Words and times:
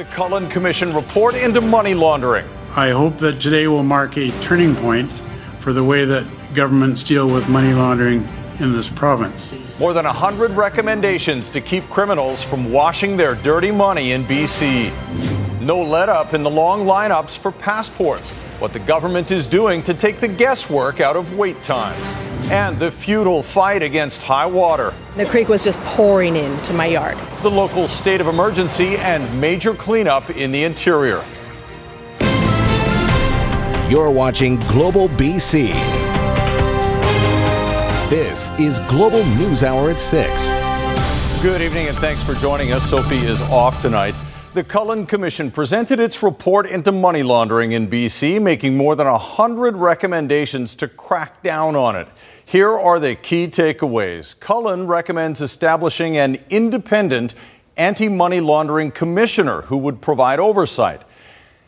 The 0.00 0.06
Cullen 0.06 0.48
Commission 0.48 0.88
report 0.94 1.34
into 1.34 1.60
money 1.60 1.92
laundering. 1.92 2.46
I 2.74 2.88
hope 2.88 3.18
that 3.18 3.38
today 3.38 3.68
will 3.68 3.82
mark 3.82 4.16
a 4.16 4.30
turning 4.40 4.74
point 4.74 5.12
for 5.58 5.74
the 5.74 5.84
way 5.84 6.06
that 6.06 6.26
governments 6.54 7.02
deal 7.02 7.26
with 7.26 7.46
money 7.50 7.74
laundering 7.74 8.26
in 8.60 8.72
this 8.72 8.88
province. 8.88 9.54
More 9.78 9.92
than 9.92 10.06
100 10.06 10.52
recommendations 10.52 11.50
to 11.50 11.60
keep 11.60 11.86
criminals 11.90 12.42
from 12.42 12.72
washing 12.72 13.18
their 13.18 13.34
dirty 13.34 13.70
money 13.70 14.12
in 14.12 14.24
BC. 14.24 14.90
No 15.60 15.82
let 15.82 16.08
up 16.08 16.32
in 16.32 16.42
the 16.44 16.48
long 16.48 16.86
lineups 16.86 17.36
for 17.36 17.52
passports. 17.52 18.30
What 18.58 18.72
the 18.72 18.78
government 18.78 19.30
is 19.30 19.46
doing 19.46 19.82
to 19.82 19.92
take 19.92 20.18
the 20.18 20.28
guesswork 20.28 21.02
out 21.02 21.16
of 21.16 21.36
wait 21.36 21.62
times. 21.62 22.29
And 22.50 22.76
the 22.80 22.90
futile 22.90 23.44
fight 23.44 23.80
against 23.80 24.22
high 24.22 24.44
water. 24.44 24.92
The 25.16 25.24
creek 25.24 25.48
was 25.48 25.62
just 25.62 25.78
pouring 25.80 26.34
into 26.34 26.72
my 26.72 26.86
yard. 26.86 27.16
The 27.42 27.50
local 27.50 27.86
state 27.86 28.20
of 28.20 28.26
emergency 28.26 28.96
and 28.96 29.40
major 29.40 29.72
cleanup 29.72 30.30
in 30.30 30.50
the 30.50 30.64
interior. 30.64 31.22
You're 33.88 34.10
watching 34.10 34.56
Global 34.56 35.06
BC. 35.10 35.70
This 38.10 38.50
is 38.58 38.80
Global 38.80 39.24
News 39.36 39.62
Hour 39.62 39.90
at 39.90 40.00
6. 40.00 40.52
Good 41.44 41.62
evening 41.62 41.86
and 41.86 41.96
thanks 41.98 42.20
for 42.20 42.34
joining 42.34 42.72
us. 42.72 42.90
Sophie 42.90 43.18
is 43.18 43.40
off 43.42 43.80
tonight. 43.80 44.16
The 44.52 44.64
Cullen 44.64 45.06
Commission 45.06 45.52
presented 45.52 46.00
its 46.00 46.24
report 46.24 46.66
into 46.66 46.90
money 46.90 47.22
laundering 47.22 47.70
in 47.70 47.86
BC, 47.86 48.42
making 48.42 48.76
more 48.76 48.96
than 48.96 49.06
100 49.06 49.76
recommendations 49.76 50.74
to 50.74 50.88
crack 50.88 51.40
down 51.44 51.76
on 51.76 51.94
it. 51.94 52.08
Here 52.50 52.76
are 52.76 52.98
the 52.98 53.14
key 53.14 53.46
takeaways. 53.46 54.34
Cullen 54.40 54.88
recommends 54.88 55.40
establishing 55.40 56.16
an 56.16 56.42
independent 56.50 57.36
anti 57.76 58.08
money 58.08 58.40
laundering 58.40 58.90
commissioner 58.90 59.62
who 59.62 59.76
would 59.76 60.00
provide 60.00 60.40
oversight. 60.40 61.02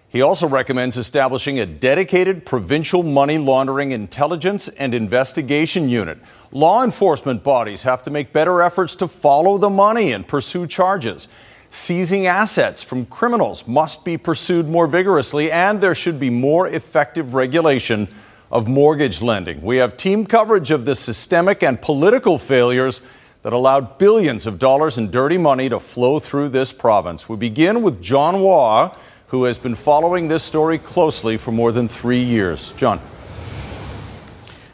He 0.08 0.22
also 0.22 0.48
recommends 0.48 0.96
establishing 0.96 1.60
a 1.60 1.66
dedicated 1.66 2.44
provincial 2.44 3.04
money 3.04 3.38
laundering 3.38 3.92
intelligence 3.92 4.66
and 4.70 4.92
investigation 4.92 5.88
unit. 5.88 6.18
Law 6.50 6.82
enforcement 6.82 7.44
bodies 7.44 7.84
have 7.84 8.02
to 8.02 8.10
make 8.10 8.32
better 8.32 8.60
efforts 8.60 8.96
to 8.96 9.06
follow 9.06 9.58
the 9.58 9.70
money 9.70 10.10
and 10.10 10.26
pursue 10.26 10.66
charges. 10.66 11.28
Seizing 11.70 12.26
assets 12.26 12.82
from 12.82 13.06
criminals 13.06 13.68
must 13.68 14.04
be 14.04 14.18
pursued 14.18 14.68
more 14.68 14.88
vigorously, 14.88 15.48
and 15.52 15.80
there 15.80 15.94
should 15.94 16.18
be 16.18 16.28
more 16.28 16.66
effective 16.66 17.34
regulation 17.34 18.08
of 18.52 18.68
mortgage 18.68 19.22
lending. 19.22 19.62
We 19.62 19.78
have 19.78 19.96
team 19.96 20.26
coverage 20.26 20.70
of 20.70 20.84
the 20.84 20.94
systemic 20.94 21.62
and 21.62 21.80
political 21.80 22.38
failures 22.38 23.00
that 23.40 23.54
allowed 23.54 23.96
billions 23.98 24.46
of 24.46 24.58
dollars 24.58 24.98
in 24.98 25.10
dirty 25.10 25.38
money 25.38 25.70
to 25.70 25.80
flow 25.80 26.18
through 26.18 26.50
this 26.50 26.70
province. 26.72 27.28
We 27.28 27.36
begin 27.36 27.82
with 27.82 28.02
John 28.02 28.34
Hua 28.34 28.94
who 29.28 29.44
has 29.44 29.56
been 29.56 29.74
following 29.74 30.28
this 30.28 30.42
story 30.42 30.76
closely 30.76 31.38
for 31.38 31.52
more 31.52 31.72
than 31.72 31.88
three 31.88 32.22
years. 32.22 32.72
John. 32.72 33.00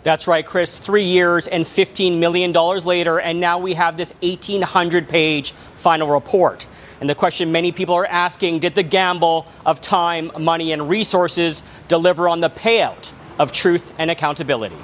That's 0.03 0.27
right, 0.27 0.45
Chris. 0.45 0.81
Three 0.81 1.05
years 1.05 1.47
and 1.47 1.65
$15 1.65 2.19
million 2.19 2.53
later, 2.53 3.21
and 3.21 3.39
now 3.39 3.61
we 3.61 3.75
have 3.75 3.97
this 3.97 4.13
1,800 4.21 5.09
page 5.09 5.53
final 5.53 6.09
report. 6.09 6.67
And 7.01 7.09
the 7.09 7.15
question 7.15 7.53
many 7.53 7.71
people 7.71 7.95
are 7.95 8.07
asking 8.07 8.59
did 8.59 8.75
the 8.75 8.83
gamble 8.83 9.47
of 9.65 9.81
time, 9.81 10.33
money, 10.37 10.73
and 10.73 10.89
resources 10.89 11.63
deliver 11.87 12.29
on 12.29 12.41
the 12.41 12.51
payout 12.51 13.13
of 13.39 13.53
truth 13.53 13.95
and 13.99 14.11
accountability? 14.11 14.77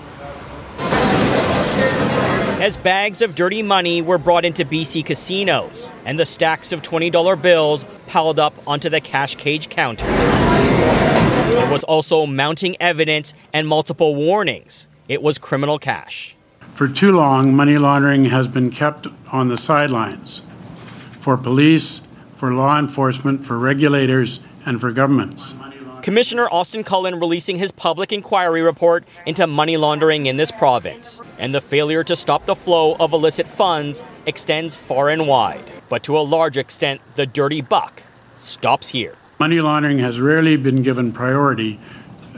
as 2.64 2.78
bags 2.78 3.20
of 3.20 3.34
dirty 3.34 3.62
money 3.62 4.00
were 4.00 4.16
brought 4.16 4.42
into 4.42 4.64
BC 4.64 5.04
casinos 5.04 5.90
and 6.06 6.18
the 6.18 6.24
stacks 6.24 6.72
of 6.72 6.80
$20 6.80 7.42
bills 7.42 7.84
piled 8.06 8.38
up 8.38 8.54
onto 8.66 8.88
the 8.88 9.02
cash 9.02 9.34
cage 9.34 9.68
counter. 9.68 10.06
There 10.06 11.70
was 11.70 11.84
also 11.84 12.24
mounting 12.24 12.74
evidence 12.80 13.34
and 13.52 13.68
multiple 13.68 14.14
warnings. 14.14 14.86
It 15.08 15.22
was 15.22 15.36
criminal 15.36 15.78
cash. 15.78 16.36
For 16.72 16.88
too 16.88 17.12
long, 17.12 17.54
money 17.54 17.76
laundering 17.76 18.26
has 18.26 18.48
been 18.48 18.70
kept 18.70 19.08
on 19.30 19.48
the 19.48 19.58
sidelines 19.58 20.40
for 21.20 21.36
police, 21.36 22.00
for 22.34 22.54
law 22.54 22.78
enforcement, 22.78 23.44
for 23.44 23.58
regulators, 23.58 24.40
and 24.64 24.80
for 24.80 24.90
governments. 24.90 25.52
Commissioner 26.04 26.46
Austin 26.50 26.84
Cullen 26.84 27.18
releasing 27.18 27.56
his 27.56 27.72
public 27.72 28.12
inquiry 28.12 28.60
report 28.60 29.04
into 29.24 29.46
money 29.46 29.78
laundering 29.78 30.26
in 30.26 30.36
this 30.36 30.50
province. 30.50 31.22
And 31.38 31.54
the 31.54 31.62
failure 31.62 32.04
to 32.04 32.14
stop 32.14 32.44
the 32.44 32.54
flow 32.54 32.94
of 32.96 33.14
illicit 33.14 33.46
funds 33.46 34.04
extends 34.26 34.76
far 34.76 35.08
and 35.08 35.26
wide. 35.26 35.64
But 35.88 36.02
to 36.02 36.18
a 36.18 36.20
large 36.20 36.58
extent, 36.58 37.00
the 37.14 37.24
dirty 37.24 37.62
buck 37.62 38.02
stops 38.38 38.90
here. 38.90 39.14
Money 39.38 39.62
laundering 39.62 40.00
has 40.00 40.20
rarely 40.20 40.58
been 40.58 40.82
given 40.82 41.10
priority. 41.10 41.80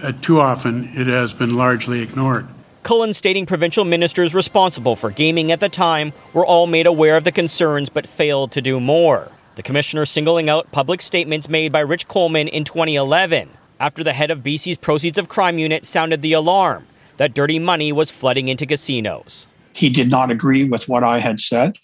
Uh, 0.00 0.12
too 0.12 0.38
often, 0.38 0.84
it 0.94 1.08
has 1.08 1.34
been 1.34 1.56
largely 1.56 2.02
ignored. 2.02 2.46
Cullen 2.84 3.12
stating 3.12 3.46
provincial 3.46 3.84
ministers 3.84 4.32
responsible 4.32 4.94
for 4.94 5.10
gaming 5.10 5.50
at 5.50 5.58
the 5.58 5.68
time 5.68 6.12
were 6.32 6.46
all 6.46 6.68
made 6.68 6.86
aware 6.86 7.16
of 7.16 7.24
the 7.24 7.32
concerns 7.32 7.88
but 7.88 8.06
failed 8.06 8.52
to 8.52 8.62
do 8.62 8.78
more. 8.78 9.32
The 9.56 9.62
commissioner 9.62 10.04
singling 10.04 10.50
out 10.50 10.70
public 10.70 11.00
statements 11.00 11.48
made 11.48 11.72
by 11.72 11.80
Rich 11.80 12.08
Coleman 12.08 12.46
in 12.46 12.64
2011 12.64 13.48
after 13.80 14.04
the 14.04 14.12
head 14.12 14.30
of 14.30 14.40
BC's 14.40 14.76
Proceeds 14.76 15.16
of 15.16 15.30
Crime 15.30 15.58
Unit 15.58 15.86
sounded 15.86 16.20
the 16.20 16.34
alarm 16.34 16.86
that 17.16 17.32
dirty 17.32 17.58
money 17.58 17.90
was 17.90 18.10
flooding 18.10 18.48
into 18.48 18.66
casinos. 18.66 19.48
He 19.72 19.88
did 19.88 20.10
not 20.10 20.30
agree 20.30 20.68
with 20.68 20.90
what 20.90 21.02
I 21.02 21.20
had 21.20 21.40
said, 21.40 21.78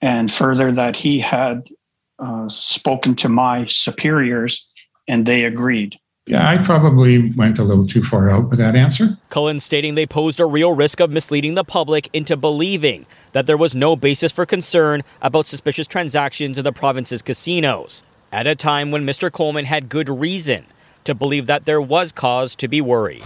and 0.00 0.30
further, 0.30 0.70
that 0.70 0.94
he 0.94 1.18
had 1.18 1.66
uh, 2.20 2.48
spoken 2.48 3.16
to 3.16 3.28
my 3.28 3.66
superiors 3.66 4.70
and 5.08 5.26
they 5.26 5.44
agreed. 5.44 5.98
Yeah, 6.26 6.48
I 6.48 6.56
probably 6.56 7.30
went 7.32 7.58
a 7.58 7.64
little 7.64 7.86
too 7.86 8.02
far 8.02 8.30
out 8.30 8.48
with 8.48 8.58
that 8.58 8.74
answer. 8.74 9.18
Cullen 9.28 9.60
stating 9.60 9.94
they 9.94 10.06
posed 10.06 10.40
a 10.40 10.46
real 10.46 10.72
risk 10.72 10.98
of 11.00 11.10
misleading 11.10 11.54
the 11.54 11.64
public 11.64 12.08
into 12.14 12.34
believing 12.34 13.04
that 13.32 13.46
there 13.46 13.58
was 13.58 13.74
no 13.74 13.94
basis 13.94 14.32
for 14.32 14.46
concern 14.46 15.02
about 15.20 15.46
suspicious 15.46 15.86
transactions 15.86 16.56
in 16.56 16.64
the 16.64 16.72
province's 16.72 17.20
casinos, 17.20 18.04
at 18.32 18.46
a 18.46 18.54
time 18.54 18.90
when 18.90 19.04
Mr. 19.04 19.30
Coleman 19.30 19.66
had 19.66 19.90
good 19.90 20.08
reason 20.08 20.64
to 21.04 21.14
believe 21.14 21.46
that 21.46 21.66
there 21.66 21.80
was 21.80 22.10
cause 22.10 22.56
to 22.56 22.68
be 22.68 22.80
worried. 22.80 23.22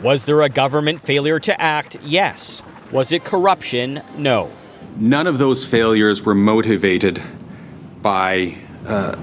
Was 0.00 0.26
there 0.26 0.42
a 0.42 0.48
government 0.48 1.00
failure 1.00 1.40
to 1.40 1.60
act? 1.60 1.96
Yes. 2.04 2.62
Was 2.92 3.10
it 3.10 3.24
corruption? 3.24 4.00
No. 4.16 4.48
None 4.96 5.26
of 5.26 5.38
those 5.38 5.66
failures 5.66 6.22
were 6.22 6.36
motivated 6.36 7.20
by 8.00 8.58
uh, 8.86 9.16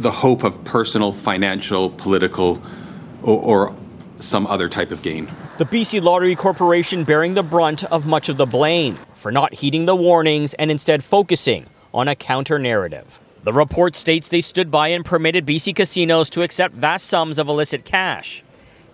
the 0.00 0.10
hope 0.10 0.44
of 0.44 0.62
personal, 0.64 1.12
financial, 1.12 1.90
political, 1.90 2.62
or, 3.22 3.68
or 3.70 3.76
some 4.20 4.46
other 4.46 4.68
type 4.68 4.90
of 4.90 5.02
gain 5.02 5.30
the 5.58 5.64
BC 5.64 6.00
Lottery 6.00 6.36
Corporation 6.36 7.02
bearing 7.02 7.34
the 7.34 7.42
brunt 7.42 7.82
of 7.82 8.06
much 8.06 8.28
of 8.28 8.36
the 8.36 8.46
blame 8.46 8.94
for 9.14 9.32
not 9.32 9.54
heeding 9.54 9.86
the 9.86 9.96
warnings 9.96 10.54
and 10.54 10.70
instead 10.70 11.02
focusing 11.02 11.66
on 11.92 12.06
a 12.06 12.14
counter 12.14 12.60
narrative. 12.60 13.18
The 13.42 13.52
report 13.52 13.96
states 13.96 14.28
they 14.28 14.40
stood 14.40 14.70
by 14.70 14.88
and 14.88 15.04
permitted 15.04 15.44
BC 15.44 15.74
casinos 15.74 16.30
to 16.30 16.42
accept 16.42 16.74
vast 16.74 17.06
sums 17.06 17.38
of 17.38 17.48
illicit 17.48 17.84
cash. 17.84 18.44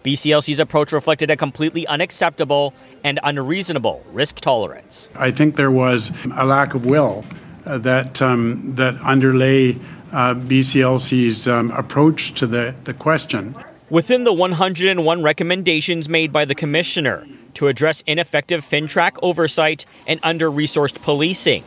BCLC's 0.05 0.59
approach 0.59 0.91
reflected 0.91 1.31
a 1.31 1.37
completely 1.37 1.87
unacceptable 1.87 2.73
and 3.05 3.21
unreasonable 3.23 4.03
risk 4.11 4.37
tolerance. 4.41 5.11
I 5.17 5.33
think 5.33 5.57
there 5.57 5.71
was 5.71 6.13
a 6.35 6.47
lack 6.47 6.73
of 6.73 6.87
will 6.87 7.27
uh, 7.67 7.77
that 7.79 8.23
um, 8.23 8.75
that 8.77 8.99
underlay 9.03 9.77
uh, 10.15 10.35
BCLC's 10.35 11.49
um, 11.49 11.73
approach 11.73 12.35
to 12.35 12.47
the, 12.47 12.75
the 12.85 12.95
question. 12.95 13.57
Within 13.91 14.25
the 14.25 14.33
101 14.33 15.23
recommendations 15.23 16.09
made 16.09 16.33
by 16.33 16.45
the 16.45 16.55
Commissioner 16.55 17.27
to 17.55 17.69
address 17.69 18.03
ineffective 18.07 18.65
FINTRAC 18.65 19.19
oversight 19.23 19.85
and 20.07 20.21
under 20.23 20.51
resourced 20.51 21.03
policing, 21.03 21.65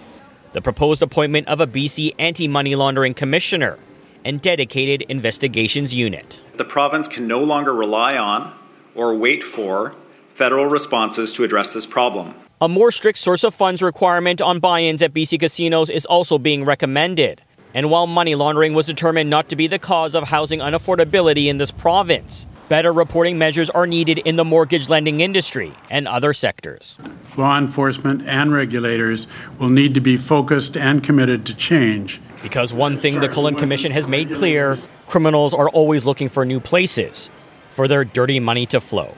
the 0.53 0.61
proposed 0.61 1.01
appointment 1.01 1.47
of 1.47 1.61
a 1.61 1.67
BC 1.67 2.15
Anti 2.17 2.47
Money 2.47 2.75
Laundering 2.75 3.13
Commissioner 3.13 3.77
and 4.25 4.41
dedicated 4.41 5.03
investigations 5.03 5.93
unit. 5.93 6.41
The 6.55 6.65
province 6.65 7.07
can 7.07 7.27
no 7.27 7.39
longer 7.39 7.73
rely 7.73 8.17
on 8.17 8.57
or 8.95 9.13
wait 9.13 9.43
for 9.43 9.93
federal 10.29 10.65
responses 10.65 11.31
to 11.33 11.43
address 11.43 11.73
this 11.73 11.85
problem. 11.85 12.33
A 12.59 12.67
more 12.67 12.91
strict 12.91 13.19
source 13.19 13.43
of 13.43 13.53
funds 13.53 13.81
requirement 13.81 14.41
on 14.41 14.59
buy 14.59 14.81
ins 14.81 15.01
at 15.01 15.13
BC 15.13 15.39
casinos 15.39 15.89
is 15.89 16.05
also 16.05 16.37
being 16.37 16.65
recommended. 16.65 17.41
And 17.77 17.91
while 17.91 18.07
money 18.07 18.33
laundering 18.33 18.73
was 18.73 18.87
determined 18.87 19.29
not 19.29 19.49
to 19.49 19.55
be 19.55 19.67
the 19.67 19.77
cause 19.77 20.15
of 20.15 20.23
housing 20.23 20.61
unaffordability 20.61 21.45
in 21.45 21.59
this 21.59 21.69
province, 21.69 22.47
better 22.69 22.91
reporting 22.91 23.37
measures 23.37 23.69
are 23.69 23.85
needed 23.85 24.17
in 24.17 24.35
the 24.35 24.43
mortgage 24.43 24.89
lending 24.89 25.21
industry 25.21 25.75
and 25.87 26.07
other 26.07 26.33
sectors. 26.33 26.97
Law 27.37 27.55
enforcement 27.55 28.23
and 28.23 28.51
regulators 28.51 29.27
will 29.59 29.69
need 29.69 29.93
to 29.93 29.99
be 29.99 30.17
focused 30.17 30.75
and 30.75 31.03
committed 31.03 31.45
to 31.45 31.55
change. 31.55 32.19
Because 32.41 32.73
one 32.73 32.97
thing 32.97 33.19
the 33.19 33.29
Cullen 33.29 33.53
Commission 33.53 33.91
has 33.91 34.07
made 34.07 34.33
clear 34.33 34.79
criminals 35.05 35.53
are 35.53 35.69
always 35.69 36.03
looking 36.03 36.29
for 36.29 36.45
new 36.45 36.59
places 36.59 37.29
for 37.69 37.87
their 37.87 38.03
dirty 38.03 38.39
money 38.39 38.65
to 38.65 38.81
flow. 38.81 39.13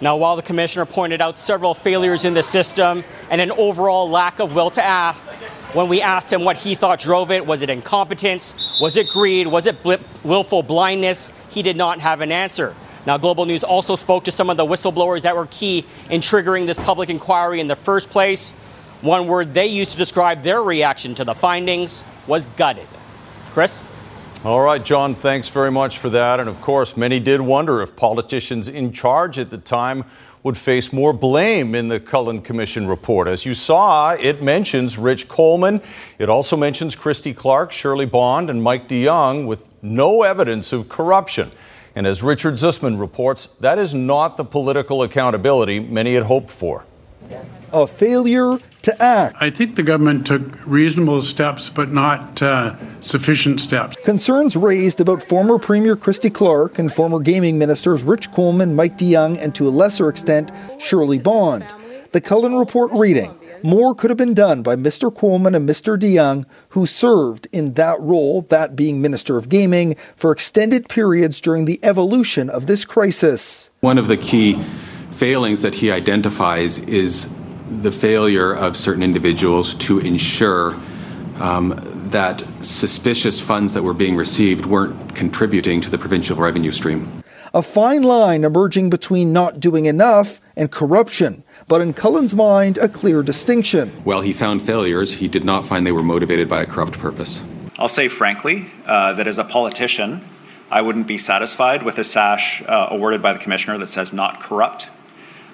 Now, 0.00 0.16
while 0.16 0.34
the 0.34 0.42
commissioner 0.42 0.86
pointed 0.86 1.22
out 1.22 1.36
several 1.36 1.72
failures 1.72 2.24
in 2.24 2.34
the 2.34 2.42
system 2.42 3.04
and 3.30 3.40
an 3.40 3.52
overall 3.52 4.10
lack 4.10 4.40
of 4.40 4.54
will 4.54 4.70
to 4.70 4.84
ask, 4.84 5.24
when 5.76 5.88
we 5.90 6.00
asked 6.00 6.32
him 6.32 6.42
what 6.42 6.56
he 6.56 6.74
thought 6.74 6.98
drove 7.00 7.30
it, 7.30 7.44
was 7.44 7.60
it 7.60 7.68
incompetence? 7.68 8.54
Was 8.80 8.96
it 8.96 9.10
greed? 9.10 9.46
Was 9.46 9.66
it 9.66 9.76
willful 10.24 10.62
blindness? 10.62 11.30
He 11.50 11.60
did 11.60 11.76
not 11.76 12.00
have 12.00 12.22
an 12.22 12.32
answer. 12.32 12.74
Now, 13.04 13.18
Global 13.18 13.44
News 13.44 13.62
also 13.62 13.94
spoke 13.94 14.24
to 14.24 14.30
some 14.30 14.48
of 14.48 14.56
the 14.56 14.64
whistleblowers 14.64 15.22
that 15.22 15.36
were 15.36 15.46
key 15.50 15.84
in 16.08 16.22
triggering 16.22 16.64
this 16.64 16.78
public 16.78 17.10
inquiry 17.10 17.60
in 17.60 17.68
the 17.68 17.76
first 17.76 18.08
place. 18.08 18.52
One 19.02 19.26
word 19.26 19.52
they 19.52 19.66
used 19.66 19.92
to 19.92 19.98
describe 19.98 20.42
their 20.42 20.62
reaction 20.62 21.14
to 21.16 21.24
the 21.24 21.34
findings 21.34 22.02
was 22.26 22.46
gutted. 22.56 22.88
Chris? 23.50 23.82
All 24.44 24.62
right, 24.62 24.82
John, 24.82 25.14
thanks 25.14 25.50
very 25.50 25.70
much 25.70 25.98
for 25.98 26.08
that. 26.08 26.40
And 26.40 26.48
of 26.48 26.58
course, 26.62 26.96
many 26.96 27.20
did 27.20 27.42
wonder 27.42 27.82
if 27.82 27.96
politicians 27.96 28.66
in 28.66 28.92
charge 28.92 29.38
at 29.38 29.50
the 29.50 29.58
time 29.58 30.04
would 30.46 30.56
face 30.56 30.92
more 30.92 31.12
blame 31.12 31.74
in 31.74 31.88
the 31.88 31.98
Cullen 31.98 32.40
Commission 32.40 32.86
report. 32.86 33.26
As 33.26 33.44
you 33.44 33.52
saw, 33.52 34.12
it 34.12 34.44
mentions 34.44 34.96
Rich 34.96 35.26
Coleman. 35.26 35.82
It 36.20 36.28
also 36.28 36.56
mentions 36.56 36.94
Christy 36.94 37.34
Clark, 37.34 37.72
Shirley 37.72 38.06
Bond, 38.06 38.48
and 38.48 38.62
Mike 38.62 38.86
de 38.86 39.04
Jong 39.04 39.48
with 39.48 39.74
no 39.82 40.22
evidence 40.22 40.72
of 40.72 40.88
corruption. 40.88 41.50
And 41.96 42.06
as 42.06 42.22
Richard 42.22 42.54
Zussman 42.54 43.00
reports, 43.00 43.46
that 43.58 43.76
is 43.80 43.92
not 43.92 44.36
the 44.36 44.44
political 44.44 45.02
accountability 45.02 45.80
many 45.80 46.14
had 46.14 46.22
hoped 46.22 46.52
for. 46.52 46.84
A 47.76 47.86
failure 47.86 48.56
to 48.80 49.02
act. 49.02 49.36
I 49.38 49.50
think 49.50 49.76
the 49.76 49.82
government 49.82 50.26
took 50.26 50.66
reasonable 50.66 51.20
steps, 51.20 51.68
but 51.68 51.90
not 51.90 52.40
uh, 52.40 52.74
sufficient 53.00 53.60
steps. 53.60 53.98
Concerns 54.02 54.56
raised 54.56 54.98
about 54.98 55.22
former 55.22 55.58
Premier 55.58 55.94
Christy 55.94 56.30
Clark 56.30 56.78
and 56.78 56.90
former 56.90 57.18
gaming 57.20 57.58
ministers 57.58 58.02
Rich 58.02 58.32
Coleman, 58.32 58.74
Mike 58.74 58.96
de 58.96 59.12
Jong, 59.12 59.36
and 59.38 59.54
to 59.56 59.68
a 59.68 59.68
lesser 59.68 60.08
extent, 60.08 60.50
Shirley 60.78 61.18
Bond. 61.18 61.66
The 62.12 62.22
Cullen 62.22 62.54
Report 62.54 62.90
reading 62.92 63.38
more 63.62 63.94
could 63.94 64.08
have 64.08 64.16
been 64.16 64.32
done 64.32 64.62
by 64.62 64.76
Mr. 64.76 65.14
Coleman 65.14 65.54
and 65.54 65.68
Mr. 65.68 65.98
de 65.98 66.16
Jong, 66.16 66.46
who 66.70 66.86
served 66.86 67.46
in 67.52 67.74
that 67.74 68.00
role, 68.00 68.40
that 68.40 68.74
being 68.74 69.02
Minister 69.02 69.36
of 69.36 69.50
Gaming, 69.50 69.96
for 70.14 70.32
extended 70.32 70.88
periods 70.88 71.42
during 71.42 71.66
the 71.66 71.78
evolution 71.82 72.48
of 72.48 72.68
this 72.68 72.86
crisis. 72.86 73.70
One 73.80 73.98
of 73.98 74.08
the 74.08 74.16
key 74.16 74.62
failings 75.12 75.62
that 75.62 75.74
he 75.74 75.90
identifies 75.90 76.78
is 76.78 77.28
the 77.68 77.92
failure 77.92 78.54
of 78.54 78.76
certain 78.76 79.02
individuals 79.02 79.74
to 79.74 79.98
ensure 79.98 80.74
um, 81.40 81.74
that 82.10 82.42
suspicious 82.62 83.40
funds 83.40 83.74
that 83.74 83.82
were 83.82 83.94
being 83.94 84.16
received 84.16 84.66
weren't 84.66 85.14
contributing 85.14 85.80
to 85.80 85.90
the 85.90 85.98
provincial 85.98 86.36
revenue 86.36 86.72
stream. 86.72 87.22
A 87.52 87.62
fine 87.62 88.02
line 88.02 88.44
emerging 88.44 88.90
between 88.90 89.32
not 89.32 89.60
doing 89.60 89.86
enough 89.86 90.40
and 90.56 90.70
corruption, 90.70 91.42
but 91.68 91.80
in 91.80 91.92
Cullen's 91.92 92.34
mind, 92.34 92.78
a 92.78 92.88
clear 92.88 93.22
distinction. 93.22 93.90
While 94.04 94.20
he 94.20 94.32
found 94.32 94.62
failures, 94.62 95.14
he 95.14 95.28
did 95.28 95.44
not 95.44 95.66
find 95.66 95.86
they 95.86 95.92
were 95.92 96.02
motivated 96.02 96.48
by 96.48 96.62
a 96.62 96.66
corrupt 96.66 96.98
purpose. 96.98 97.40
I'll 97.78 97.88
say 97.88 98.08
frankly 98.08 98.70
uh, 98.86 99.14
that 99.14 99.26
as 99.26 99.38
a 99.38 99.44
politician, 99.44 100.26
I 100.70 100.82
wouldn't 100.82 101.06
be 101.06 101.18
satisfied 101.18 101.82
with 101.82 101.98
a 101.98 102.04
sash 102.04 102.62
uh, 102.62 102.88
awarded 102.90 103.22
by 103.22 103.32
the 103.32 103.38
commissioner 103.38 103.78
that 103.78 103.86
says 103.86 104.12
not 104.12 104.40
corrupt 104.40 104.88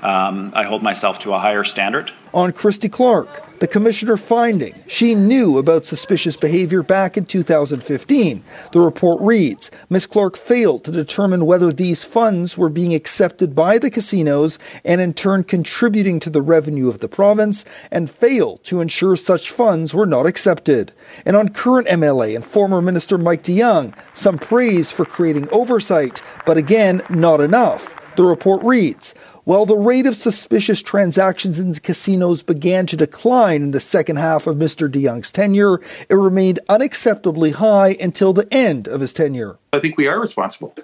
um, 0.02 0.52
I 0.54 0.64
hold 0.64 0.82
myself 0.82 1.18
to 1.20 1.32
a 1.32 1.38
higher 1.38 1.64
standard. 1.64 2.12
On 2.34 2.50
Christy 2.50 2.88
Clark, 2.88 3.60
the 3.60 3.68
commissioner 3.68 4.16
finding 4.16 4.74
she 4.88 5.14
knew 5.14 5.56
about 5.56 5.84
suspicious 5.84 6.36
behavior 6.36 6.82
back 6.82 7.16
in 7.16 7.24
2015. 7.24 8.42
The 8.72 8.80
report 8.80 9.20
reads 9.20 9.70
Ms. 9.88 10.08
Clark 10.08 10.36
failed 10.36 10.82
to 10.84 10.90
determine 10.90 11.46
whether 11.46 11.72
these 11.72 12.02
funds 12.02 12.58
were 12.58 12.68
being 12.68 12.92
accepted 12.92 13.54
by 13.54 13.78
the 13.78 13.90
casinos 13.90 14.58
and 14.84 15.00
in 15.00 15.14
turn 15.14 15.44
contributing 15.44 16.18
to 16.20 16.30
the 16.30 16.42
revenue 16.42 16.88
of 16.88 16.98
the 16.98 17.08
province, 17.08 17.64
and 17.92 18.10
failed 18.10 18.64
to 18.64 18.80
ensure 18.80 19.14
such 19.14 19.52
funds 19.52 19.94
were 19.94 20.06
not 20.06 20.26
accepted. 20.26 20.90
And 21.24 21.36
on 21.36 21.50
current 21.50 21.86
MLA 21.86 22.34
and 22.34 22.44
former 22.44 22.82
Minister 22.82 23.16
Mike 23.16 23.44
de 23.44 23.60
Jong, 23.60 23.94
some 24.12 24.38
praise 24.38 24.90
for 24.90 25.04
creating 25.04 25.48
oversight, 25.50 26.20
but 26.44 26.56
again, 26.56 27.02
not 27.08 27.40
enough. 27.40 28.01
The 28.16 28.24
report 28.24 28.62
reads 28.62 29.14
while 29.44 29.66
the 29.66 29.76
rate 29.76 30.06
of 30.06 30.14
suspicious 30.14 30.80
transactions 30.80 31.58
in 31.58 31.74
casinos 31.74 32.42
began 32.44 32.86
to 32.86 32.96
decline 32.96 33.62
in 33.62 33.70
the 33.72 33.80
second 33.80 34.16
half 34.16 34.46
of 34.46 34.56
Mr. 34.56 34.90
de 34.90 35.02
Jong's 35.02 35.32
tenure, 35.32 35.80
it 36.08 36.14
remained 36.14 36.60
unacceptably 36.68 37.54
high 37.54 37.96
until 38.00 38.32
the 38.32 38.46
end 38.52 38.86
of 38.86 39.00
his 39.00 39.12
tenure. 39.12 39.58
I 39.72 39.80
think 39.80 39.96
we 39.96 40.06
are 40.06 40.20
responsible. 40.20 40.74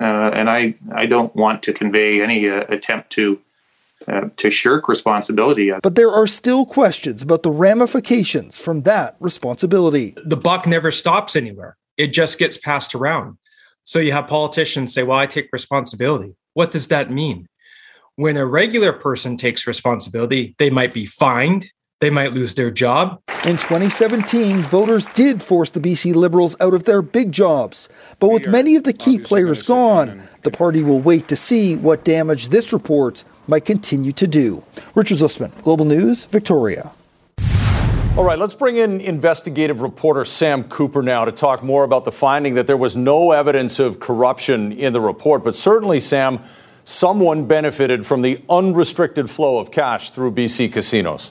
Uh, 0.00 0.04
and 0.04 0.50
I, 0.50 0.74
I 0.94 1.06
don't 1.06 1.34
want 1.34 1.62
to 1.64 1.72
convey 1.72 2.20
any 2.22 2.48
uh, 2.48 2.64
attempt 2.68 3.10
to 3.10 3.40
uh, 4.06 4.28
to 4.36 4.48
shirk 4.48 4.86
responsibility. 4.86 5.72
But 5.82 5.96
there 5.96 6.10
are 6.10 6.26
still 6.26 6.64
questions 6.64 7.20
about 7.20 7.42
the 7.42 7.50
ramifications 7.50 8.60
from 8.60 8.82
that 8.82 9.16
responsibility. 9.18 10.14
The 10.24 10.36
buck 10.36 10.68
never 10.68 10.92
stops 10.92 11.34
anywhere. 11.34 11.76
It 11.96 12.12
just 12.12 12.38
gets 12.38 12.56
passed 12.56 12.94
around. 12.94 13.38
So 13.82 13.98
you 13.98 14.12
have 14.12 14.28
politicians 14.28 14.94
say, 14.94 15.02
"Well, 15.02 15.18
I 15.18 15.26
take 15.26 15.48
responsibility." 15.52 16.36
What 16.58 16.72
does 16.72 16.88
that 16.88 17.08
mean? 17.12 17.46
When 18.16 18.36
a 18.36 18.44
regular 18.44 18.92
person 18.92 19.36
takes 19.36 19.64
responsibility, 19.64 20.56
they 20.58 20.70
might 20.70 20.92
be 20.92 21.06
fined, 21.06 21.70
they 22.00 22.10
might 22.10 22.32
lose 22.32 22.56
their 22.56 22.72
job. 22.72 23.20
In 23.44 23.58
2017, 23.58 24.62
voters 24.62 25.06
did 25.10 25.40
force 25.40 25.70
the 25.70 25.78
BC 25.78 26.16
Liberals 26.16 26.56
out 26.60 26.74
of 26.74 26.82
their 26.82 27.00
big 27.00 27.30
jobs. 27.30 27.88
But 28.18 28.30
with 28.32 28.48
many 28.48 28.74
of 28.74 28.82
the 28.82 28.92
key 28.92 29.20
players 29.20 29.62
gone, 29.62 30.26
the 30.42 30.50
party 30.50 30.82
will 30.82 30.98
wait 30.98 31.28
to 31.28 31.36
see 31.36 31.76
what 31.76 32.02
damage 32.02 32.48
this 32.48 32.72
report 32.72 33.22
might 33.46 33.64
continue 33.64 34.10
to 34.14 34.26
do. 34.26 34.64
Richard 34.96 35.18
Zussman, 35.18 35.56
Global 35.62 35.84
News, 35.84 36.24
Victoria. 36.24 36.90
All 38.18 38.24
right, 38.24 38.36
let's 38.36 38.54
bring 38.54 38.78
in 38.78 39.00
investigative 39.00 39.80
reporter 39.80 40.24
Sam 40.24 40.64
Cooper 40.64 41.04
now 41.04 41.24
to 41.24 41.30
talk 41.30 41.62
more 41.62 41.84
about 41.84 42.04
the 42.04 42.10
finding 42.10 42.54
that 42.54 42.66
there 42.66 42.76
was 42.76 42.96
no 42.96 43.30
evidence 43.30 43.78
of 43.78 44.00
corruption 44.00 44.72
in 44.72 44.92
the 44.92 45.00
report. 45.00 45.44
But 45.44 45.54
certainly, 45.54 46.00
Sam, 46.00 46.40
someone 46.84 47.44
benefited 47.44 48.04
from 48.04 48.22
the 48.22 48.42
unrestricted 48.50 49.30
flow 49.30 49.60
of 49.60 49.70
cash 49.70 50.10
through 50.10 50.32
BC 50.32 50.72
casinos. 50.72 51.30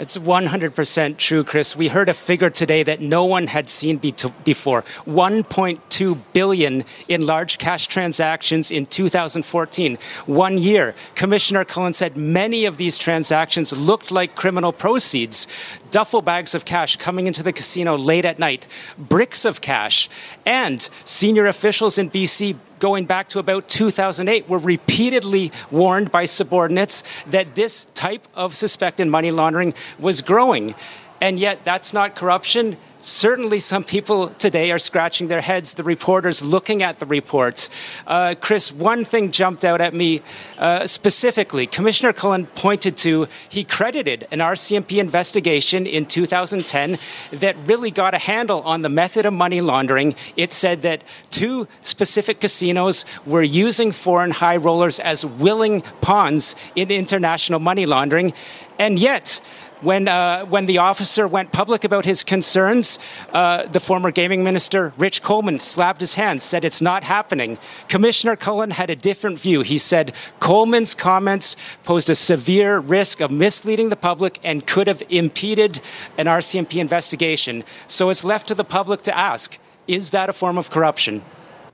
It's 0.00 0.16
100% 0.16 1.18
true, 1.18 1.44
Chris. 1.44 1.76
We 1.76 1.88
heard 1.88 2.08
a 2.08 2.14
figure 2.14 2.48
today 2.48 2.82
that 2.84 3.02
no 3.02 3.26
one 3.26 3.48
had 3.48 3.68
seen 3.68 3.98
before 3.98 4.82
1.2 5.04 6.18
billion 6.32 6.84
in 7.06 7.26
large 7.26 7.58
cash 7.58 7.86
transactions 7.86 8.70
in 8.70 8.86
2014. 8.86 9.98
One 10.24 10.56
year. 10.56 10.94
Commissioner 11.14 11.66
Cullen 11.66 11.92
said 11.92 12.16
many 12.16 12.64
of 12.64 12.78
these 12.78 12.96
transactions 12.96 13.76
looked 13.76 14.10
like 14.10 14.36
criminal 14.36 14.72
proceeds. 14.72 15.46
Duffel 15.90 16.22
bags 16.22 16.54
of 16.54 16.64
cash 16.64 16.96
coming 16.96 17.26
into 17.26 17.42
the 17.42 17.52
casino 17.52 17.96
late 17.96 18.24
at 18.24 18.38
night, 18.38 18.66
bricks 18.98 19.44
of 19.44 19.60
cash, 19.60 20.08
and 20.46 20.88
senior 21.04 21.46
officials 21.46 21.98
in 21.98 22.10
BC 22.10 22.56
going 22.78 23.04
back 23.04 23.28
to 23.28 23.38
about 23.38 23.68
2008 23.68 24.48
were 24.48 24.58
repeatedly 24.58 25.52
warned 25.70 26.10
by 26.10 26.24
subordinates 26.24 27.04
that 27.26 27.54
this 27.54 27.86
type 27.94 28.26
of 28.34 28.54
suspected 28.54 29.06
money 29.06 29.30
laundering 29.30 29.74
was 29.98 30.22
growing. 30.22 30.74
And 31.20 31.38
yet, 31.38 31.64
that's 31.64 31.92
not 31.92 32.16
corruption 32.16 32.76
certainly 33.00 33.58
some 33.58 33.82
people 33.82 34.28
today 34.28 34.70
are 34.72 34.78
scratching 34.78 35.28
their 35.28 35.40
heads, 35.40 35.74
the 35.74 35.82
reporters 35.82 36.42
looking 36.42 36.82
at 36.82 36.98
the 36.98 37.06
reports. 37.06 37.70
Uh, 38.06 38.34
Chris, 38.40 38.72
one 38.72 39.04
thing 39.04 39.30
jumped 39.30 39.64
out 39.64 39.80
at 39.80 39.94
me 39.94 40.20
uh, 40.58 40.86
specifically. 40.86 41.66
Commissioner 41.66 42.12
Cullen 42.12 42.46
pointed 42.46 42.96
to, 42.98 43.26
he 43.48 43.64
credited 43.64 44.26
an 44.30 44.40
RCMP 44.40 44.98
investigation 44.98 45.86
in 45.86 46.06
2010 46.06 46.98
that 47.32 47.56
really 47.66 47.90
got 47.90 48.14
a 48.14 48.18
handle 48.18 48.60
on 48.62 48.82
the 48.82 48.88
method 48.88 49.26
of 49.26 49.32
money 49.32 49.60
laundering. 49.60 50.14
It 50.36 50.52
said 50.52 50.82
that 50.82 51.02
two 51.30 51.68
specific 51.80 52.40
casinos 52.40 53.04
were 53.24 53.42
using 53.42 53.92
foreign 53.92 54.30
high 54.30 54.56
rollers 54.56 55.00
as 55.00 55.24
willing 55.24 55.82
pawns 56.00 56.54
in 56.76 56.90
international 56.90 57.60
money 57.60 57.86
laundering. 57.86 58.32
And 58.78 58.98
yet, 58.98 59.42
when, 59.82 60.08
uh, 60.08 60.44
when 60.46 60.66
the 60.66 60.78
officer 60.78 61.26
went 61.26 61.52
public 61.52 61.84
about 61.84 62.04
his 62.04 62.22
concerns, 62.22 62.98
uh, 63.32 63.66
the 63.66 63.80
former 63.80 64.10
gaming 64.10 64.44
minister, 64.44 64.92
Rich 64.98 65.22
Coleman, 65.22 65.58
slapped 65.58 66.00
his 66.00 66.14
hands, 66.14 66.42
said 66.42 66.64
it's 66.64 66.80
not 66.80 67.04
happening. 67.04 67.58
Commissioner 67.88 68.36
Cullen 68.36 68.72
had 68.72 68.90
a 68.90 68.96
different 68.96 69.40
view. 69.40 69.62
He 69.62 69.78
said 69.78 70.14
Coleman's 70.38 70.94
comments 70.94 71.56
posed 71.84 72.10
a 72.10 72.14
severe 72.14 72.78
risk 72.78 73.20
of 73.20 73.30
misleading 73.30 73.88
the 73.88 73.96
public 73.96 74.38
and 74.44 74.66
could 74.66 74.86
have 74.86 75.02
impeded 75.08 75.80
an 76.18 76.26
RCMP 76.26 76.80
investigation. 76.80 77.64
So 77.86 78.10
it's 78.10 78.24
left 78.24 78.48
to 78.48 78.54
the 78.54 78.64
public 78.64 79.02
to 79.02 79.16
ask 79.16 79.58
is 79.86 80.10
that 80.10 80.28
a 80.28 80.32
form 80.32 80.56
of 80.56 80.70
corruption? 80.70 81.22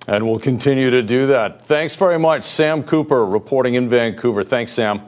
And 0.08 0.26
we'll 0.26 0.38
continue 0.38 0.90
to 0.90 1.02
do 1.02 1.26
that. 1.26 1.62
Thanks 1.62 1.94
very 1.96 2.18
much, 2.18 2.44
Sam 2.44 2.82
Cooper, 2.82 3.26
reporting 3.26 3.75
in 3.75 3.88
Vancouver. 3.88 4.42
Thanks, 4.42 4.72
Sam. 4.72 5.02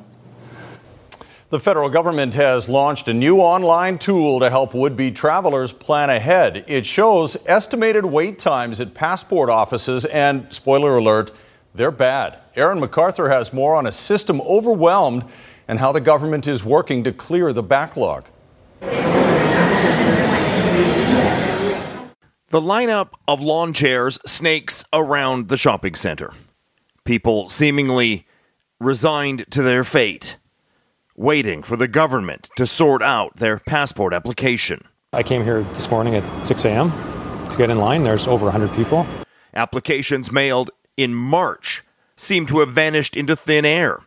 The 1.50 1.58
federal 1.58 1.88
government 1.88 2.34
has 2.34 2.68
launched 2.68 3.08
a 3.08 3.14
new 3.14 3.38
online 3.38 3.98
tool 3.98 4.38
to 4.40 4.50
help 4.50 4.74
would 4.74 4.96
be 4.96 5.10
travelers 5.10 5.72
plan 5.72 6.10
ahead. 6.10 6.62
It 6.68 6.84
shows 6.84 7.38
estimated 7.46 8.04
wait 8.04 8.38
times 8.38 8.80
at 8.80 8.92
passport 8.92 9.48
offices, 9.48 10.04
and 10.04 10.52
spoiler 10.52 10.98
alert, 10.98 11.30
they're 11.74 11.90
bad. 11.90 12.38
Aaron 12.54 12.78
McArthur 12.82 13.30
has 13.30 13.54
more 13.54 13.74
on 13.74 13.86
a 13.86 13.92
system 13.92 14.42
overwhelmed 14.42 15.24
and 15.66 15.78
how 15.78 15.90
the 15.90 16.02
government 16.02 16.46
is 16.46 16.66
working 16.66 17.02
to 17.04 17.12
clear 17.12 17.54
the 17.54 17.62
backlog. 17.62 18.26
The 22.50 22.60
lineup 22.60 23.12
of 23.26 23.40
lawn 23.40 23.72
chairs 23.72 24.18
snakes 24.26 24.84
around 24.92 25.48
the 25.48 25.56
shopping 25.56 25.94
center. 25.94 26.34
People 27.04 27.48
seemingly 27.48 28.26
resigned 28.78 29.50
to 29.52 29.62
their 29.62 29.82
fate, 29.82 30.36
waiting 31.18 31.64
for 31.64 31.76
the 31.76 31.88
government 31.88 32.48
to 32.54 32.64
sort 32.64 33.02
out 33.02 33.37
their 33.37 33.58
passport 33.58 34.14
application. 34.14 34.80
I 35.12 35.25
came 35.25 35.42
here 35.42 35.62
this 35.62 35.90
morning 35.90 36.14
at 36.14 36.40
6 36.40 36.64
a.m. 36.64 36.92
to 37.50 37.58
get 37.58 37.70
in 37.70 37.78
line. 37.78 38.04
There's 38.04 38.28
over 38.28 38.44
100 38.44 38.72
people. 38.76 39.04
Applications 39.52 40.30
mailed 40.30 40.70
in 40.96 41.14
March 41.14 41.82
seem 42.16 42.46
to 42.46 42.60
have 42.60 42.70
vanished 42.70 43.16
into 43.16 43.34
thin 43.34 43.64
air. 43.64 44.02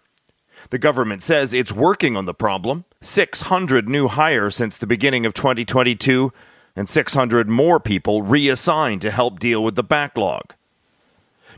The 0.69 0.79
government 0.79 1.21
says 1.21 1.53
it's 1.53 1.73
working 1.73 2.15
on 2.15 2.25
the 2.25 2.33
problem. 2.33 2.85
600 3.01 3.89
new 3.89 4.07
hires 4.07 4.55
since 4.55 4.77
the 4.77 4.87
beginning 4.87 5.25
of 5.25 5.33
2022 5.33 6.31
and 6.77 6.87
600 6.87 7.49
more 7.49 7.81
people 7.81 8.21
reassigned 8.21 9.01
to 9.01 9.11
help 9.11 9.37
deal 9.37 9.61
with 9.61 9.75
the 9.75 9.83
backlog. 9.83 10.53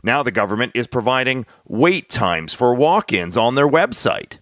Now 0.02 0.24
the 0.24 0.32
government 0.32 0.72
is 0.74 0.88
providing 0.88 1.46
wait 1.68 2.08
times 2.08 2.54
for 2.54 2.74
walk 2.74 3.12
ins 3.12 3.36
on 3.36 3.54
their 3.54 3.68
website. 3.68 4.38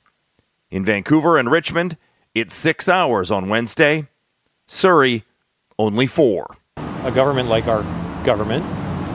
In 0.73 0.87
Vancouver 0.87 1.37
and 1.37 1.51
Richmond, 1.51 1.99
it's 2.35 2.55
six 2.55 2.89
hours 2.89 3.31
on 3.31 3.51
Wednesday. 3.51 4.09
Surrey, 4.67 5.23
only 5.79 6.07
four. 6.07 6.57
A 7.05 7.13
government 7.13 7.51
like 7.51 7.67
our 7.67 7.83
government, 8.25 8.65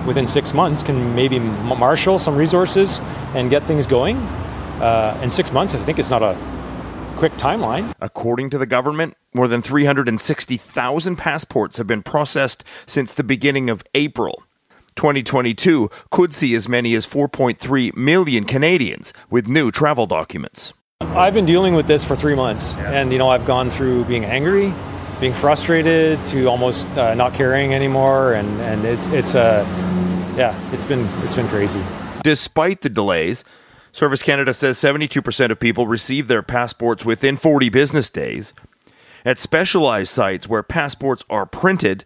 within 0.06 0.28
six 0.28 0.54
months, 0.54 0.84
can 0.84 1.16
maybe 1.16 1.40
marshal 1.40 2.20
some 2.20 2.36
resources 2.36 3.00
and 3.34 3.50
get 3.50 3.64
things 3.64 3.88
going. 3.88 4.18
Uh, 4.78 5.20
in 5.24 5.32
six 5.32 5.52
months, 5.52 5.74
I 5.74 5.80
think 5.80 5.98
it's 5.98 6.12
not 6.12 6.22
a 6.22 6.38
quick 7.16 7.34
timeline. 7.34 7.92
According 8.00 8.52
to 8.52 8.60
the 8.60 8.68
government, 8.68 9.18
more 9.34 9.48
than 9.48 9.64
360,000 9.64 11.16
passports 11.16 11.78
have 11.78 11.88
been 11.88 12.04
processed 12.04 12.64
since 12.86 13.16
the 13.16 13.24
beginning 13.24 13.72
of 13.72 13.84
April. 13.96 14.44
2022 14.96 15.90
could 16.12 16.36
see 16.36 16.54
as 16.54 16.70
many 16.70 16.94
as 16.94 17.08
4.3 17.08 17.98
million 17.98 18.44
Canadians 18.44 19.12
with 19.32 19.48
new 19.48 19.72
travel 19.72 20.06
documents. 20.06 20.76
I've 21.18 21.34
been 21.34 21.48
dealing 21.48 21.74
with 21.74 21.88
this 21.88 22.06
for 22.06 22.16
three 22.16 22.36
months, 22.36 22.77
and 22.77 23.12
you 23.12 23.18
know 23.18 23.27
I've 23.27 23.44
gone 23.44 23.72
through 23.72 24.04
being 24.04 24.24
angry, 24.24 24.72
being 25.20 25.34
frustrated, 25.34 26.20
to 26.27 26.46
almost 26.46 26.88
uh, 26.89 27.16
not 27.16 27.34
caring 27.34 27.74
anymore, 27.74 28.34
and 28.34 28.48
and 28.62 28.86
it's 28.86 29.08
it's 29.08 29.34
uh, 29.34 29.66
yeah, 30.38 30.56
it's 30.72 30.86
been 30.86 31.08
it's 31.24 31.34
been 31.34 31.48
crazy. 31.48 31.82
Despite 32.22 32.82
the 32.82 32.89
delays, 32.89 33.44
Service 33.92 34.22
Canada 34.22 34.54
says 34.54 34.77
72% 34.77 35.50
of 35.50 35.60
people 35.60 35.88
receive 35.88 36.27
their 36.27 36.44
passports 36.44 37.04
within 37.04 37.36
40 37.36 37.70
business 37.70 38.12
days. 38.12 38.54
At 39.25 39.39
specialized 39.39 40.13
sites 40.13 40.48
where 40.48 40.62
passports 40.62 41.24
are 41.32 41.48
printed, 41.48 42.06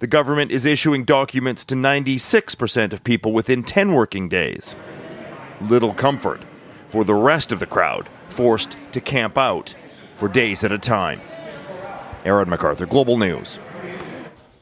the 0.00 0.06
government 0.06 0.50
is 0.50 0.66
issuing 0.66 1.04
documents 1.04 1.64
to 1.64 1.74
96% 1.74 2.92
of 2.92 3.04
people 3.04 3.32
within 3.32 3.62
10 3.62 3.94
working 3.94 4.28
days. 4.28 4.76
Little 5.62 5.94
comfort 5.94 6.42
for 6.88 7.04
the 7.04 7.14
rest 7.14 7.52
of 7.52 7.58
the 7.58 7.66
crowd, 7.66 8.10
forced 8.40 8.78
to 8.90 9.02
camp 9.02 9.36
out 9.36 9.74
for 10.16 10.26
days 10.26 10.64
at 10.64 10.72
a 10.72 10.78
time. 10.78 11.20
Aaron 12.24 12.48
McArthur, 12.48 12.88
Global 12.88 13.18
News. 13.18 13.58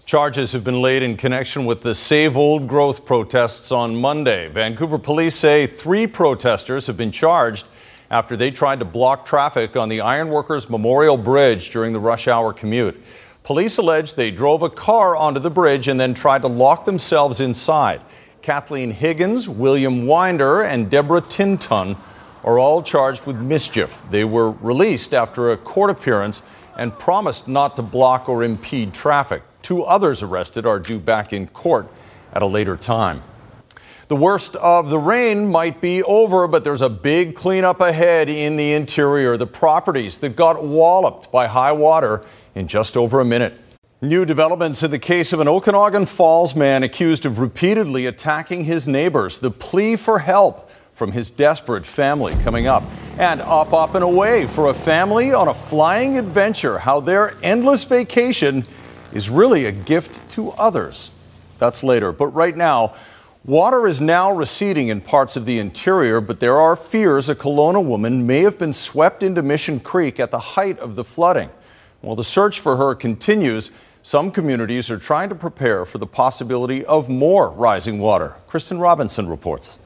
Charges 0.04 0.50
have 0.50 0.64
been 0.64 0.82
laid 0.82 1.04
in 1.04 1.16
connection 1.16 1.64
with 1.64 1.82
the 1.82 1.94
Save 1.94 2.36
Old 2.36 2.66
Growth 2.66 3.04
protests 3.04 3.70
on 3.70 3.94
Monday. 3.94 4.48
Vancouver 4.48 4.98
police 4.98 5.36
say 5.36 5.68
three 5.68 6.08
protesters 6.08 6.88
have 6.88 6.96
been 6.96 7.12
charged 7.12 7.66
after 8.10 8.36
they 8.36 8.50
tried 8.50 8.80
to 8.80 8.84
block 8.84 9.24
traffic 9.24 9.76
on 9.76 9.88
the 9.88 10.00
Ironworkers 10.00 10.68
Memorial 10.68 11.16
Bridge 11.16 11.70
during 11.70 11.92
the 11.92 12.00
rush 12.00 12.26
hour 12.26 12.52
commute. 12.52 13.00
Police 13.44 13.78
allege 13.78 14.14
they 14.14 14.32
drove 14.32 14.64
a 14.64 14.70
car 14.70 15.14
onto 15.14 15.38
the 15.38 15.50
bridge 15.50 15.86
and 15.86 16.00
then 16.00 16.14
tried 16.14 16.42
to 16.42 16.48
lock 16.48 16.84
themselves 16.84 17.38
inside. 17.38 18.00
Kathleen 18.42 18.90
Higgins, 18.90 19.48
William 19.48 20.04
Winder, 20.04 20.62
and 20.62 20.90
Deborah 20.90 21.22
Tintun 21.22 21.96
are 22.48 22.58
all 22.58 22.80
charged 22.80 23.26
with 23.26 23.36
mischief. 23.36 24.02
They 24.08 24.24
were 24.24 24.52
released 24.52 25.12
after 25.12 25.52
a 25.52 25.58
court 25.58 25.90
appearance 25.90 26.40
and 26.78 26.98
promised 26.98 27.46
not 27.46 27.76
to 27.76 27.82
block 27.82 28.26
or 28.26 28.42
impede 28.42 28.94
traffic. 28.94 29.42
Two 29.60 29.82
others 29.82 30.22
arrested 30.22 30.64
are 30.64 30.78
due 30.78 30.98
back 30.98 31.34
in 31.34 31.48
court 31.48 31.88
at 32.32 32.40
a 32.40 32.46
later 32.46 32.78
time. 32.78 33.22
The 34.08 34.16
worst 34.16 34.56
of 34.56 34.88
the 34.88 34.98
rain 34.98 35.48
might 35.48 35.82
be 35.82 36.02
over, 36.04 36.48
but 36.48 36.64
there's 36.64 36.80
a 36.80 36.88
big 36.88 37.34
cleanup 37.34 37.82
ahead 37.82 38.30
in 38.30 38.56
the 38.56 38.72
interior. 38.72 39.36
The 39.36 39.46
properties 39.46 40.16
that 40.20 40.34
got 40.34 40.64
walloped 40.64 41.30
by 41.30 41.48
high 41.48 41.72
water 41.72 42.24
in 42.54 42.66
just 42.66 42.96
over 42.96 43.20
a 43.20 43.26
minute. 43.26 43.60
New 44.00 44.24
developments 44.24 44.82
in 44.82 44.90
the 44.90 44.98
case 44.98 45.34
of 45.34 45.40
an 45.40 45.48
Okanagan 45.48 46.06
Falls 46.06 46.54
man 46.54 46.82
accused 46.82 47.26
of 47.26 47.40
repeatedly 47.40 48.06
attacking 48.06 48.64
his 48.64 48.88
neighbors. 48.88 49.36
The 49.36 49.50
plea 49.50 49.96
for 49.96 50.20
help 50.20 50.70
from 50.98 51.12
his 51.12 51.30
desperate 51.30 51.86
family 51.86 52.34
coming 52.42 52.66
up. 52.66 52.82
And 53.18 53.40
up, 53.40 53.72
up, 53.72 53.94
and 53.94 54.02
away 54.02 54.48
for 54.48 54.68
a 54.68 54.74
family 54.74 55.32
on 55.32 55.46
a 55.46 55.54
flying 55.54 56.18
adventure. 56.18 56.80
How 56.80 56.98
their 56.98 57.34
endless 57.42 57.84
vacation 57.84 58.66
is 59.12 59.30
really 59.30 59.64
a 59.64 59.72
gift 59.72 60.28
to 60.30 60.50
others. 60.50 61.12
That's 61.58 61.84
later. 61.84 62.12
But 62.12 62.28
right 62.28 62.56
now, 62.56 62.94
water 63.44 63.86
is 63.86 64.00
now 64.00 64.32
receding 64.32 64.88
in 64.88 65.00
parts 65.00 65.36
of 65.36 65.46
the 65.46 65.60
interior, 65.60 66.20
but 66.20 66.40
there 66.40 66.56
are 66.56 66.74
fears 66.74 67.28
a 67.28 67.34
Kelowna 67.34 67.82
woman 67.84 68.26
may 68.26 68.40
have 68.40 68.58
been 68.58 68.72
swept 68.72 69.22
into 69.22 69.40
Mission 69.40 69.78
Creek 69.78 70.18
at 70.18 70.32
the 70.32 70.38
height 70.38 70.78
of 70.80 70.96
the 70.96 71.04
flooding. 71.04 71.50
While 72.00 72.16
the 72.16 72.24
search 72.24 72.58
for 72.58 72.76
her 72.76 72.94
continues, 72.94 73.70
some 74.02 74.30
communities 74.30 74.90
are 74.90 74.98
trying 74.98 75.28
to 75.28 75.34
prepare 75.34 75.84
for 75.84 75.98
the 75.98 76.06
possibility 76.06 76.84
of 76.84 77.08
more 77.08 77.50
rising 77.50 77.98
water. 78.00 78.34
Kristen 78.46 78.78
Robinson 78.78 79.28
reports. 79.28 79.78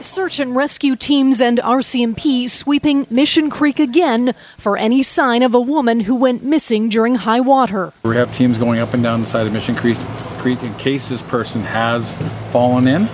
Search 0.00 0.38
and 0.40 0.54
rescue 0.54 0.96
teams 0.96 1.40
and 1.40 1.58
RCMP 1.58 2.48
sweeping 2.48 3.06
Mission 3.10 3.48
Creek 3.48 3.78
again 3.78 4.34
for 4.58 4.76
any 4.76 5.02
sign 5.02 5.42
of 5.42 5.54
a 5.54 5.60
woman 5.60 6.00
who 6.00 6.14
went 6.14 6.42
missing 6.42 6.88
during 6.88 7.14
high 7.14 7.40
water. 7.40 7.92
We 8.02 8.16
have 8.16 8.32
teams 8.32 8.58
going 8.58 8.80
up 8.80 8.92
and 8.94 9.02
down 9.02 9.20
the 9.20 9.26
side 9.26 9.46
of 9.46 9.52
Mission 9.52 9.74
Creek, 9.74 9.96
Creek 10.38 10.62
in 10.62 10.74
case 10.74 11.08
this 11.08 11.22
person 11.22 11.62
has 11.62 12.14
fallen 12.50 12.86
in, 12.86 13.08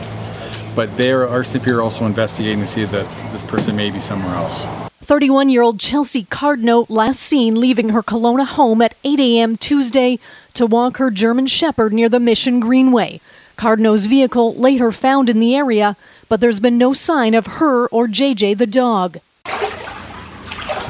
but 0.74 0.94
there 0.96 1.26
RCMP 1.26 1.68
are 1.68 1.82
also 1.82 2.06
investigating 2.06 2.60
to 2.60 2.66
see 2.66 2.84
that 2.84 3.32
this 3.32 3.42
person 3.42 3.76
may 3.76 3.90
be 3.90 4.00
somewhere 4.00 4.34
else. 4.34 4.66
31 5.02 5.48
year 5.48 5.62
old 5.62 5.80
Chelsea 5.80 6.24
Cardno 6.24 6.86
last 6.88 7.20
seen 7.20 7.60
leaving 7.60 7.88
her 7.88 8.02
Kelowna 8.02 8.46
home 8.46 8.80
at 8.80 8.94
8 9.02 9.18
a.m. 9.18 9.56
Tuesday 9.56 10.18
to 10.54 10.66
walk 10.66 10.98
her 10.98 11.10
German 11.10 11.46
Shepherd 11.46 11.92
near 11.92 12.08
the 12.08 12.20
Mission 12.20 12.60
Greenway. 12.60 13.20
Cardno's 13.56 14.06
vehicle 14.06 14.54
later 14.54 14.90
found 14.92 15.28
in 15.28 15.38
the 15.38 15.54
area, 15.54 15.96
but 16.30 16.40
there's 16.40 16.60
been 16.60 16.78
no 16.78 16.94
sign 16.94 17.34
of 17.34 17.46
her 17.58 17.88
or 17.88 18.06
JJ 18.06 18.56
the 18.56 18.66
dog. 18.66 19.18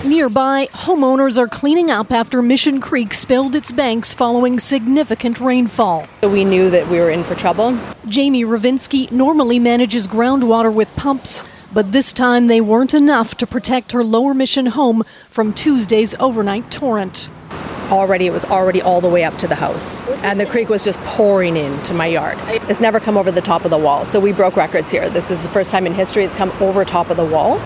Nearby, 0.04 0.66
homeowners 0.72 1.38
are 1.38 1.48
cleaning 1.48 1.90
up 1.90 2.12
after 2.12 2.40
Mission 2.40 2.80
Creek 2.80 3.12
spilled 3.12 3.54
its 3.54 3.72
banks 3.72 4.14
following 4.14 4.58
significant 4.58 5.40
rainfall. 5.40 6.06
We 6.22 6.44
knew 6.44 6.70
that 6.70 6.88
we 6.88 6.98
were 6.98 7.10
in 7.10 7.24
for 7.24 7.34
trouble. 7.34 7.78
Jamie 8.06 8.44
Ravinsky 8.44 9.10
normally 9.10 9.58
manages 9.58 10.06
groundwater 10.06 10.72
with 10.72 10.94
pumps, 10.94 11.42
but 11.72 11.90
this 11.90 12.12
time 12.12 12.46
they 12.46 12.60
weren't 12.60 12.94
enough 12.94 13.34
to 13.36 13.46
protect 13.46 13.92
her 13.92 14.04
lower 14.04 14.34
mission 14.34 14.66
home 14.66 15.02
from 15.28 15.52
Tuesday's 15.54 16.14
overnight 16.16 16.70
torrent 16.70 17.30
already 17.90 18.26
it 18.26 18.32
was 18.32 18.44
already 18.44 18.80
all 18.80 19.00
the 19.00 19.08
way 19.08 19.24
up 19.24 19.36
to 19.38 19.46
the 19.46 19.54
house 19.54 20.00
and 20.24 20.38
the 20.38 20.46
creek 20.46 20.68
was 20.68 20.84
just 20.84 20.98
pouring 21.00 21.56
into 21.56 21.92
my 21.94 22.06
yard 22.06 22.38
it's 22.68 22.80
never 22.80 23.00
come 23.00 23.16
over 23.16 23.30
the 23.30 23.40
top 23.40 23.64
of 23.64 23.70
the 23.70 23.78
wall 23.78 24.04
so 24.04 24.20
we 24.20 24.32
broke 24.32 24.56
records 24.56 24.90
here 24.90 25.08
this 25.10 25.30
is 25.30 25.42
the 25.44 25.50
first 25.50 25.70
time 25.70 25.86
in 25.86 25.94
history 25.94 26.24
it's 26.24 26.34
come 26.34 26.50
over 26.60 26.84
top 26.84 27.10
of 27.10 27.16
the 27.16 27.24
wall 27.24 27.58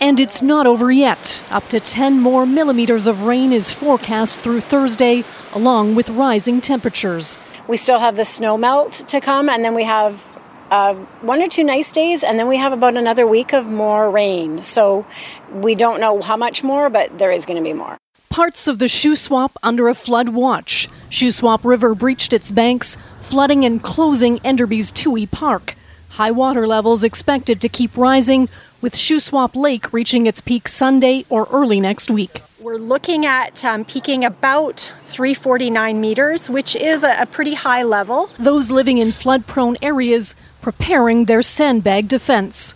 and 0.00 0.20
it's 0.20 0.42
not 0.42 0.66
over 0.66 0.90
yet. 0.92 1.42
Up 1.50 1.66
to 1.68 1.80
10 1.80 2.20
more 2.20 2.46
millimeters 2.46 3.06
of 3.06 3.24
rain 3.24 3.52
is 3.52 3.70
forecast 3.70 4.38
through 4.38 4.60
Thursday, 4.60 5.24
along 5.52 5.94
with 5.94 6.08
rising 6.10 6.60
temperatures. 6.60 7.38
We 7.66 7.76
still 7.76 7.98
have 7.98 8.16
the 8.16 8.24
snow 8.24 8.56
melt 8.56 8.92
to 9.08 9.20
come, 9.20 9.48
and 9.48 9.64
then 9.64 9.74
we 9.74 9.84
have 9.84 10.36
uh, 10.70 10.94
one 11.22 11.42
or 11.42 11.48
two 11.48 11.64
nice 11.64 11.92
days, 11.92 12.22
and 12.22 12.38
then 12.38 12.48
we 12.48 12.56
have 12.56 12.72
about 12.72 12.96
another 12.96 13.26
week 13.26 13.52
of 13.52 13.66
more 13.66 14.10
rain. 14.10 14.62
So 14.62 15.06
we 15.52 15.74
don't 15.74 16.00
know 16.00 16.22
how 16.22 16.36
much 16.36 16.62
more, 16.62 16.88
but 16.90 17.18
there 17.18 17.30
is 17.30 17.44
going 17.44 17.56
to 17.56 17.62
be 17.62 17.72
more. 17.72 17.97
Parts 18.30 18.68
of 18.68 18.78
the 18.78 18.86
Shuswap 18.86 19.52
under 19.62 19.88
a 19.88 19.94
flood 19.94 20.28
watch. 20.28 20.88
Shuswap 21.10 21.64
River 21.64 21.94
breached 21.94 22.32
its 22.32 22.50
banks, 22.50 22.96
flooding 23.20 23.64
and 23.64 23.82
closing 23.82 24.38
Enderby's 24.40 24.92
Toohey 24.92 25.30
Park. 25.30 25.74
High 26.10 26.30
water 26.30 26.66
levels 26.66 27.04
expected 27.04 27.60
to 27.60 27.68
keep 27.68 27.96
rising, 27.96 28.48
with 28.80 28.94
Shuswap 28.94 29.56
Lake 29.56 29.92
reaching 29.92 30.26
its 30.26 30.40
peak 30.40 30.68
Sunday 30.68 31.24
or 31.28 31.48
early 31.50 31.80
next 31.80 32.10
week. 32.10 32.42
We're 32.60 32.76
looking 32.76 33.24
at 33.24 33.64
um, 33.64 33.84
peaking 33.84 34.24
about 34.24 34.92
349 35.02 36.00
meters, 36.00 36.50
which 36.50 36.76
is 36.76 37.02
a, 37.02 37.22
a 37.22 37.26
pretty 37.26 37.54
high 37.54 37.82
level. 37.82 38.30
Those 38.38 38.70
living 38.70 38.98
in 38.98 39.10
flood 39.10 39.46
prone 39.46 39.76
areas 39.80 40.34
preparing 40.60 41.24
their 41.24 41.42
sandbag 41.42 42.08
defense. 42.08 42.74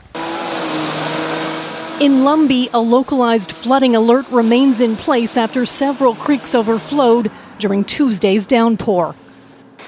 In 2.02 2.24
Lumby, 2.24 2.68
a 2.74 2.80
localized 2.80 3.52
flooding 3.52 3.94
alert 3.94 4.28
remains 4.28 4.80
in 4.80 4.96
place 4.96 5.36
after 5.36 5.64
several 5.64 6.16
creeks 6.16 6.52
overflowed 6.52 7.30
during 7.60 7.84
Tuesday's 7.84 8.44
downpour. 8.44 9.14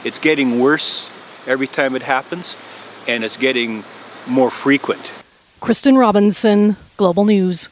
It's 0.05 0.21
getting 0.21 0.61
worse 0.61 1.11
every 1.49 1.67
time 1.67 1.97
it 1.97 2.03
happens, 2.03 2.57
and 3.09 3.25
it's 3.25 3.37
getting 3.37 3.83
more 4.29 4.49
frequent. 4.49 5.11
Kristen 5.59 5.99
Robinson, 5.99 6.77
Global 6.97 7.25
News. 7.25 7.69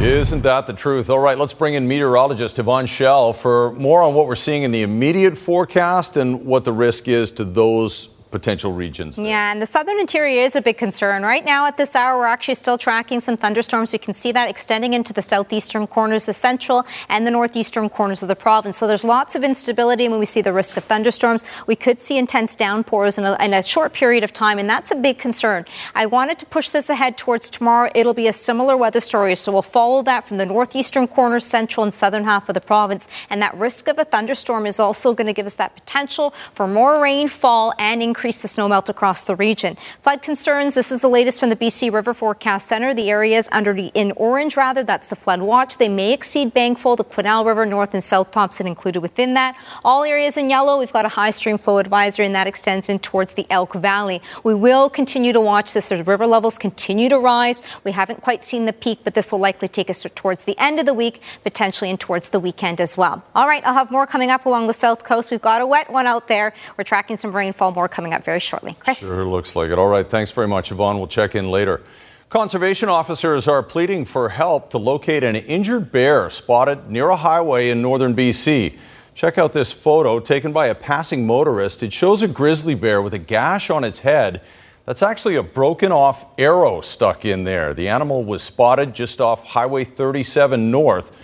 Isn't 0.00 0.44
that 0.44 0.66
the 0.66 0.72
truth? 0.72 1.10
All 1.10 1.18
right, 1.18 1.36
let's 1.36 1.52
bring 1.52 1.74
in 1.74 1.86
meteorologist 1.86 2.58
Yvonne 2.58 2.86
Schalle 2.86 3.34
for 3.34 3.72
more 3.72 4.00
on 4.00 4.14
what 4.14 4.28
we're 4.28 4.34
seeing 4.34 4.62
in 4.62 4.70
the 4.70 4.80
immediate 4.80 5.36
forecast 5.36 6.16
and 6.16 6.46
what 6.46 6.64
the 6.64 6.72
risk 6.72 7.06
is 7.06 7.30
to 7.32 7.44
those 7.44 8.08
potential 8.32 8.72
regions. 8.72 9.16
There. 9.16 9.26
Yeah, 9.26 9.52
and 9.52 9.62
the 9.62 9.66
southern 9.66 10.00
interior 10.00 10.42
is 10.42 10.56
a 10.56 10.60
big 10.60 10.78
concern. 10.78 11.22
Right 11.22 11.44
now, 11.44 11.66
at 11.66 11.76
this 11.76 11.94
hour, 11.94 12.18
we're 12.18 12.26
actually 12.26 12.56
still 12.56 12.78
tracking 12.78 13.20
some 13.20 13.36
thunderstorms. 13.36 13.92
We 13.92 13.98
can 13.98 14.14
see 14.14 14.32
that 14.32 14.48
extending 14.48 14.94
into 14.94 15.12
the 15.12 15.22
southeastern 15.22 15.86
corners, 15.86 16.26
the 16.26 16.32
central 16.32 16.84
and 17.08 17.24
the 17.26 17.30
northeastern 17.30 17.88
corners 17.90 18.22
of 18.22 18.28
the 18.28 18.34
province. 18.34 18.78
So 18.78 18.88
there's 18.88 19.04
lots 19.04 19.36
of 19.36 19.44
instability 19.44 20.08
when 20.08 20.18
we 20.18 20.26
see 20.26 20.40
the 20.40 20.52
risk 20.52 20.76
of 20.76 20.84
thunderstorms. 20.84 21.44
We 21.66 21.76
could 21.76 22.00
see 22.00 22.16
intense 22.18 22.56
downpours 22.56 23.18
in 23.18 23.24
a, 23.24 23.36
in 23.44 23.54
a 23.54 23.62
short 23.62 23.92
period 23.92 24.24
of 24.24 24.32
time, 24.32 24.58
and 24.58 24.68
that's 24.68 24.90
a 24.90 24.96
big 24.96 25.18
concern. 25.18 25.66
I 25.94 26.06
wanted 26.06 26.38
to 26.40 26.46
push 26.46 26.70
this 26.70 26.88
ahead 26.88 27.18
towards 27.18 27.50
tomorrow. 27.50 27.90
It'll 27.94 28.14
be 28.14 28.26
a 28.26 28.32
similar 28.32 28.76
weather 28.76 29.00
story, 29.00 29.36
so 29.36 29.52
we'll 29.52 29.62
follow 29.62 30.02
that 30.02 30.26
from 30.26 30.38
the 30.38 30.46
northeastern 30.46 31.06
corner, 31.06 31.38
central, 31.38 31.84
and 31.84 31.92
southern 31.92 32.24
half 32.24 32.48
of 32.48 32.54
the 32.54 32.60
province. 32.60 33.06
And 33.28 33.42
that 33.42 33.54
risk 33.54 33.88
of 33.88 33.98
a 33.98 34.04
thunderstorm 34.04 34.64
is 34.66 34.80
also 34.80 35.12
going 35.12 35.26
to 35.26 35.34
give 35.34 35.46
us 35.46 35.54
that 35.54 35.74
potential 35.74 36.32
for 36.54 36.66
more 36.66 37.00
rainfall 37.00 37.74
and 37.78 38.02
increase 38.02 38.21
increase 38.22 38.40
the 38.40 38.46
snowmelt 38.46 38.88
across 38.88 39.22
the 39.22 39.34
region. 39.34 39.76
Flood 40.00 40.22
concerns. 40.22 40.74
This 40.76 40.92
is 40.92 41.00
the 41.00 41.08
latest 41.08 41.40
from 41.40 41.48
the 41.48 41.56
BC 41.56 41.92
River 41.92 42.14
Forecast 42.14 42.68
Center. 42.68 42.94
The 42.94 43.10
areas 43.10 43.48
under 43.50 43.72
the 43.72 43.90
in 43.94 44.12
orange, 44.12 44.56
rather, 44.56 44.84
that's 44.84 45.08
the 45.08 45.16
flood 45.16 45.40
watch. 45.40 45.76
They 45.78 45.88
may 45.88 46.12
exceed 46.12 46.54
Bankfull, 46.54 46.96
the 46.96 47.02
Quesnel 47.02 47.44
River, 47.44 47.66
North 47.66 47.94
and 47.94 48.04
South 48.04 48.30
Thompson 48.30 48.68
included 48.68 49.00
within 49.00 49.34
that. 49.34 49.56
All 49.84 50.04
areas 50.04 50.36
in 50.36 50.50
yellow, 50.50 50.78
we've 50.78 50.92
got 50.92 51.04
a 51.04 51.08
high 51.08 51.32
stream 51.32 51.58
flow 51.58 51.78
advisory, 51.78 52.24
and 52.24 52.34
that 52.36 52.46
extends 52.46 52.88
in 52.88 53.00
towards 53.00 53.34
the 53.34 53.44
Elk 53.50 53.72
Valley. 53.72 54.22
We 54.44 54.54
will 54.54 54.88
continue 54.88 55.32
to 55.32 55.40
watch 55.40 55.72
this 55.72 55.90
as 55.90 56.06
river 56.06 56.28
levels 56.28 56.58
continue 56.58 57.08
to 57.08 57.18
rise. 57.18 57.60
We 57.82 57.90
haven't 57.90 58.22
quite 58.22 58.44
seen 58.44 58.66
the 58.66 58.72
peak, 58.72 59.00
but 59.02 59.14
this 59.14 59.32
will 59.32 59.40
likely 59.40 59.66
take 59.66 59.90
us 59.90 60.06
towards 60.14 60.44
the 60.44 60.56
end 60.60 60.78
of 60.78 60.86
the 60.86 60.94
week, 60.94 61.20
potentially 61.42 61.90
in 61.90 61.98
towards 61.98 62.28
the 62.28 62.38
weekend 62.38 62.80
as 62.80 62.96
well. 62.96 63.24
All 63.34 63.48
right, 63.48 63.66
I'll 63.66 63.74
have 63.74 63.90
more 63.90 64.06
coming 64.06 64.30
up 64.30 64.46
along 64.46 64.68
the 64.68 64.74
south 64.74 65.02
coast. 65.02 65.32
We've 65.32 65.42
got 65.42 65.60
a 65.60 65.66
wet 65.66 65.90
one 65.90 66.06
out 66.06 66.28
there. 66.28 66.54
We're 66.78 66.84
tracking 66.84 67.16
some 67.16 67.34
rainfall 67.34 67.72
more 67.72 67.88
coming 67.88 68.11
up 68.12 68.24
very 68.24 68.40
shortly. 68.40 68.76
Chris? 68.78 69.00
Sure 69.00 69.24
looks 69.24 69.56
like 69.56 69.70
it. 69.70 69.78
All 69.78 69.88
right, 69.88 70.08
thanks 70.08 70.30
very 70.30 70.48
much, 70.48 70.70
Yvonne. 70.70 70.98
We'll 70.98 71.06
check 71.06 71.34
in 71.34 71.50
later. 71.50 71.80
Conservation 72.28 72.88
officers 72.88 73.46
are 73.46 73.62
pleading 73.62 74.06
for 74.06 74.30
help 74.30 74.70
to 74.70 74.78
locate 74.78 75.22
an 75.22 75.36
injured 75.36 75.92
bear 75.92 76.30
spotted 76.30 76.88
near 76.88 77.10
a 77.10 77.16
highway 77.16 77.68
in 77.68 77.82
northern 77.82 78.14
BC. 78.14 78.78
Check 79.14 79.36
out 79.36 79.52
this 79.52 79.72
photo 79.72 80.18
taken 80.18 80.52
by 80.52 80.68
a 80.68 80.74
passing 80.74 81.26
motorist. 81.26 81.82
It 81.82 81.92
shows 81.92 82.22
a 82.22 82.28
grizzly 82.28 82.74
bear 82.74 83.02
with 83.02 83.12
a 83.12 83.18
gash 83.18 83.68
on 83.68 83.84
its 83.84 83.98
head. 83.98 84.40
That's 84.86 85.02
actually 85.02 85.36
a 85.36 85.42
broken 85.42 85.92
off 85.92 86.24
arrow 86.38 86.80
stuck 86.80 87.24
in 87.24 87.44
there. 87.44 87.74
The 87.74 87.88
animal 87.88 88.24
was 88.24 88.42
spotted 88.42 88.94
just 88.94 89.20
off 89.20 89.44
Highway 89.44 89.84
37 89.84 90.70
North. 90.70 91.14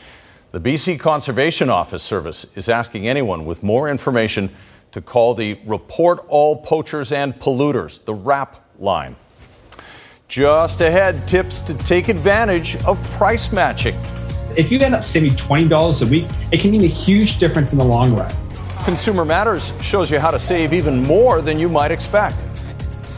The 0.52 0.60
BC 0.60 1.00
Conservation 1.00 1.70
Office 1.70 2.02
Service 2.02 2.46
is 2.54 2.68
asking 2.68 3.08
anyone 3.08 3.46
with 3.46 3.62
more 3.62 3.88
information 3.88 4.50
to 4.98 5.02
call 5.02 5.34
the 5.34 5.56
Report 5.64 6.18
All 6.26 6.60
Poachers 6.60 7.12
and 7.12 7.32
Polluters, 7.38 8.04
the 8.04 8.14
RAP 8.14 8.56
line. 8.80 9.14
Just 10.26 10.80
ahead, 10.80 11.26
tips 11.28 11.60
to 11.62 11.74
take 11.74 12.08
advantage 12.08 12.76
of 12.84 13.00
price 13.12 13.52
matching. 13.52 13.96
If 14.56 14.72
you 14.72 14.80
end 14.80 14.96
up 14.96 15.04
saving 15.04 15.32
$20 15.32 16.02
a 16.02 16.10
week, 16.10 16.26
it 16.50 16.58
can 16.58 16.72
mean 16.72 16.82
a 16.82 16.88
huge 16.88 17.38
difference 17.38 17.72
in 17.72 17.78
the 17.78 17.84
long 17.84 18.16
run. 18.16 18.32
Consumer 18.84 19.24
Matters 19.24 19.72
shows 19.80 20.10
you 20.10 20.18
how 20.18 20.32
to 20.32 20.40
save 20.40 20.72
even 20.72 21.02
more 21.04 21.40
than 21.40 21.60
you 21.60 21.68
might 21.68 21.92
expect. 21.92 22.36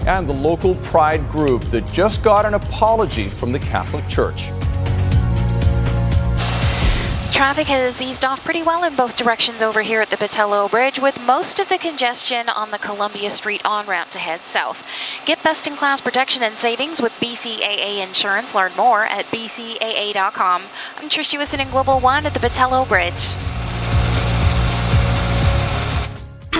And 0.07 0.29
the 0.29 0.35
local 0.35 0.75
pride 0.77 1.31
group 1.31 1.63
that 1.71 1.91
just 1.93 2.23
got 2.23 2.45
an 2.45 2.55
apology 2.55 3.25
from 3.25 3.53
the 3.53 3.59
Catholic 3.59 4.07
Church. 4.07 4.51
Traffic 7.41 7.69
has 7.69 8.03
eased 8.03 8.23
off 8.23 8.45
pretty 8.45 8.63
well 8.63 8.85
in 8.85 8.95
both 8.95 9.17
directions 9.17 9.63
over 9.63 9.81
here 9.81 10.03
at 10.03 10.11
the 10.11 10.17
Pattullo 10.19 10.71
Bridge, 10.71 10.99
with 10.99 11.19
most 11.25 11.59
of 11.59 11.71
the 11.71 11.79
congestion 11.79 12.51
on 12.51 12.71
the 12.71 12.77
Columbia 12.77 13.31
Street 13.31 13.63
on 13.65 13.87
ramp 13.87 14.11
to 14.11 14.19
head 14.19 14.45
south. 14.45 14.87
Get 15.25 15.43
best 15.43 15.67
in 15.67 15.75
class 15.75 16.03
protection 16.03 16.43
and 16.43 16.59
savings 16.59 17.01
with 17.01 17.13
BCAA 17.13 18.07
Insurance. 18.07 18.55
Learn 18.55 18.73
more 18.77 19.07
at 19.07 19.25
bcaa.com. 19.29 20.65
I'm 20.99 21.09
Trish 21.09 21.35
Jewison 21.35 21.61
in 21.61 21.71
Global 21.71 21.99
One 21.99 22.27
at 22.27 22.35
the 22.35 22.41
Pattullo 22.41 22.87
Bridge. 22.87 23.60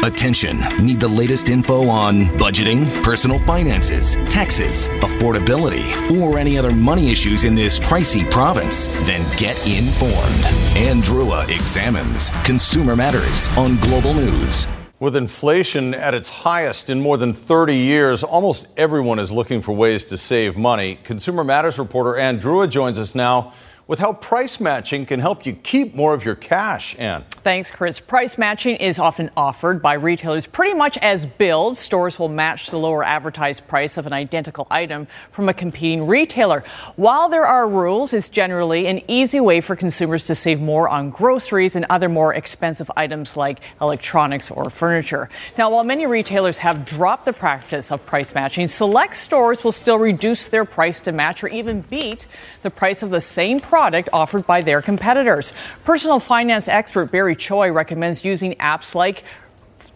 Attention. 0.03 0.61
Need 0.83 0.99
the 0.99 1.09
latest 1.09 1.51
info 1.51 1.87
on 1.87 2.25
budgeting, 2.39 3.05
personal 3.05 3.39
finances, 3.41 4.17
taxes, 4.31 4.89
affordability, 5.01 6.19
or 6.19 6.39
any 6.39 6.57
other 6.57 6.73
money 6.73 7.11
issues 7.11 7.45
in 7.45 7.55
this 7.55 7.79
pricey 7.79 8.29
province? 8.31 8.89
Then 9.03 9.21
get 9.37 9.59
informed. 9.69 10.45
Andrua 10.75 11.45
examines 11.51 12.31
Consumer 12.45 12.97
Matters 12.97 13.51
on 13.59 13.77
Global 13.81 14.15
News. 14.15 14.67
With 15.01 15.17
inflation 15.17 15.93
at 15.93 16.15
its 16.15 16.31
highest 16.31 16.89
in 16.89 17.03
more 17.03 17.19
than 17.19 17.35
30 17.35 17.77
years, 17.77 18.25
almost 18.25 18.69
everyone 18.79 19.19
is 19.19 19.31
looking 19.31 19.61
for 19.61 19.73
ways 19.73 20.07
to 20.07 20.17
save 20.17 20.57
money. 20.57 20.99
Consumer 21.05 21.45
Matters 21.45 21.79
reporter 21.79 22.17
Ann 22.17 22.41
joins 22.41 22.99
us 22.99 23.15
now 23.15 23.53
with 23.91 23.99
how 23.99 24.13
price 24.13 24.61
matching 24.61 25.05
can 25.05 25.19
help 25.19 25.45
you 25.45 25.53
keep 25.53 25.97
more 25.97 26.15
of 26.15 26.25
your 26.25 26.37
cash, 26.37 26.97
Ann. 26.97 27.25
Thanks, 27.43 27.71
Chris. 27.71 28.01
Price 28.01 28.37
matching 28.37 28.77
is 28.77 28.99
often 28.99 29.31
offered 29.35 29.81
by 29.81 29.95
retailers 29.95 30.47
pretty 30.47 30.75
much 30.75 30.99
as 30.99 31.25
billed. 31.25 31.79
Stores 31.79 32.19
will 32.19 32.29
match 32.29 32.69
the 32.69 32.77
lower 32.77 33.03
advertised 33.03 33.67
price 33.67 33.97
of 33.97 34.07
an 34.07 34.13
identical 34.13 34.67
item 34.71 35.07
from 35.31 35.49
a 35.49 35.55
competing 35.55 36.07
retailer. 36.07 36.63
While 36.97 37.31
there 37.31 37.47
are 37.47 37.67
rules, 37.67 38.13
it's 38.13 38.29
generally 38.29 38.87
an 38.87 39.01
easy 39.09 39.41
way 39.41 39.63
for 39.63 39.75
consumers 39.75 40.27
to 40.27 40.35
save 40.35 40.61
more 40.61 40.87
on 40.87 41.09
groceries 41.09 41.77
and 41.77 41.87
other 41.89 42.11
more 42.11 42.35
expensive 42.35 42.91
items 42.95 43.39
like 43.39 43.61
electronics 43.81 44.51
or 44.51 44.69
furniture. 44.69 45.31
Now, 45.57 45.71
while 45.71 45.85
many 45.85 46.05
retailers 46.05 46.59
have 46.59 46.85
dropped 46.85 47.25
the 47.25 47.33
practice 47.33 47.91
of 47.91 48.05
price 48.05 48.35
matching, 48.35 48.69
select 48.69 49.17
stores 49.17 49.65
will 49.65 49.73
still 49.73 49.99
reduce 49.99 50.47
their 50.51 50.67
price 50.67 51.01
to 51.01 51.13
match 51.13 51.43
or 51.43 51.49
even 51.49 51.81
beat 51.81 52.27
the 52.61 52.71
price 52.71 53.03
of 53.03 53.09
the 53.09 53.23
same 53.23 53.61
product 53.61 54.11
offered 54.13 54.47
by 54.47 54.61
their 54.61 54.83
competitors. 54.83 55.55
Personal 55.85 56.21
finance 56.21 56.69
expert 56.69 57.11
Barry 57.11 57.30
Choi 57.35 57.71
recommends 57.71 58.25
using 58.25 58.55
apps 58.57 58.95
like 58.95 59.25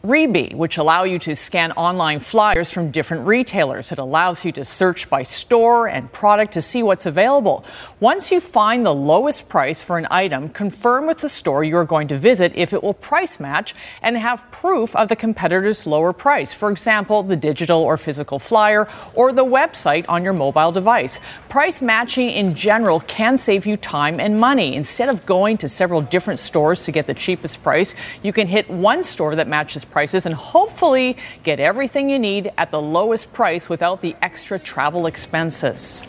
Reebee, 0.05 0.55
which 0.55 0.77
allow 0.77 1.05
you 1.05 1.19
to 1.21 1.35
scan 1.35 1.73
online 1.73 2.21
flyers 2.21 2.71
from 2.71 2.91
different 2.91 3.27
retailers. 3.27 3.91
It 3.91 3.99
allows 3.99 4.45
you 4.45 4.53
to 4.53 4.63
search 4.63 5.09
by 5.09 5.23
store 5.23 5.89
and 5.89 6.13
product 6.13 6.53
to 6.53 6.61
see 6.61 6.83
what's 6.83 7.07
available. 7.07 7.65
Once 8.01 8.31
you 8.31 8.39
find 8.39 8.85
the 8.85 8.95
lowest 8.95 9.49
price 9.49 9.83
for 9.83 9.97
an 9.97 10.07
item, 10.11 10.51
confirm 10.51 11.07
with 11.07 11.19
the 11.19 11.31
store 11.31 11.65
you're 11.65 11.87
going 11.87 12.07
to 12.09 12.19
visit 12.19 12.53
if 12.55 12.75
it 12.75 12.83
will 12.83 12.93
price 12.93 13.41
match 13.41 13.75
and 14.03 14.19
have 14.19 14.45
proof 14.51 14.95
of 14.95 15.09
the 15.09 15.17
competitor's 15.17 15.87
lower 15.87 16.13
price. 16.13 16.53
For 16.53 16.71
example, 16.71 17.23
the 17.23 17.37
digital 17.37 17.81
or 17.81 17.97
physical 17.97 18.39
flyer 18.39 18.87
or 19.15 19.33
the 19.33 19.47
website 19.47 20.05
on 20.07 20.23
your 20.23 20.35
mobile 20.35 20.71
device. 20.71 21.19
Price 21.49 21.81
matching 21.81 22.29
in 22.29 22.55
general 22.55 23.01
can 23.01 23.39
save 23.39 23.65
you 23.65 23.79
time 23.79 24.21
and 24.21 24.39
money. 24.39 24.77
Instead 24.77 25.09
of 25.09 25.25
going 25.25 25.57
to 25.57 25.69
several 25.69 26.03
different 26.03 26.41
stores 26.41 26.85
to 26.85 26.93
get 26.93 27.07
the 27.07 27.15
cheapest 27.15 27.63
price, 27.63 27.95
you 28.23 28.35
can 28.35 28.49
hit 28.49 28.69
one 28.69 29.03
store 29.03 29.35
that 29.37 29.49
matches 29.49 29.87
prices 29.95 30.27
and 30.27 30.35
hopefully 30.35 31.17
get 31.45 31.61
everything 31.61 32.11
you 32.11 32.19
need 32.19 32.51
at 32.59 32.73
the 32.73 32.83
lowest 32.83 33.33
price 33.33 33.69
without 33.69 34.01
the 34.01 34.17
extra 34.21 34.59
travel 34.59 35.07
expenses. 35.07 36.03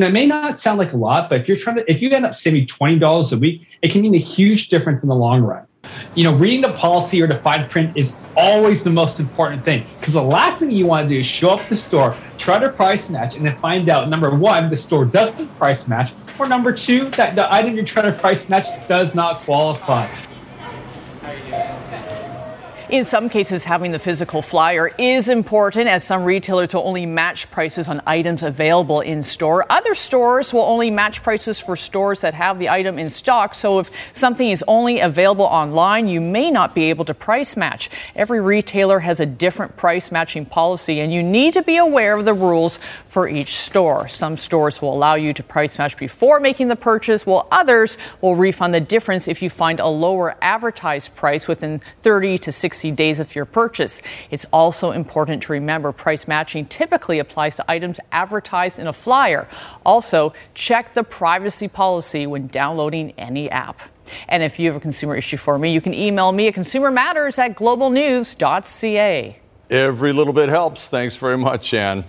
It 0.00 0.12
may 0.12 0.26
not 0.26 0.58
sound 0.58 0.78
like 0.78 0.94
a 0.94 0.96
lot, 0.96 1.28
but 1.28 1.42
if 1.42 1.46
you're 1.46 1.58
trying 1.58 1.76
to, 1.76 1.88
if 1.88 2.00
you 2.02 2.10
end 2.10 2.24
up 2.24 2.34
saving 2.34 2.66
twenty 2.66 2.98
dollars 2.98 3.32
a 3.32 3.38
week, 3.38 3.68
it 3.82 3.92
can 3.92 4.00
mean 4.00 4.14
a 4.14 4.24
huge 4.36 4.68
difference 4.68 5.04
in 5.04 5.08
the 5.08 5.14
long 5.14 5.42
run. 5.42 5.64
You 6.14 6.24
know, 6.24 6.34
reading 6.34 6.62
the 6.62 6.72
policy 6.72 7.22
or 7.22 7.26
the 7.26 7.36
fine 7.36 7.68
print 7.68 7.96
is 7.96 8.14
always 8.36 8.82
the 8.82 8.90
most 8.90 9.20
important 9.20 9.64
thing 9.64 9.84
because 10.00 10.14
the 10.14 10.22
last 10.22 10.58
thing 10.58 10.70
you 10.70 10.86
want 10.86 11.08
to 11.08 11.14
do 11.14 11.20
is 11.20 11.26
show 11.26 11.50
up 11.50 11.68
the 11.68 11.76
store, 11.76 12.16
try 12.38 12.58
to 12.58 12.70
price 12.70 13.10
match, 13.10 13.36
and 13.36 13.44
then 13.44 13.56
find 13.58 13.88
out 13.90 14.08
number 14.08 14.34
one, 14.34 14.70
the 14.70 14.76
store 14.76 15.04
doesn't 15.04 15.48
price 15.58 15.86
match, 15.86 16.12
or 16.38 16.48
number 16.48 16.72
two, 16.72 17.10
that 17.10 17.34
the 17.34 17.52
item 17.52 17.74
you're 17.76 17.84
trying 17.84 18.10
to 18.10 18.18
price 18.18 18.48
match 18.48 18.66
does 18.88 19.14
not 19.14 19.36
qualify. 19.40 20.08
In 22.92 23.06
some 23.06 23.30
cases, 23.30 23.64
having 23.64 23.92
the 23.92 23.98
physical 23.98 24.42
flyer 24.42 24.88
is 24.98 25.30
important 25.30 25.88
as 25.88 26.04
some 26.04 26.24
retailers 26.24 26.74
will 26.74 26.86
only 26.86 27.06
match 27.06 27.50
prices 27.50 27.88
on 27.88 28.02
items 28.06 28.42
available 28.42 29.00
in 29.00 29.22
store. 29.22 29.64
Other 29.72 29.94
stores 29.94 30.52
will 30.52 30.60
only 30.60 30.90
match 30.90 31.22
prices 31.22 31.58
for 31.58 31.74
stores 31.74 32.20
that 32.20 32.34
have 32.34 32.58
the 32.58 32.68
item 32.68 32.98
in 32.98 33.08
stock. 33.08 33.54
So 33.54 33.78
if 33.78 33.90
something 34.14 34.46
is 34.46 34.62
only 34.68 35.00
available 35.00 35.46
online, 35.46 36.06
you 36.06 36.20
may 36.20 36.50
not 36.50 36.74
be 36.74 36.90
able 36.90 37.06
to 37.06 37.14
price 37.14 37.56
match. 37.56 37.88
Every 38.14 38.42
retailer 38.42 38.98
has 38.98 39.20
a 39.20 39.24
different 39.26 39.78
price 39.78 40.12
matching 40.12 40.44
policy, 40.44 41.00
and 41.00 41.14
you 41.14 41.22
need 41.22 41.54
to 41.54 41.62
be 41.62 41.78
aware 41.78 42.14
of 42.18 42.26
the 42.26 42.34
rules 42.34 42.78
for 43.06 43.26
each 43.26 43.56
store. 43.56 44.06
Some 44.06 44.36
stores 44.36 44.82
will 44.82 44.92
allow 44.92 45.14
you 45.14 45.32
to 45.32 45.42
price 45.42 45.78
match 45.78 45.96
before 45.96 46.40
making 46.40 46.68
the 46.68 46.76
purchase, 46.76 47.24
while 47.24 47.48
others 47.50 47.96
will 48.20 48.36
refund 48.36 48.74
the 48.74 48.80
difference 48.80 49.28
if 49.28 49.40
you 49.40 49.48
find 49.48 49.80
a 49.80 49.88
lower 49.88 50.36
advertised 50.42 51.16
price 51.16 51.48
within 51.48 51.80
30 52.02 52.36
to 52.36 52.52
60 52.52 52.81
days 52.90 53.18
of 53.18 53.34
your 53.34 53.44
purchase. 53.44 54.02
It's 54.30 54.46
also 54.52 54.90
important 54.90 55.42
to 55.44 55.52
remember 55.52 55.92
price 55.92 56.26
matching 56.26 56.66
typically 56.66 57.18
applies 57.18 57.56
to 57.56 57.70
items 57.70 58.00
advertised 58.10 58.78
in 58.78 58.86
a 58.86 58.92
flyer. 58.92 59.46
Also, 59.84 60.32
check 60.54 60.94
the 60.94 61.04
privacy 61.04 61.68
policy 61.68 62.26
when 62.26 62.46
downloading 62.46 63.12
any 63.18 63.50
app. 63.50 63.80
And 64.28 64.42
if 64.42 64.58
you 64.58 64.66
have 64.68 64.76
a 64.76 64.80
consumer 64.80 65.16
issue 65.16 65.36
for 65.36 65.58
me, 65.58 65.72
you 65.72 65.80
can 65.80 65.94
email 65.94 66.32
me 66.32 66.48
at 66.48 66.54
consumermatters 66.54 67.38
at 67.38 67.56
globalnews.ca. 67.56 69.38
Every 69.70 70.12
little 70.12 70.32
bit 70.32 70.48
helps. 70.48 70.88
Thanks 70.88 71.16
very 71.16 71.38
much, 71.38 71.72
Ann. 71.72 72.04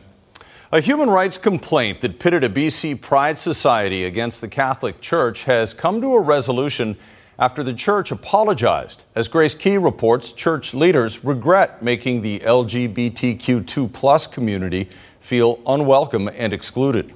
A 0.73 0.81
human 0.81 1.09
rights 1.09 1.37
complaint 1.37 2.01
that 2.01 2.19
pitted 2.19 2.43
a 2.43 2.49
BC 2.49 2.99
Pride 2.99 3.37
Society 3.37 4.03
against 4.03 4.41
the 4.41 4.47
Catholic 4.47 5.01
Church 5.01 5.43
has 5.43 5.71
come 5.71 6.01
to 6.01 6.15
a 6.15 6.19
resolution 6.19 6.97
after 7.37 7.63
the 7.63 7.73
church 7.73 8.11
apologized. 8.11 9.03
As 9.15 9.27
Grace 9.27 9.55
Ke 9.55 9.81
reports, 9.81 10.31
church 10.31 10.73
leaders 10.73 11.23
regret 11.23 11.81
making 11.81 12.21
the 12.21 12.39
LGBTQ2 12.39 13.91
plus 13.91 14.27
community 14.27 14.89
feel 15.19 15.59
unwelcome 15.65 16.29
and 16.35 16.53
excluded. 16.53 17.13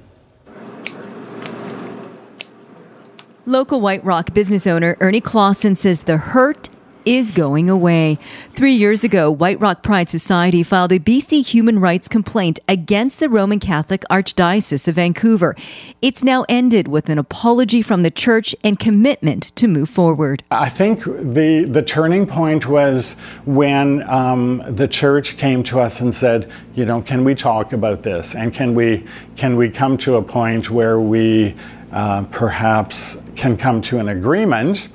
Local 3.45 3.79
White 3.79 4.03
Rock 4.03 4.33
business 4.33 4.67
owner 4.67 4.97
Ernie 4.99 5.21
Klassen 5.21 5.77
says 5.77 6.03
the 6.03 6.17
hurt 6.17 6.69
is 7.07 7.31
going 7.31 7.69
away. 7.69 8.19
Three 8.51 8.73
years 8.73 9.05
ago, 9.05 9.31
White 9.31 9.59
Rock 9.61 9.81
Pride 9.81 10.09
Society 10.09 10.61
filed 10.61 10.91
a 10.91 10.99
BC 10.99 11.47
human 11.47 11.79
rights 11.79 12.09
complaint 12.09 12.59
against 12.67 13.21
the 13.21 13.29
Roman 13.29 13.59
Catholic 13.59 14.03
Archdiocese 14.11 14.89
of 14.89 14.95
Vancouver. 14.95 15.55
It's 16.01 16.21
now 16.21 16.45
ended 16.49 16.89
with 16.89 17.07
an 17.07 17.17
apology 17.17 17.81
from 17.81 18.03
the 18.03 18.11
church 18.11 18.53
and 18.61 18.77
commitment 18.77 19.55
to 19.55 19.69
move 19.69 19.89
forward. 19.89 20.43
I 20.51 20.67
think 20.67 21.05
the, 21.05 21.63
the 21.63 21.81
turning 21.81 22.27
point 22.27 22.67
was 22.67 23.13
when 23.45 24.03
um, 24.09 24.61
the 24.67 24.89
church 24.89 25.37
came 25.37 25.63
to 25.63 25.79
us 25.79 26.01
and 26.01 26.13
said, 26.13 26.51
you 26.75 26.83
know, 26.83 27.01
can 27.01 27.23
we 27.23 27.35
talk 27.35 27.71
about 27.71 28.03
this? 28.03 28.35
And 28.35 28.53
can 28.53 28.75
we, 28.75 29.05
can 29.37 29.55
we 29.55 29.69
come 29.69 29.97
to 29.99 30.17
a 30.17 30.21
point 30.21 30.69
where 30.69 30.99
we 30.99 31.55
uh, 31.93 32.25
perhaps 32.31 33.15
can 33.37 33.55
come 33.55 33.81
to 33.83 33.99
an 33.99 34.09
agreement? 34.09 34.89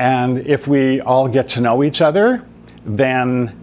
And 0.00 0.38
if 0.46 0.66
we 0.66 1.02
all 1.02 1.28
get 1.28 1.46
to 1.50 1.60
know 1.60 1.84
each 1.84 2.00
other, 2.00 2.42
then 2.86 3.54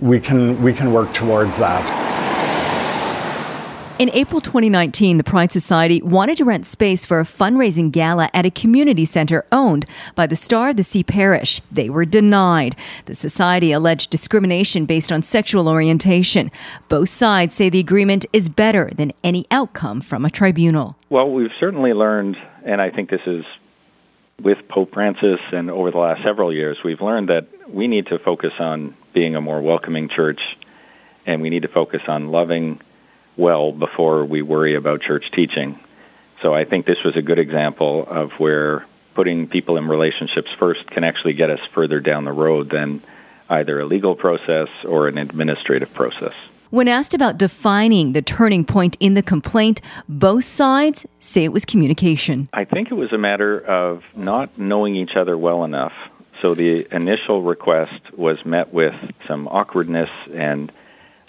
we 0.00 0.18
can, 0.18 0.60
we 0.60 0.72
can 0.72 0.92
work 0.92 1.14
towards 1.14 1.58
that. 1.58 2.02
In 4.00 4.10
April 4.10 4.40
2019, 4.40 5.16
the 5.16 5.22
Pride 5.22 5.52
Society 5.52 6.02
wanted 6.02 6.38
to 6.38 6.44
rent 6.44 6.66
space 6.66 7.06
for 7.06 7.20
a 7.20 7.22
fundraising 7.22 7.92
gala 7.92 8.28
at 8.34 8.44
a 8.44 8.50
community 8.50 9.04
center 9.04 9.46
owned 9.52 9.86
by 10.16 10.26
the 10.26 10.34
Star 10.34 10.70
of 10.70 10.76
the 10.76 10.82
Sea 10.82 11.04
Parish. 11.04 11.62
They 11.70 11.88
were 11.88 12.04
denied. 12.04 12.74
The 13.04 13.14
society 13.14 13.70
alleged 13.70 14.10
discrimination 14.10 14.86
based 14.86 15.12
on 15.12 15.22
sexual 15.22 15.68
orientation. 15.68 16.50
Both 16.88 17.10
sides 17.10 17.54
say 17.54 17.70
the 17.70 17.78
agreement 17.78 18.26
is 18.32 18.48
better 18.48 18.90
than 18.96 19.12
any 19.22 19.46
outcome 19.52 20.00
from 20.00 20.24
a 20.24 20.30
tribunal. 20.30 20.98
Well, 21.10 21.30
we've 21.30 21.54
certainly 21.60 21.92
learned, 21.92 22.36
and 22.64 22.82
I 22.82 22.90
think 22.90 23.08
this 23.08 23.24
is 23.24 23.44
with 24.40 24.68
Pope 24.68 24.92
Francis 24.92 25.40
and 25.52 25.70
over 25.70 25.90
the 25.90 25.98
last 25.98 26.22
several 26.22 26.52
years, 26.52 26.82
we've 26.84 27.00
learned 27.00 27.28
that 27.28 27.46
we 27.68 27.88
need 27.88 28.06
to 28.08 28.18
focus 28.18 28.52
on 28.58 28.94
being 29.12 29.34
a 29.34 29.40
more 29.40 29.60
welcoming 29.60 30.08
church 30.08 30.56
and 31.24 31.42
we 31.42 31.50
need 31.50 31.62
to 31.62 31.68
focus 31.68 32.02
on 32.06 32.30
loving 32.30 32.80
well 33.36 33.72
before 33.72 34.24
we 34.24 34.42
worry 34.42 34.74
about 34.74 35.00
church 35.00 35.30
teaching. 35.30 35.78
So 36.42 36.54
I 36.54 36.64
think 36.64 36.86
this 36.86 37.02
was 37.02 37.16
a 37.16 37.22
good 37.22 37.38
example 37.38 38.06
of 38.06 38.32
where 38.32 38.86
putting 39.14 39.48
people 39.48 39.78
in 39.78 39.88
relationships 39.88 40.52
first 40.52 40.86
can 40.86 41.02
actually 41.02 41.32
get 41.32 41.50
us 41.50 41.60
further 41.72 42.00
down 42.00 42.24
the 42.24 42.32
road 42.32 42.68
than 42.68 43.00
either 43.48 43.80
a 43.80 43.86
legal 43.86 44.14
process 44.14 44.68
or 44.84 45.08
an 45.08 45.18
administrative 45.18 45.92
process. 45.94 46.34
When 46.70 46.88
asked 46.88 47.14
about 47.14 47.38
defining 47.38 48.12
the 48.12 48.22
turning 48.22 48.64
point 48.64 48.96
in 48.98 49.14
the 49.14 49.22
complaint, 49.22 49.80
both 50.08 50.44
sides 50.44 51.06
say 51.20 51.44
it 51.44 51.52
was 51.52 51.64
communication. 51.64 52.48
I 52.52 52.64
think 52.64 52.90
it 52.90 52.94
was 52.94 53.12
a 53.12 53.18
matter 53.18 53.60
of 53.60 54.02
not 54.16 54.58
knowing 54.58 54.96
each 54.96 55.14
other 55.14 55.38
well 55.38 55.64
enough. 55.64 55.92
So 56.42 56.54
the 56.54 56.86
initial 56.94 57.42
request 57.42 58.12
was 58.16 58.44
met 58.44 58.72
with 58.72 58.94
some 59.26 59.48
awkwardness, 59.48 60.10
and 60.34 60.70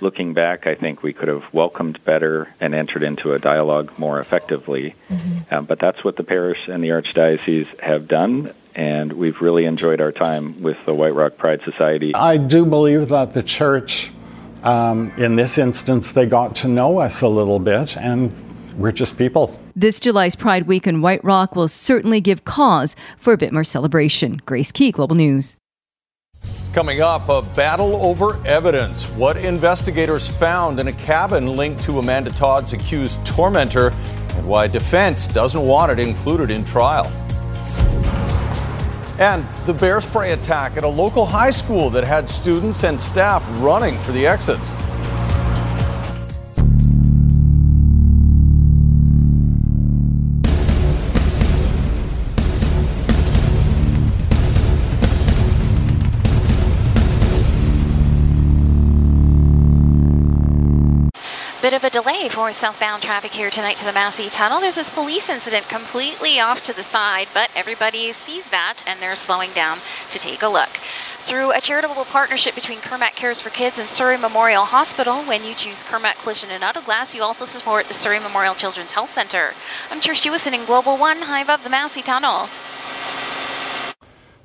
looking 0.01 0.33
back, 0.33 0.67
I 0.67 0.75
think 0.75 1.03
we 1.03 1.13
could 1.13 1.27
have 1.27 1.43
welcomed 1.53 2.03
better 2.03 2.53
and 2.59 2.73
entered 2.73 3.03
into 3.03 3.33
a 3.33 3.39
dialogue 3.39 3.97
more 3.97 4.19
effectively. 4.19 4.95
Mm-hmm. 5.09 5.53
Um, 5.53 5.65
but 5.65 5.79
that's 5.79 6.03
what 6.03 6.17
the 6.17 6.23
parish 6.23 6.67
and 6.67 6.83
the 6.83 6.89
archdiocese 6.89 7.79
have 7.79 8.07
done. 8.07 8.53
And 8.75 9.13
we've 9.13 9.41
really 9.41 9.65
enjoyed 9.65 10.01
our 10.01 10.11
time 10.11 10.61
with 10.61 10.77
the 10.85 10.93
White 10.93 11.15
Rock 11.15 11.37
Pride 11.37 11.61
Society. 11.63 12.13
I 12.13 12.37
do 12.37 12.65
believe 12.65 13.09
that 13.09 13.33
the 13.33 13.41
church 13.41 14.11
um, 14.67 15.13
in 15.17 15.37
this 15.37 15.57
instance, 15.57 16.11
they 16.11 16.25
got 16.25 16.53
to 16.57 16.67
know 16.67 16.99
us 16.99 17.21
a 17.21 17.27
little 17.27 17.57
bit, 17.57 17.95
and 17.95 18.33
we're 18.77 18.91
just 18.91 19.17
people. 19.17 19.57
This 19.77 19.97
July's 19.97 20.35
Pride 20.35 20.67
Week 20.67 20.85
in 20.85 21.01
White 21.01 21.23
Rock 21.23 21.55
will 21.55 21.69
certainly 21.69 22.19
give 22.19 22.43
cause 22.43 22.93
for 23.17 23.31
a 23.31 23.37
bit 23.37 23.53
more 23.53 23.63
celebration. 23.63 24.41
Grace 24.45 24.73
Ke, 24.73 24.91
Global 24.91 25.15
News. 25.15 25.55
Coming 26.73 27.01
up, 27.01 27.29
a 27.29 27.41
battle 27.41 27.95
over 28.05 28.45
evidence. 28.45 29.05
What 29.11 29.37
investigators 29.37 30.27
found 30.27 30.81
in 30.81 30.89
a 30.89 30.93
cabin 30.93 31.55
linked 31.55 31.81
to 31.85 31.99
Amanda 31.99 32.29
Todd's 32.29 32.73
accused 32.73 33.25
tormentor, 33.25 33.93
and 34.35 34.45
why 34.45 34.67
defense 34.67 35.27
doesn't 35.27 35.65
want 35.65 35.93
it 35.93 35.99
included 35.99 36.51
in 36.51 36.65
trial. 36.65 37.09
And 39.19 39.45
the 39.65 39.73
bear 39.73 39.99
spray 39.99 40.31
attack 40.33 40.77
at 40.77 40.83
a 40.83 40.87
local 40.87 41.25
high 41.25 41.51
school 41.51 41.89
that 41.91 42.03
had 42.03 42.29
students 42.29 42.83
and 42.83 42.99
staff 42.99 43.47
running 43.61 43.97
for 43.97 44.11
the 44.11 44.27
exits. 44.27 44.71
Delay 62.03 62.29
for 62.29 62.53
southbound 62.53 63.01
traffic 63.01 63.31
here 63.31 63.49
tonight 63.49 63.75
to 63.75 63.83
the 63.83 63.91
Massey 63.91 64.29
Tunnel. 64.29 64.59
There's 64.59 64.75
this 64.75 64.91
police 64.91 65.29
incident 65.29 65.67
completely 65.67 66.39
off 66.39 66.61
to 66.65 66.73
the 66.75 66.83
side, 66.83 67.27
but 67.33 67.49
everybody 67.55 68.11
sees 68.11 68.47
that 68.51 68.83
and 68.85 69.01
they're 69.01 69.15
slowing 69.15 69.49
down 69.53 69.79
to 70.11 70.19
take 70.19 70.43
a 70.43 70.47
look. 70.47 70.69
Through 71.21 71.53
a 71.53 71.59
charitable 71.59 72.05
partnership 72.05 72.53
between 72.53 72.77
Kermac 72.81 73.15
Cares 73.15 73.41
for 73.41 73.49
Kids 73.49 73.79
and 73.79 73.89
Surrey 73.89 74.15
Memorial 74.15 74.65
Hospital, 74.65 75.23
when 75.23 75.43
you 75.43 75.55
choose 75.55 75.83
Kermac 75.83 76.21
Collision 76.21 76.51
and 76.51 76.63
Auto 76.63 76.81
Glass, 76.81 77.15
you 77.15 77.23
also 77.23 77.45
support 77.45 77.87
the 77.87 77.95
Surrey 77.95 78.19
Memorial 78.19 78.53
Children's 78.53 78.91
Health 78.91 79.09
Center. 79.09 79.53
I'm 79.89 79.99
Trish 79.99 80.21
Jewison 80.21 80.53
in 80.53 80.65
Global 80.65 80.97
One, 80.97 81.23
high 81.23 81.41
above 81.41 81.63
the 81.63 81.71
Massey 81.71 82.03
Tunnel. 82.03 82.47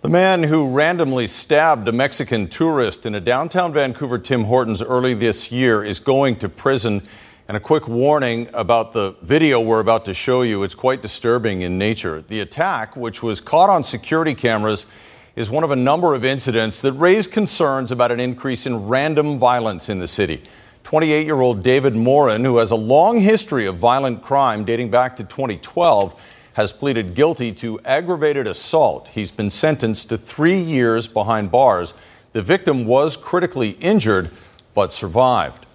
The 0.01 0.09
man 0.09 0.45
who 0.45 0.67
randomly 0.67 1.29
stabbed 1.29 1.87
a 1.87 1.93
Mexican 1.93 2.49
tourist 2.49 3.05
in 3.05 3.15
a 3.15 3.21
downtown 3.21 3.75
Vancouver 3.75 4.19
Tim 4.19 4.45
Hortons 4.45 4.81
early 4.81 5.13
this 5.13 5.53
year 5.53 5.85
is 5.85 6.01
going 6.01 6.37
to 6.37 6.49
prison. 6.49 7.03
And 7.49 7.57
a 7.57 7.61
quick 7.61 7.89
warning 7.89 8.49
about 8.55 8.93
the 8.93 9.17
video 9.21 9.61
we're 9.61 9.81
about 9.81 10.05
to 10.05 10.15
show 10.15 10.43
you. 10.43 10.63
It's 10.63 10.77
quite 10.77 11.03
disturbing 11.03 11.63
in 11.63 11.77
nature. 11.77 12.23
The 12.23 12.41
attack, 12.41 12.97
which 12.97 13.21
was 13.21 13.41
caught 13.41 13.69
on 13.69 13.83
security 13.83 14.33
cameras, 14.33 14.87
is 15.35 15.51
one 15.51 15.65
of 15.65 15.73
a 15.73 15.77
number 15.77 16.15
of 16.15 16.25
incidents 16.25 16.81
that 16.83 16.93
raise 16.93 17.27
concerns 17.27 17.91
about 17.91 18.13
an 18.13 18.21
increase 18.21 18.65
in 18.65 18.87
random 18.87 19.41
violence 19.41 19.89
in 19.89 19.99
the 19.99 20.07
city. 20.07 20.45
28 20.85 21.27
year 21.27 21.41
old 21.41 21.65
David 21.65 21.97
Morin, 21.97 22.45
who 22.45 22.59
has 22.59 22.71
a 22.71 22.77
long 22.77 23.19
history 23.19 23.67
of 23.67 23.77
violent 23.77 24.23
crime 24.23 24.65
dating 24.65 24.91
back 24.91 25.17
to 25.17 25.25
2012, 25.25 26.39
has 26.53 26.73
pleaded 26.73 27.15
guilty 27.17 27.51
to 27.53 27.81
aggravated 27.81 28.47
assault. 28.47 29.09
He's 29.09 29.33
been 29.33 29.51
sentenced 29.51 30.09
to 30.11 30.17
three 30.17 30.61
years 30.61 31.09
behind 31.09 31.51
bars. 31.51 31.95
The 32.35 32.43
victim 32.43 32.87
was 32.87 33.17
critically 33.17 33.71
injured 33.81 34.31
but 34.75 34.93
survived. 34.93 35.67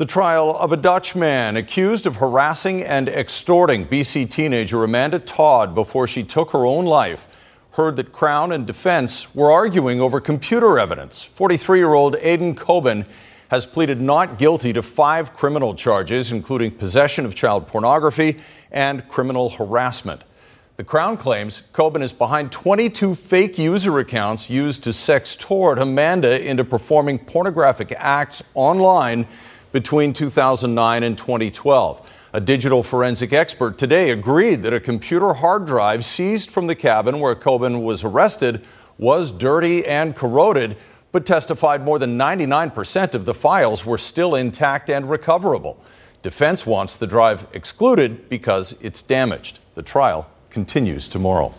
The 0.00 0.06
trial 0.06 0.56
of 0.56 0.72
a 0.72 0.78
Dutch 0.78 1.14
man 1.14 1.58
accused 1.58 2.06
of 2.06 2.16
harassing 2.16 2.82
and 2.82 3.06
extorting 3.06 3.84
BC 3.84 4.30
teenager 4.30 4.82
Amanda 4.82 5.18
Todd 5.18 5.74
before 5.74 6.06
she 6.06 6.22
took 6.22 6.52
her 6.52 6.64
own 6.64 6.86
life 6.86 7.28
heard 7.72 7.96
that 7.96 8.10
Crown 8.10 8.50
and 8.50 8.66
defense 8.66 9.34
were 9.34 9.52
arguing 9.52 10.00
over 10.00 10.18
computer 10.18 10.78
evidence. 10.78 11.22
43 11.22 11.80
year 11.80 11.92
old 11.92 12.14
Aydin 12.16 12.54
Coban 12.54 13.04
has 13.48 13.66
pleaded 13.66 14.00
not 14.00 14.38
guilty 14.38 14.72
to 14.72 14.82
five 14.82 15.34
criminal 15.34 15.74
charges, 15.74 16.32
including 16.32 16.70
possession 16.70 17.26
of 17.26 17.34
child 17.34 17.66
pornography 17.66 18.40
and 18.72 19.06
criminal 19.06 19.50
harassment. 19.50 20.24
The 20.78 20.84
Crown 20.84 21.18
claims 21.18 21.64
Coban 21.74 22.00
is 22.00 22.14
behind 22.14 22.50
22 22.52 23.14
fake 23.14 23.58
user 23.58 23.98
accounts 23.98 24.48
used 24.48 24.82
to 24.84 24.90
sextort 24.90 25.78
Amanda 25.78 26.42
into 26.42 26.64
performing 26.64 27.18
pornographic 27.18 27.92
acts 27.98 28.42
online 28.54 29.26
between 29.72 30.12
2009 30.12 31.02
and 31.02 31.16
2012. 31.16 32.10
A 32.32 32.40
digital 32.40 32.82
forensic 32.82 33.32
expert 33.32 33.76
today 33.78 34.10
agreed 34.10 34.62
that 34.62 34.72
a 34.72 34.80
computer 34.80 35.34
hard 35.34 35.66
drive 35.66 36.04
seized 36.04 36.50
from 36.50 36.66
the 36.66 36.74
cabin 36.74 37.18
where 37.20 37.34
Coban 37.34 37.82
was 37.82 38.04
arrested 38.04 38.64
was 38.98 39.32
dirty 39.32 39.84
and 39.86 40.14
corroded, 40.14 40.76
but 41.10 41.26
testified 41.26 41.84
more 41.84 41.98
than 41.98 42.16
99% 42.16 43.14
of 43.14 43.24
the 43.24 43.34
files 43.34 43.84
were 43.84 43.98
still 43.98 44.34
intact 44.34 44.88
and 44.88 45.10
recoverable. 45.10 45.82
Defense 46.22 46.66
wants 46.66 46.96
the 46.96 47.06
drive 47.06 47.46
excluded 47.52 48.28
because 48.28 48.76
it's 48.80 49.02
damaged. 49.02 49.58
The 49.74 49.82
trial 49.82 50.30
continues 50.50 51.08
tomorrow. 51.08 51.54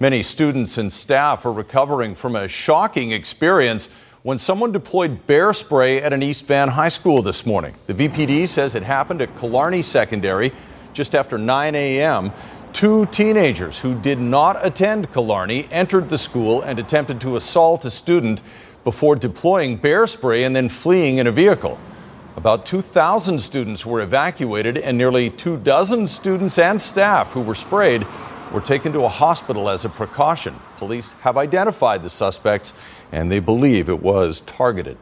Many 0.00 0.22
students 0.22 0.78
and 0.78 0.92
staff 0.92 1.46
are 1.46 1.52
recovering 1.52 2.14
from 2.14 2.36
a 2.36 2.48
shocking 2.48 3.12
experience 3.12 3.88
when 4.26 4.40
someone 4.40 4.72
deployed 4.72 5.24
bear 5.28 5.52
spray 5.52 6.02
at 6.02 6.12
an 6.12 6.20
East 6.20 6.46
Van 6.46 6.66
high 6.66 6.88
school 6.88 7.22
this 7.22 7.46
morning. 7.46 7.72
The 7.86 7.94
VPD 7.94 8.48
says 8.48 8.74
it 8.74 8.82
happened 8.82 9.22
at 9.22 9.38
Killarney 9.38 9.82
Secondary 9.82 10.50
just 10.92 11.14
after 11.14 11.38
9 11.38 11.76
a.m. 11.76 12.32
Two 12.72 13.06
teenagers 13.06 13.78
who 13.78 13.94
did 13.94 14.18
not 14.18 14.56
attend 14.66 15.12
Killarney 15.12 15.68
entered 15.70 16.08
the 16.08 16.18
school 16.18 16.60
and 16.62 16.80
attempted 16.80 17.20
to 17.20 17.36
assault 17.36 17.84
a 17.84 17.90
student 17.90 18.42
before 18.82 19.14
deploying 19.14 19.76
bear 19.76 20.08
spray 20.08 20.42
and 20.42 20.56
then 20.56 20.68
fleeing 20.68 21.18
in 21.18 21.28
a 21.28 21.32
vehicle. 21.32 21.78
About 22.34 22.66
2,000 22.66 23.38
students 23.38 23.86
were 23.86 24.00
evacuated, 24.00 24.76
and 24.76 24.98
nearly 24.98 25.30
two 25.30 25.56
dozen 25.56 26.08
students 26.08 26.58
and 26.58 26.82
staff 26.82 27.32
who 27.32 27.42
were 27.42 27.54
sprayed 27.54 28.04
were 28.56 28.62
taken 28.62 28.90
to 28.90 29.04
a 29.04 29.08
hospital 29.08 29.68
as 29.68 29.84
a 29.84 29.88
precaution. 29.90 30.54
Police 30.78 31.12
have 31.20 31.36
identified 31.36 32.02
the 32.02 32.08
suspects 32.08 32.72
and 33.12 33.30
they 33.30 33.38
believe 33.38 33.90
it 33.90 34.00
was 34.00 34.40
targeted. 34.40 34.96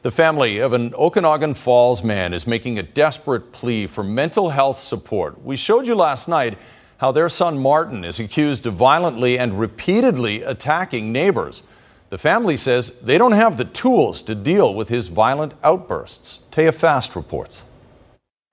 The 0.00 0.10
family 0.10 0.56
of 0.56 0.72
an 0.72 0.94
Okanagan 0.94 1.52
Falls 1.52 2.02
man 2.02 2.32
is 2.32 2.46
making 2.46 2.78
a 2.78 2.82
desperate 2.82 3.52
plea 3.52 3.86
for 3.86 4.02
mental 4.02 4.48
health 4.48 4.78
support. 4.78 5.44
We 5.44 5.54
showed 5.54 5.86
you 5.86 5.94
last 5.94 6.28
night 6.28 6.56
how 6.96 7.12
their 7.12 7.28
son 7.28 7.58
Martin 7.58 8.06
is 8.06 8.18
accused 8.18 8.64
of 8.64 8.72
violently 8.72 9.38
and 9.38 9.60
repeatedly 9.60 10.42
attacking 10.42 11.12
neighbors. 11.12 11.64
The 12.08 12.16
family 12.16 12.56
says 12.56 12.92
they 13.02 13.18
don't 13.18 13.32
have 13.32 13.58
the 13.58 13.66
tools 13.66 14.22
to 14.22 14.34
deal 14.34 14.72
with 14.72 14.88
his 14.88 15.08
violent 15.08 15.52
outbursts. 15.62 16.46
Taya 16.50 16.72
Fast 16.72 17.16
reports. 17.16 17.64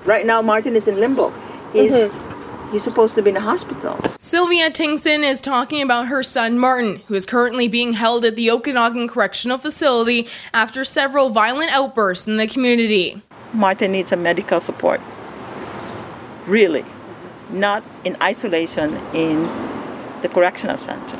Right 0.03 0.25
now, 0.25 0.41
Martin 0.41 0.75
is 0.75 0.89
in 0.89 0.99
limbo. 0.99 1.29
He's 1.71 1.91
mm-hmm. 1.91 2.38
He's 2.71 2.83
supposed 2.83 3.15
to 3.15 3.23
be 3.23 3.29
in 3.29 3.33
the 3.33 3.41
hospital. 3.41 3.99
Sylvia 4.19 4.69
Tingson 4.69 5.23
is 5.23 5.41
talking 5.41 5.81
about 5.81 6.07
her 6.07 6.21
son 6.21 6.59
Martin, 6.59 7.01
who 7.07 7.15
is 7.15 7.25
currently 7.25 7.67
being 7.67 7.93
held 7.93 8.23
at 8.25 8.35
the 8.35 8.51
Okanagan 8.51 9.07
Correctional 9.07 9.57
Facility 9.57 10.27
after 10.53 10.83
several 10.83 11.29
violent 11.29 11.71
outbursts 11.71 12.27
in 12.27 12.37
the 12.37 12.45
community. 12.45 13.21
Martin 13.53 13.91
needs 13.91 14.11
a 14.11 14.15
medical 14.15 14.59
support. 14.59 15.01
Really. 16.45 16.85
Not 17.49 17.83
in 18.03 18.15
isolation 18.21 18.95
in 19.15 19.49
the 20.21 20.29
correctional 20.29 20.77
center. 20.77 21.17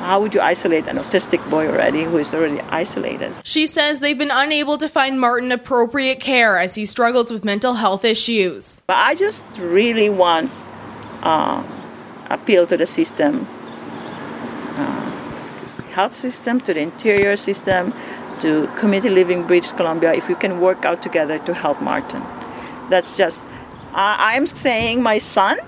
How 0.00 0.20
would 0.20 0.34
you 0.34 0.40
isolate 0.40 0.88
an 0.88 0.96
autistic 0.96 1.48
boy 1.48 1.68
already 1.68 2.02
who 2.02 2.18
is 2.18 2.34
already 2.34 2.60
isolated? 2.62 3.32
She 3.44 3.68
says 3.68 4.00
they've 4.00 4.18
been 4.18 4.32
unable 4.32 4.76
to 4.78 4.88
find 4.88 5.20
Martin 5.20 5.52
appropriate 5.52 6.18
care 6.18 6.58
as 6.58 6.74
he 6.74 6.86
struggles 6.86 7.30
with 7.30 7.44
mental 7.44 7.74
health 7.74 8.04
issues. 8.04 8.82
But 8.88 8.96
I 8.96 9.14
just 9.14 9.46
really 9.60 10.08
want 10.08 10.50
uh, 11.22 11.62
appeal 12.30 12.66
to 12.66 12.76
the 12.76 12.86
system, 12.86 13.46
uh, 14.76 15.10
health 15.92 16.14
system, 16.14 16.60
to 16.60 16.74
the 16.74 16.80
interior 16.80 17.36
system, 17.36 17.92
to 18.40 18.66
community 18.76 19.10
living 19.10 19.46
British 19.46 19.72
Columbia, 19.72 20.14
if 20.14 20.28
we 20.28 20.34
can 20.34 20.60
work 20.60 20.84
out 20.84 21.02
together 21.02 21.38
to 21.40 21.54
help 21.54 21.80
Martin. 21.80 22.22
That's 22.90 23.16
just, 23.16 23.42
I, 23.92 24.34
I'm 24.34 24.46
saying 24.46 25.02
my 25.02 25.18
son, 25.18 25.58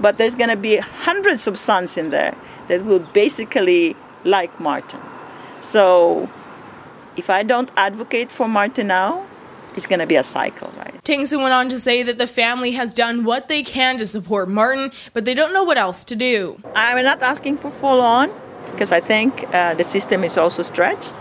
but 0.00 0.18
there's 0.18 0.34
going 0.34 0.50
to 0.50 0.56
be 0.56 0.76
hundreds 0.78 1.46
of 1.46 1.58
sons 1.58 1.96
in 1.96 2.10
there 2.10 2.34
that 2.68 2.84
will 2.84 2.98
basically 2.98 3.96
like 4.24 4.58
Martin. 4.58 5.00
So 5.60 6.28
if 7.16 7.30
I 7.30 7.42
don't 7.42 7.70
advocate 7.76 8.30
for 8.30 8.48
Martin 8.48 8.88
now, 8.88 9.26
it's 9.76 9.86
going 9.86 10.00
to 10.00 10.06
be 10.06 10.16
a 10.16 10.22
cycle, 10.22 10.72
right? 10.76 10.93
Tingson 11.04 11.42
went 11.42 11.52
on 11.52 11.68
to 11.68 11.78
say 11.78 12.02
that 12.02 12.16
the 12.16 12.26
family 12.26 12.72
has 12.72 12.94
done 12.94 13.24
what 13.24 13.48
they 13.48 13.62
can 13.62 13.98
to 13.98 14.06
support 14.06 14.48
Martin, 14.48 14.90
but 15.12 15.26
they 15.26 15.34
don't 15.34 15.52
know 15.52 15.62
what 15.62 15.76
else 15.76 16.02
to 16.04 16.16
do. 16.16 16.58
I'm 16.74 17.04
not 17.04 17.20
asking 17.22 17.58
for 17.58 17.70
full 17.70 18.00
on 18.00 18.32
because 18.70 18.90
I 18.90 19.00
think 19.00 19.44
uh, 19.54 19.74
the 19.74 19.84
system 19.84 20.24
is 20.24 20.38
also 20.38 20.62
stretched, 20.62 21.12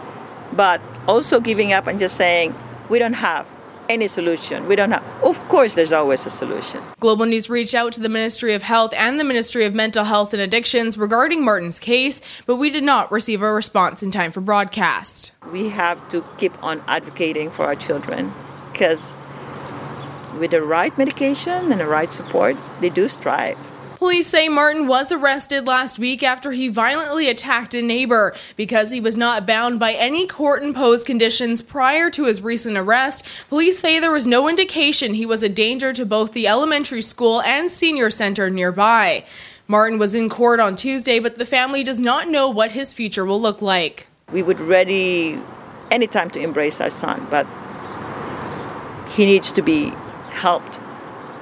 but 0.53 0.79
also 1.05 1.41
giving 1.41 1.73
up 1.73 1.87
and 1.87 1.99
just 1.99 2.15
saying, 2.15 2.55
we 2.87 2.97
don't 2.97 3.13
have 3.13 3.45
any 3.89 4.07
solution. 4.07 4.67
We 4.69 4.77
don't 4.77 4.91
have, 4.91 5.03
of 5.21 5.37
course, 5.49 5.75
there's 5.75 5.91
always 5.91 6.25
a 6.25 6.29
solution. 6.29 6.81
Global 7.01 7.25
News 7.25 7.49
reached 7.49 7.75
out 7.75 7.91
to 7.93 7.99
the 7.99 8.07
Ministry 8.07 8.53
of 8.53 8.61
Health 8.61 8.93
and 8.95 9.19
the 9.19 9.25
Ministry 9.25 9.65
of 9.65 9.75
Mental 9.75 10.05
Health 10.05 10.33
and 10.33 10.41
Addictions 10.41 10.97
regarding 10.97 11.43
Martin's 11.43 11.79
case, 11.79 12.21
but 12.45 12.55
we 12.55 12.69
did 12.69 12.85
not 12.85 13.11
receive 13.11 13.41
a 13.41 13.51
response 13.51 14.01
in 14.01 14.11
time 14.11 14.31
for 14.31 14.39
broadcast. 14.39 15.33
We 15.51 15.67
have 15.69 16.07
to 16.09 16.23
keep 16.37 16.61
on 16.63 16.81
advocating 16.87 17.51
for 17.51 17.65
our 17.65 17.75
children 17.75 18.33
because 18.71 19.11
with 20.39 20.51
the 20.51 20.61
right 20.61 20.97
medication 20.97 21.71
and 21.71 21.79
the 21.79 21.87
right 21.87 22.11
support, 22.11 22.55
they 22.81 22.89
do 22.89 23.07
strive. 23.07 23.57
Police 24.03 24.27
say 24.27 24.49
Martin 24.49 24.87
was 24.87 25.13
arrested 25.13 25.65
last 25.65 25.97
week 25.97 26.23
after 26.23 26.51
he 26.51 26.67
violently 26.67 27.29
attacked 27.29 27.73
a 27.73 27.81
neighbor. 27.81 28.35
Because 28.57 28.91
he 28.91 28.99
was 28.99 29.15
not 29.15 29.47
bound 29.47 29.79
by 29.79 29.93
any 29.93 30.27
court 30.27 30.61
imposed 30.61 31.07
conditions 31.07 31.61
prior 31.61 32.09
to 32.09 32.25
his 32.25 32.41
recent 32.41 32.75
arrest, 32.75 33.25
police 33.47 33.79
say 33.79 33.99
there 33.99 34.11
was 34.11 34.27
no 34.27 34.49
indication 34.49 35.13
he 35.13 35.25
was 35.25 35.41
a 35.41 35.47
danger 35.47 35.93
to 35.93 36.05
both 36.05 36.33
the 36.33 36.49
elementary 36.49 37.01
school 37.01 37.41
and 37.43 37.71
senior 37.71 38.09
center 38.09 38.49
nearby. 38.49 39.23
Martin 39.69 39.97
was 39.97 40.13
in 40.13 40.27
court 40.27 40.59
on 40.59 40.75
Tuesday, 40.75 41.19
but 41.19 41.35
the 41.35 41.45
family 41.45 41.81
does 41.81 42.01
not 42.01 42.27
know 42.27 42.49
what 42.49 42.73
his 42.73 42.91
future 42.91 43.23
will 43.23 43.39
look 43.39 43.61
like. 43.61 44.07
We 44.33 44.43
would 44.43 44.59
ready 44.59 45.39
anytime 45.91 46.29
to 46.31 46.41
embrace 46.41 46.81
our 46.81 46.89
son, 46.89 47.25
but 47.29 47.47
he 49.11 49.25
needs 49.25 49.49
to 49.53 49.61
be 49.61 49.93
helped 50.33 50.79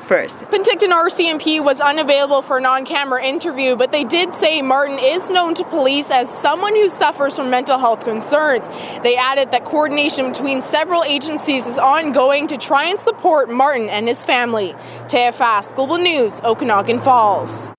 first. 0.02 0.40
Penticton 0.46 0.92
RCMP 0.92 1.64
was 1.64 1.80
unavailable 1.80 2.42
for 2.42 2.58
a 2.58 2.62
non 2.62 2.86
camera 2.86 3.24
interview, 3.24 3.76
but 3.76 3.92
they 3.92 4.04
did 4.04 4.34
say 4.34 4.62
Martin 4.62 5.00
is 5.00 5.30
known 5.30 5.54
to 5.56 5.64
police 5.64 6.12
as 6.12 6.30
someone 6.30 6.76
who 6.76 6.90
suffers 6.90 7.38
from 7.38 7.50
mental 7.50 7.78
health 7.78 8.04
concerns. 8.04 8.68
They 9.04 9.16
added 9.16 9.52
that 9.52 9.64
coordination 9.64 10.32
between 10.32 10.62
several 10.62 11.04
agencies 11.04 11.68
is 11.68 11.80
ongoing 11.80 12.48
to 12.48 12.58
try 12.58 12.86
and 12.86 13.00
support 13.00 13.50
Martin 13.50 13.90
and 13.90 14.08
his 14.08 14.24
family. 14.24 14.74
TFS 15.08 15.76
Global 15.76 15.98
News, 15.98 16.42
Okanagan 16.42 17.00
Falls. 17.00 17.72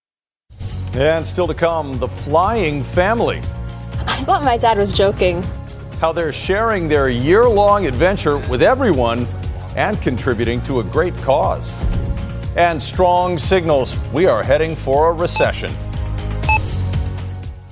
And 0.94 1.26
still 1.26 1.46
to 1.46 1.54
come, 1.54 1.98
the 1.98 2.08
flying 2.08 2.82
family. 2.82 3.38
I 4.06 4.24
thought 4.24 4.44
my 4.44 4.56
dad 4.56 4.78
was 4.78 4.92
joking. 4.92 5.42
How 6.00 6.12
they're 6.12 6.32
sharing 6.32 6.88
their 6.88 7.08
year 7.08 7.44
long 7.44 7.86
adventure 7.86 8.38
with 8.48 8.62
everyone 8.62 9.26
and 9.76 10.00
contributing 10.02 10.60
to 10.62 10.80
a 10.80 10.84
great 10.84 11.16
cause 11.18 11.72
and 12.56 12.82
strong 12.82 13.38
signals 13.38 13.98
we 14.12 14.26
are 14.26 14.42
heading 14.42 14.76
for 14.76 15.10
a 15.10 15.12
recession. 15.12 15.72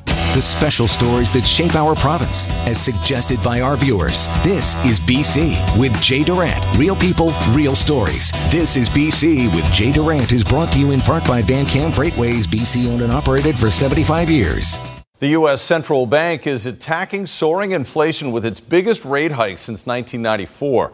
The 0.06 0.40
special 0.40 0.86
stories 0.86 1.30
that 1.32 1.44
shape 1.44 1.74
our 1.74 1.96
province, 1.96 2.48
as 2.50 2.80
suggested 2.80 3.42
by 3.42 3.60
our 3.62 3.76
viewers. 3.76 4.28
This 4.44 4.76
is 4.86 5.00
BC 5.00 5.76
with 5.76 5.92
Jay 6.00 6.22
Durant. 6.22 6.64
Real 6.78 6.94
people, 6.94 7.32
real 7.50 7.74
stories. 7.74 8.30
This 8.48 8.76
is 8.76 8.88
BC 8.88 9.52
with 9.52 9.64
Jay 9.72 9.90
Durant 9.90 10.32
is 10.32 10.44
brought 10.44 10.72
to 10.72 10.78
you 10.78 10.92
in 10.92 11.00
part 11.00 11.24
by 11.24 11.42
Van-Kam 11.42 11.90
Freightways, 11.90 12.44
BC 12.44 12.86
owned 12.86 13.02
and 13.02 13.10
operated 13.10 13.58
for 13.58 13.72
75 13.72 14.30
years. 14.30 14.80
The 15.18 15.28
U.S. 15.30 15.60
Central 15.60 16.06
Bank 16.06 16.46
is 16.46 16.64
attacking 16.64 17.26
soaring 17.26 17.72
inflation 17.72 18.30
with 18.30 18.46
its 18.46 18.60
biggest 18.60 19.04
rate 19.04 19.32
hike 19.32 19.58
since 19.58 19.84
1994. 19.84 20.92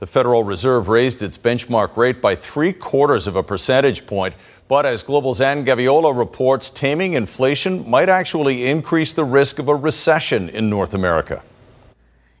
The 0.00 0.06
Federal 0.06 0.44
Reserve 0.44 0.88
raised 0.88 1.22
its 1.22 1.36
benchmark 1.36 1.96
rate 1.96 2.20
by 2.20 2.36
three 2.36 2.72
quarters 2.72 3.26
of 3.26 3.34
a 3.34 3.42
percentage 3.42 4.06
point. 4.06 4.34
But 4.68 4.86
as 4.86 5.02
Global's 5.02 5.40
Anne 5.40 5.64
Gaviola 5.64 6.16
reports, 6.16 6.70
taming 6.70 7.14
inflation 7.14 7.88
might 7.88 8.08
actually 8.08 8.66
increase 8.66 9.12
the 9.12 9.24
risk 9.24 9.58
of 9.58 9.66
a 9.66 9.74
recession 9.74 10.48
in 10.50 10.70
North 10.70 10.94
America. 10.94 11.42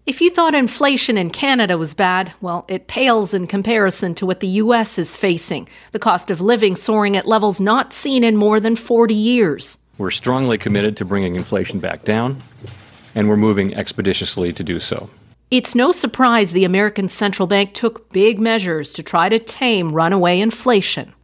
If 0.06 0.20
you 0.20 0.30
thought 0.30 0.54
inflation 0.54 1.18
in 1.18 1.30
Canada 1.30 1.76
was 1.76 1.94
bad, 1.94 2.32
well, 2.40 2.64
it 2.68 2.86
pales 2.86 3.34
in 3.34 3.46
comparison 3.46 4.14
to 4.14 4.26
what 4.26 4.40
the 4.40 4.46
U.S. 4.62 4.96
is 4.96 5.16
facing 5.16 5.68
the 5.90 5.98
cost 5.98 6.30
of 6.30 6.40
living 6.40 6.76
soaring 6.76 7.16
at 7.16 7.26
levels 7.26 7.58
not 7.58 7.92
seen 7.92 8.22
in 8.22 8.36
more 8.36 8.60
than 8.60 8.76
40 8.76 9.14
years. 9.14 9.78
We're 9.98 10.12
strongly 10.12 10.58
committed 10.58 10.96
to 10.98 11.04
bringing 11.04 11.34
inflation 11.34 11.80
back 11.80 12.04
down, 12.04 12.38
and 13.16 13.28
we're 13.28 13.36
moving 13.36 13.74
expeditiously 13.74 14.52
to 14.52 14.62
do 14.62 14.78
so. 14.78 15.10
It's 15.50 15.74
no 15.74 15.92
surprise 15.92 16.52
the 16.52 16.64
American 16.64 17.08
Central 17.08 17.46
Bank 17.46 17.72
took 17.72 18.12
big 18.12 18.38
measures 18.38 18.92
to 18.92 19.02
try 19.02 19.30
to 19.30 19.38
tame 19.38 19.92
runaway 19.92 20.40
inflation. 20.40 21.14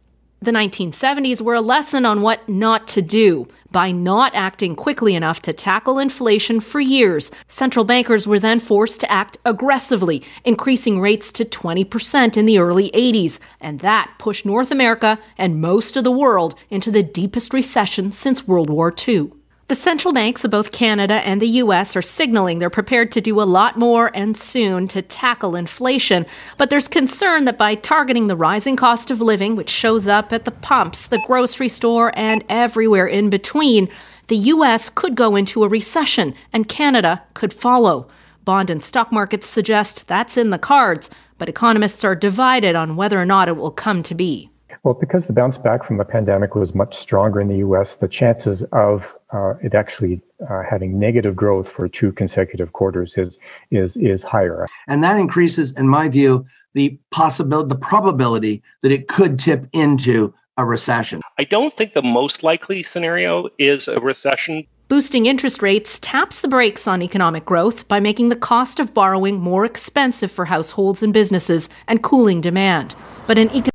The 0.41 0.49
1970s 0.49 1.41
were 1.41 1.53
a 1.53 1.61
lesson 1.61 2.07
on 2.07 2.23
what 2.23 2.49
not 2.49 2.87
to 2.89 3.03
do. 3.03 3.47
By 3.71 3.91
not 3.91 4.33
acting 4.33 4.75
quickly 4.75 5.13
enough 5.13 5.43
to 5.43 5.53
tackle 5.53 5.99
inflation 5.99 6.59
for 6.59 6.79
years, 6.79 7.29
central 7.47 7.85
bankers 7.85 8.25
were 8.25 8.39
then 8.39 8.59
forced 8.59 8.99
to 9.01 9.11
act 9.11 9.37
aggressively, 9.45 10.23
increasing 10.43 10.99
rates 10.99 11.31
to 11.33 11.45
20% 11.45 12.35
in 12.35 12.47
the 12.47 12.57
early 12.57 12.89
80s. 12.91 13.39
And 13.61 13.79
that 13.81 14.11
pushed 14.17 14.43
North 14.43 14.71
America 14.71 15.19
and 15.37 15.61
most 15.61 15.95
of 15.95 16.03
the 16.03 16.09
world 16.09 16.55
into 16.71 16.89
the 16.89 17.03
deepest 17.03 17.53
recession 17.53 18.11
since 18.11 18.47
World 18.47 18.71
War 18.71 18.91
II. 19.07 19.33
The 19.67 19.73
central 19.73 20.13
banks 20.13 20.43
of 20.43 20.51
both 20.51 20.71
Canada 20.71 21.15
and 21.25 21.41
the 21.41 21.57
US 21.63 21.95
are 21.95 22.01
signaling 22.03 22.59
they're 22.59 22.69
prepared 22.69 23.11
to 23.13 23.19
do 23.19 23.41
a 23.41 23.49
lot 23.49 23.77
more 23.79 24.11
and 24.13 24.37
soon 24.37 24.87
to 24.89 25.01
tackle 25.01 25.55
inflation. 25.55 26.27
But 26.59 26.69
there's 26.69 26.87
concern 26.87 27.45
that 27.45 27.57
by 27.57 27.73
targeting 27.73 28.27
the 28.27 28.35
rising 28.35 28.75
cost 28.75 29.09
of 29.09 29.21
living, 29.21 29.55
which 29.55 29.71
shows 29.71 30.07
up 30.07 30.31
at 30.31 30.45
the 30.45 30.51
pumps, 30.51 31.07
the 31.07 31.23
grocery 31.25 31.67
store, 31.67 32.11
and 32.15 32.43
everywhere 32.47 33.07
in 33.07 33.31
between, 33.31 33.89
the 34.27 34.37
US 34.37 34.87
could 34.87 35.15
go 35.15 35.35
into 35.35 35.63
a 35.63 35.67
recession 35.67 36.35
and 36.53 36.69
Canada 36.69 37.23
could 37.33 37.51
follow. 37.51 38.07
Bond 38.43 38.69
and 38.69 38.83
stock 38.83 39.11
markets 39.11 39.47
suggest 39.47 40.07
that's 40.07 40.37
in 40.37 40.51
the 40.51 40.59
cards, 40.59 41.09
but 41.39 41.49
economists 41.49 42.03
are 42.03 42.15
divided 42.15 42.75
on 42.75 42.95
whether 42.97 43.19
or 43.19 43.25
not 43.25 43.47
it 43.47 43.55
will 43.55 43.71
come 43.71 44.03
to 44.03 44.13
be. 44.13 44.51
Well, 44.85 44.93
because 44.93 45.25
the 45.25 45.33
bounce 45.33 45.57
back 45.57 45.83
from 45.83 45.97
the 45.97 46.05
pandemic 46.05 46.53
was 46.53 46.75
much 46.75 46.95
stronger 46.95 47.41
in 47.41 47.47
the 47.47 47.57
US, 47.67 47.95
the 47.95 48.07
chances 48.07 48.63
of 48.71 49.01
uh, 49.33 49.55
it 49.63 49.73
actually 49.73 50.21
uh, 50.47 50.61
having 50.61 50.99
negative 50.99 51.35
growth 51.35 51.67
for 51.67 51.87
two 51.87 52.11
consecutive 52.11 52.73
quarters 52.73 53.15
is 53.17 53.39
is 53.71 53.97
is 53.97 54.21
higher. 54.21 54.67
And 54.87 55.03
that 55.03 55.19
increases, 55.19 55.71
in 55.71 55.87
my 55.87 56.07
view, 56.07 56.45
the 56.75 56.99
possibility, 57.09 57.67
the 57.69 57.79
probability 57.79 58.61
that 58.83 58.91
it 58.91 59.07
could 59.07 59.39
tip 59.39 59.67
into 59.73 60.31
a 60.57 60.65
recession. 60.65 61.21
I 61.39 61.45
don't 61.45 61.75
think 61.75 61.95
the 61.95 62.03
most 62.03 62.43
likely 62.43 62.83
scenario 62.83 63.49
is 63.57 63.87
a 63.87 63.99
recession. 63.99 64.67
Boosting 64.87 65.25
interest 65.25 65.63
rates 65.63 65.99
taps 65.99 66.41
the 66.41 66.47
brakes 66.47 66.87
on 66.87 67.01
economic 67.01 67.43
growth 67.43 67.87
by 67.87 67.99
making 67.99 68.29
the 68.29 68.35
cost 68.35 68.79
of 68.79 68.93
borrowing 68.93 69.39
more 69.39 69.65
expensive 69.65 70.31
for 70.31 70.45
households 70.45 71.01
and 71.01 71.11
businesses 71.11 71.69
and 71.87 72.03
cooling 72.03 72.39
demand. 72.39 72.93
But 73.25 73.39
an 73.39 73.47
economic 73.47 73.74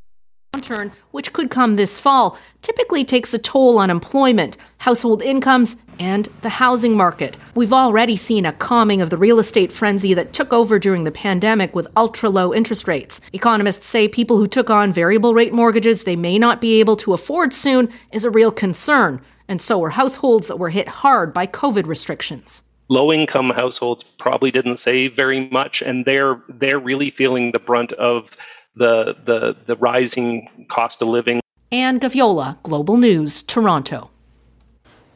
downturn, 0.53 0.93
which 1.13 1.33
could 1.33 1.51
come 1.51 1.77
this 1.77 2.01
fall, 2.01 2.39
typically 2.63 3.05
takes 3.05 3.33
a 3.33 3.39
toll 3.39 3.79
on 3.79 3.89
employment, 3.89 4.57
household 4.79 5.23
incomes, 5.23 5.77
and 6.01 6.29
the 6.43 6.49
housing 6.49 6.97
market. 6.97 7.37
We've 7.55 7.73
already 7.73 8.17
seen 8.17 8.47
a 8.47 8.53
calming 8.53 9.01
of 9.01 9.11
the 9.11 9.17
real 9.17 9.39
estate 9.39 9.71
frenzy 9.71 10.15
that 10.15 10.33
took 10.33 10.53
over 10.53 10.79
during 10.79 11.05
the 11.05 11.13
pandemic 11.13 11.75
with 11.75 11.87
ultra 11.97 12.31
low 12.31 12.53
interest 12.55 12.89
rates. 12.89 13.21
Economists 13.33 13.87
say 13.87 14.09
people 14.09 14.39
who 14.39 14.47
took 14.47 14.71
on 14.71 14.93
variable 14.93 15.35
rate 15.35 15.53
mortgages 15.53 16.05
they 16.05 16.17
may 16.17 16.39
not 16.39 16.61
be 16.61 16.81
able 16.81 16.97
to 16.97 17.13
afford 17.13 17.53
soon 17.53 17.89
is 18.13 18.25
a 18.25 18.31
real 18.31 18.51
concern, 18.51 19.21
and 19.47 19.61
so 19.61 19.79
were 19.79 19.91
households 19.91 20.49
that 20.49 20.59
were 20.59 20.71
hit 20.71 20.89
hard 20.89 21.33
by 21.33 21.47
COVID 21.47 21.87
restrictions 21.87 22.63
low 22.91 23.13
income 23.13 23.51
households 23.51 24.03
probably 24.03 24.51
didn't 24.51 24.77
save 24.77 25.15
very 25.15 25.49
much 25.51 25.81
and 25.81 26.05
they're 26.05 26.43
they're 26.49 26.81
really 26.81 27.09
feeling 27.09 27.53
the 27.53 27.59
brunt 27.59 27.93
of 27.93 28.37
the 28.75 29.17
the 29.25 29.57
the 29.67 29.77
rising 29.77 30.67
cost 30.69 31.03
of 31.03 31.09
living. 31.09 31.41
Anne 31.73 32.01
Gaviola, 32.01 32.61
Global 32.63 32.97
News, 32.97 33.43
Toronto. 33.43 34.11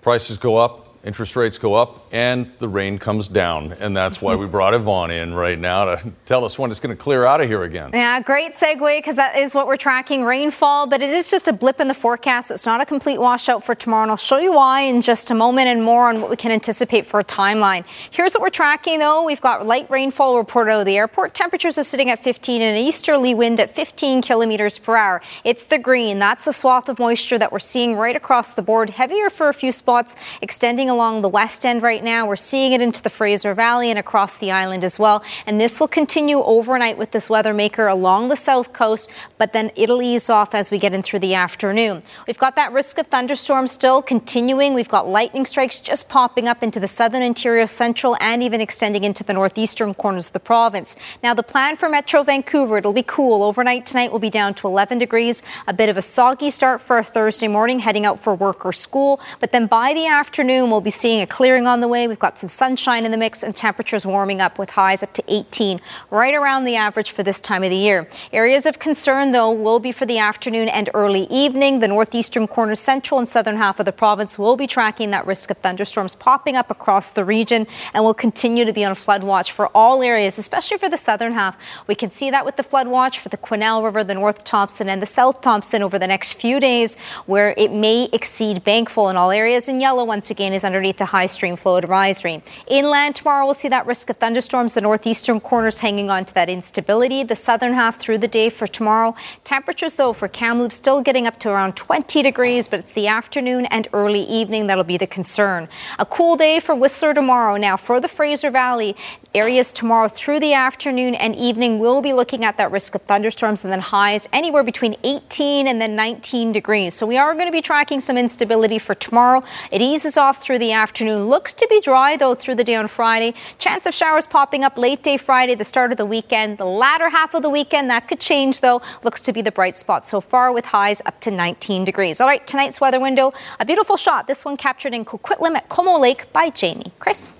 Prices 0.02 0.36
go 0.36 0.56
up, 0.56 0.83
interest 1.04 1.36
rates 1.36 1.58
go 1.58 1.74
up 1.74 2.06
and 2.12 2.50
the 2.58 2.68
rain 2.68 2.98
comes 2.98 3.28
down. 3.28 3.72
And 3.72 3.96
that's 3.96 4.20
why 4.20 4.34
we 4.34 4.46
brought 4.54 4.74
Yvonne 4.74 5.10
in 5.10 5.34
right 5.34 5.58
now 5.58 5.84
to 5.84 6.12
tell 6.24 6.44
us 6.44 6.58
when 6.58 6.70
it's 6.70 6.80
going 6.80 6.94
to 6.96 7.00
clear 7.00 7.24
out 7.24 7.40
of 7.40 7.48
here 7.48 7.62
again. 7.62 7.90
Yeah, 7.92 8.20
great 8.20 8.52
segue 8.52 8.98
because 8.98 9.16
that 9.16 9.36
is 9.36 9.54
what 9.54 9.66
we're 9.66 9.76
tracking 9.76 10.24
rainfall, 10.24 10.86
but 10.86 11.02
it 11.02 11.10
is 11.10 11.30
just 11.30 11.48
a 11.48 11.52
blip 11.52 11.80
in 11.80 11.88
the 11.88 11.94
forecast. 11.94 12.50
It's 12.50 12.66
not 12.66 12.80
a 12.80 12.86
complete 12.86 13.18
washout 13.18 13.64
for 13.64 13.74
tomorrow. 13.74 14.04
And 14.04 14.10
I'll 14.10 14.16
show 14.16 14.38
you 14.38 14.54
why 14.54 14.82
in 14.82 15.00
just 15.00 15.30
a 15.30 15.34
moment 15.34 15.68
and 15.68 15.82
more 15.82 16.08
on 16.08 16.20
what 16.20 16.30
we 16.30 16.36
can 16.36 16.50
anticipate 16.50 17.06
for 17.06 17.20
a 17.20 17.24
timeline. 17.24 17.84
Here's 18.10 18.34
what 18.34 18.42
we're 18.42 18.50
tracking 18.50 18.98
though. 18.98 19.24
We've 19.24 19.40
got 19.40 19.66
light 19.66 19.90
rainfall 19.90 20.38
reported 20.38 20.72
out 20.72 20.80
of 20.80 20.86
the 20.86 20.96
airport. 20.96 21.34
Temperatures 21.34 21.78
are 21.78 21.84
sitting 21.84 22.10
at 22.10 22.22
15 22.22 22.62
and 22.62 22.76
an 22.76 22.82
easterly 22.82 23.34
wind 23.34 23.60
at 23.60 23.74
15 23.74 24.22
kilometers 24.22 24.78
per 24.78 24.96
hour. 24.96 25.22
It's 25.44 25.64
the 25.64 25.78
green. 25.78 26.18
That's 26.18 26.44
the 26.46 26.52
swath 26.52 26.88
of 26.88 26.98
moisture 26.98 27.38
that 27.38 27.52
we're 27.52 27.58
seeing 27.58 27.96
right 27.96 28.16
across 28.16 28.50
the 28.50 28.62
board. 28.62 28.90
Heavier 28.90 29.30
for 29.30 29.48
a 29.48 29.54
few 29.54 29.72
spots, 29.72 30.16
extending 30.40 30.88
along 30.94 31.22
the 31.22 31.28
west 31.28 31.66
end 31.66 31.82
right 31.82 32.02
now. 32.02 32.26
We're 32.26 32.36
seeing 32.36 32.72
it 32.72 32.80
into 32.80 33.02
the 33.02 33.10
Fraser 33.10 33.52
Valley 33.52 33.90
and 33.90 33.98
across 33.98 34.36
the 34.36 34.50
island 34.50 34.84
as 34.84 34.98
well. 34.98 35.22
And 35.46 35.60
this 35.60 35.80
will 35.80 35.88
continue 35.88 36.38
overnight 36.42 36.96
with 36.96 37.10
this 37.10 37.28
weather 37.28 37.52
maker 37.52 37.86
along 37.88 38.28
the 38.28 38.36
south 38.36 38.72
coast, 38.72 39.10
but 39.36 39.52
then 39.52 39.70
it'll 39.76 40.00
ease 40.00 40.30
off 40.30 40.54
as 40.54 40.70
we 40.70 40.78
get 40.78 40.94
in 40.94 41.02
through 41.02 41.18
the 41.18 41.34
afternoon. 41.34 42.02
We've 42.26 42.38
got 42.38 42.56
that 42.56 42.72
risk 42.72 42.98
of 42.98 43.08
thunderstorms 43.08 43.72
still 43.72 44.00
continuing. 44.00 44.72
We've 44.74 44.88
got 44.88 45.08
lightning 45.08 45.46
strikes 45.46 45.80
just 45.80 46.08
popping 46.08 46.46
up 46.48 46.62
into 46.62 46.78
the 46.78 46.88
southern 46.88 47.22
interior, 47.22 47.66
central, 47.66 48.16
and 48.20 48.42
even 48.42 48.60
extending 48.60 49.04
into 49.04 49.24
the 49.24 49.32
northeastern 49.32 49.94
corners 49.94 50.28
of 50.28 50.32
the 50.32 50.40
province. 50.40 50.96
Now, 51.22 51.34
the 51.34 51.42
plan 51.42 51.76
for 51.76 51.88
Metro 51.88 52.22
Vancouver, 52.22 52.78
it'll 52.78 52.92
be 52.92 53.02
cool. 53.02 53.42
Overnight 53.42 53.86
tonight 53.86 54.12
will 54.12 54.18
be 54.18 54.30
down 54.30 54.54
to 54.54 54.68
11 54.68 54.98
degrees. 54.98 55.42
A 55.66 55.72
bit 55.72 55.88
of 55.88 55.96
a 55.96 56.02
soggy 56.02 56.50
start 56.50 56.80
for 56.80 56.98
a 56.98 57.04
Thursday 57.04 57.48
morning, 57.48 57.80
heading 57.80 58.06
out 58.06 58.20
for 58.20 58.34
work 58.34 58.64
or 58.64 58.72
school. 58.72 59.20
But 59.40 59.52
then 59.52 59.66
by 59.66 59.92
the 59.94 60.06
afternoon, 60.06 60.70
we'll 60.70 60.80
be 60.84 60.90
seeing 60.90 61.20
a 61.20 61.26
clearing 61.26 61.66
on 61.66 61.80
the 61.80 61.88
way. 61.88 62.06
We've 62.06 62.18
got 62.18 62.38
some 62.38 62.48
sunshine 62.48 63.04
in 63.04 63.10
the 63.10 63.16
mix 63.16 63.42
and 63.42 63.56
temperatures 63.56 64.04
warming 64.04 64.40
up 64.40 64.58
with 64.58 64.70
highs 64.70 65.02
up 65.02 65.12
to 65.14 65.24
18, 65.26 65.80
right 66.10 66.34
around 66.34 66.64
the 66.64 66.76
average 66.76 67.10
for 67.10 67.22
this 67.22 67.40
time 67.40 67.62
of 67.62 67.70
the 67.70 67.76
year. 67.76 68.08
Areas 68.32 68.66
of 68.66 68.78
concern, 68.78 69.32
though, 69.32 69.50
will 69.50 69.80
be 69.80 69.92
for 69.92 70.06
the 70.06 70.18
afternoon 70.18 70.68
and 70.68 70.90
early 70.94 71.26
evening. 71.30 71.80
The 71.80 71.88
northeastern 71.88 72.46
corner, 72.46 72.74
central 72.74 73.18
and 73.18 73.28
southern 73.28 73.56
half 73.56 73.80
of 73.80 73.86
the 73.86 73.92
province 73.92 74.38
will 74.38 74.56
be 74.56 74.66
tracking 74.66 75.10
that 75.10 75.26
risk 75.26 75.50
of 75.50 75.58
thunderstorms 75.58 76.14
popping 76.14 76.56
up 76.56 76.70
across 76.70 77.12
the 77.12 77.24
region 77.24 77.66
and 77.92 78.04
will 78.04 78.14
continue 78.14 78.64
to 78.64 78.72
be 78.72 78.84
on 78.84 78.94
flood 78.94 79.24
watch 79.24 79.52
for 79.52 79.68
all 79.68 80.02
areas, 80.02 80.38
especially 80.38 80.78
for 80.78 80.88
the 80.88 80.98
southern 80.98 81.32
half. 81.32 81.56
We 81.86 81.94
can 81.94 82.10
see 82.10 82.30
that 82.30 82.44
with 82.44 82.56
the 82.56 82.62
flood 82.62 82.88
watch 82.88 83.18
for 83.18 83.28
the 83.28 83.38
Quesnel 83.38 83.82
River, 83.82 84.04
the 84.04 84.14
North 84.14 84.44
Thompson, 84.44 84.88
and 84.88 85.00
the 85.00 85.06
South 85.06 85.40
Thompson 85.40 85.82
over 85.82 85.98
the 85.98 86.06
next 86.06 86.34
few 86.34 86.60
days, 86.60 86.96
where 87.26 87.54
it 87.56 87.72
may 87.72 88.08
exceed 88.12 88.64
bankfull 88.64 89.10
in 89.10 89.16
all 89.16 89.30
areas. 89.30 89.68
In 89.68 89.80
yellow, 89.80 90.04
once 90.04 90.30
again, 90.30 90.52
is 90.52 90.63
underneath 90.64 90.98
the 90.98 91.06
high 91.06 91.26
stream 91.26 91.56
flow 91.56 91.76
advisory. 91.76 92.42
Inland 92.66 93.16
tomorrow, 93.16 93.44
we'll 93.44 93.54
see 93.54 93.68
that 93.68 93.86
risk 93.86 94.10
of 94.10 94.16
thunderstorms. 94.16 94.74
The 94.74 94.80
northeastern 94.80 95.40
corners 95.40 95.80
hanging 95.80 96.10
on 96.10 96.24
to 96.24 96.34
that 96.34 96.48
instability. 96.48 97.22
The 97.22 97.36
southern 97.36 97.74
half 97.74 97.96
through 97.96 98.18
the 98.18 98.28
day 98.28 98.50
for 98.50 98.66
tomorrow. 98.66 99.14
Temperatures, 99.44 99.96
though, 99.96 100.12
for 100.12 100.28
Kamloops 100.28 100.76
still 100.76 101.02
getting 101.02 101.26
up 101.26 101.38
to 101.40 101.50
around 101.50 101.76
20 101.76 102.22
degrees, 102.22 102.68
but 102.68 102.80
it's 102.80 102.92
the 102.92 103.06
afternoon 103.06 103.66
and 103.66 103.88
early 103.92 104.22
evening 104.22 104.66
that'll 104.66 104.84
be 104.84 104.96
the 104.96 105.06
concern. 105.06 105.68
A 105.98 106.06
cool 106.06 106.36
day 106.36 106.60
for 106.60 106.74
Whistler 106.74 107.14
tomorrow. 107.14 107.56
Now, 107.56 107.76
for 107.76 108.00
the 108.00 108.08
Fraser 108.08 108.50
Valley, 108.50 108.96
areas 109.34 109.72
tomorrow 109.72 110.08
through 110.08 110.40
the 110.40 110.52
afternoon 110.52 111.14
and 111.14 111.34
evening, 111.34 111.78
we'll 111.78 112.00
be 112.00 112.12
looking 112.12 112.44
at 112.44 112.56
that 112.56 112.70
risk 112.70 112.94
of 112.94 113.02
thunderstorms 113.02 113.64
and 113.64 113.72
then 113.72 113.80
highs 113.80 114.28
anywhere 114.32 114.62
between 114.62 114.96
18 115.02 115.66
and 115.66 115.80
then 115.80 115.96
19 115.96 116.52
degrees. 116.52 116.94
So 116.94 117.06
we 117.06 117.16
are 117.16 117.34
going 117.34 117.46
to 117.46 117.52
be 117.52 117.62
tracking 117.62 118.00
some 118.00 118.16
instability 118.16 118.78
for 118.78 118.94
tomorrow. 118.94 119.42
It 119.70 119.82
eases 119.82 120.16
off 120.16 120.40
through 120.40 120.58
the 120.58 120.72
afternoon. 120.72 121.26
Looks 121.26 121.52
to 121.54 121.66
be 121.68 121.80
dry, 121.80 122.16
though, 122.16 122.34
through 122.34 122.54
the 122.54 122.64
day 122.64 122.76
on 122.76 122.88
Friday. 122.88 123.34
Chance 123.58 123.86
of 123.86 123.94
showers 123.94 124.26
popping 124.26 124.64
up 124.64 124.78
late 124.78 125.02
day 125.02 125.16
Friday, 125.16 125.54
the 125.54 125.64
start 125.64 125.90
of 125.90 125.98
the 125.98 126.06
weekend. 126.06 126.58
The 126.58 126.64
latter 126.64 127.10
half 127.10 127.34
of 127.34 127.42
the 127.42 127.50
weekend, 127.50 127.90
that 127.90 128.08
could 128.08 128.20
change, 128.20 128.60
though. 128.60 128.80
Looks 129.02 129.20
to 129.22 129.32
be 129.32 129.42
the 129.42 129.52
bright 129.52 129.76
spot 129.76 130.06
so 130.06 130.20
far 130.20 130.52
with 130.52 130.66
highs 130.66 131.02
up 131.06 131.20
to 131.20 131.30
19 131.30 131.84
degrees. 131.84 132.20
All 132.20 132.26
right, 132.26 132.46
tonight's 132.46 132.80
weather 132.80 133.00
window. 133.00 133.32
A 133.58 133.64
beautiful 133.64 133.96
shot. 133.96 134.26
This 134.26 134.44
one 134.44 134.56
captured 134.56 134.94
in 134.94 135.04
Coquitlam 135.04 135.56
at 135.56 135.68
Como 135.68 135.98
Lake 135.98 136.32
by 136.32 136.50
Jamie. 136.50 136.92
Chris. 136.98 137.30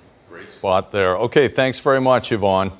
Great 0.65 0.71
spot 0.71 0.93
there. 0.93 1.19
Okay, 1.19 1.49
thanks 1.49 1.79
very 1.79 2.01
much, 2.01 2.33
Yvonne. 2.33 2.73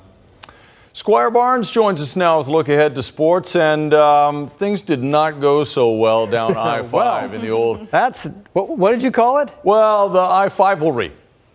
Squire 0.91 1.29
Barnes 1.29 1.69
joins 1.69 2.01
us 2.01 2.15
now 2.15 2.39
with 2.39 2.47
a 2.47 2.51
look 2.51 2.67
ahead 2.67 2.95
to 2.95 3.03
sports, 3.03 3.55
and 3.55 3.93
um, 3.93 4.49
things 4.49 4.81
did 4.81 5.03
not 5.03 5.39
go 5.39 5.63
so 5.63 5.95
well 5.95 6.25
down 6.25 6.57
I 6.57 6.81
5 6.81 6.91
well, 6.91 7.31
in 7.31 7.41
the 7.41 7.51
old. 7.51 7.91
That's 7.91 8.23
what, 8.53 8.75
what 8.79 8.89
did 8.89 9.03
you 9.03 9.11
call 9.11 9.37
it? 9.37 9.53
Well, 9.61 10.09
the 10.09 10.19
I 10.19 10.47
rivalry. 10.47 11.11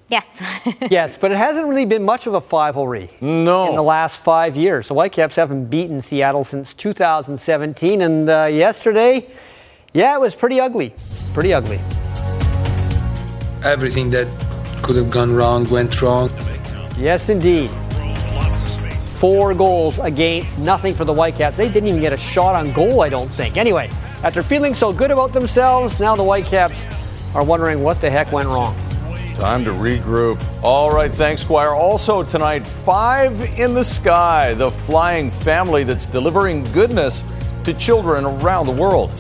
Yes. 0.09 0.25
yes, 0.89 1.19
but 1.19 1.33
it 1.33 1.37
hasn't 1.37 1.67
really 1.67 1.85
been 1.85 2.05
much 2.05 2.29
of 2.29 2.35
a 2.35 2.41
rivalry. 2.41 3.11
No. 3.21 3.69
In 3.71 3.75
the 3.75 3.83
last 3.83 4.19
five 4.19 4.57
years. 4.57 4.87
The 4.87 4.95
Whitecaps 4.95 5.35
haven't 5.35 5.65
beaten 5.65 6.01
Seattle 6.01 6.45
since 6.45 6.75
2017, 6.75 8.03
and 8.03 8.31
uh, 8.31 8.45
yesterday, 8.45 9.27
yeah, 9.93 10.15
it 10.15 10.21
was 10.21 10.37
pretty 10.37 10.61
ugly. 10.61 10.95
Pretty 11.35 11.53
ugly. 11.53 11.81
Everything 13.65 14.11
that 14.11 14.29
could 14.91 14.97
have 14.97 15.11
gone 15.11 15.33
wrong 15.33 15.69
went 15.71 16.03
wrong. 16.03 16.29
Yes, 16.99 17.29
indeed. 17.29 17.71
Four 19.21 19.55
goals 19.55 20.01
against 20.01 20.59
nothing 20.59 20.97
for 20.97 21.05
the 21.05 21.15
Whitecaps. 21.15 21.57
They 21.57 21.69
didn't 21.69 21.91
even 21.91 22.01
get 22.01 22.13
a 22.13 22.17
shot 22.17 22.57
on 22.57 22.73
goal, 22.73 23.01
I 23.01 23.09
don't 23.09 23.29
think. 23.29 23.57
Anyway, 23.57 23.89
after 24.25 24.43
feeling 24.43 24.75
so 24.75 24.93
good 24.93 25.13
about 25.13 25.33
themselves, 25.33 26.01
now 26.01 26.17
the 26.17 26.25
Whitecaps 26.25 26.85
are 27.37 27.45
wondering 27.45 27.85
what 27.85 28.01
the 28.01 28.11
heck 28.11 28.33
went 28.33 28.49
wrong. 28.49 28.75
Time 29.37 29.65
to 29.65 29.71
regroup. 29.71 30.45
All 30.61 30.91
right, 30.91 31.13
thanks, 31.13 31.43
Squire. 31.43 31.71
Also 31.71 32.25
tonight, 32.25 32.67
Five 32.67 33.61
in 33.61 33.75
the 33.75 33.85
Sky, 33.85 34.55
the 34.55 34.73
flying 34.73 35.31
family 35.31 35.85
that's 35.85 36.07
delivering 36.07 36.65
goodness 36.73 37.23
to 37.63 37.73
children 37.75 38.25
around 38.25 38.67
the 38.67 38.73
world. 38.73 39.15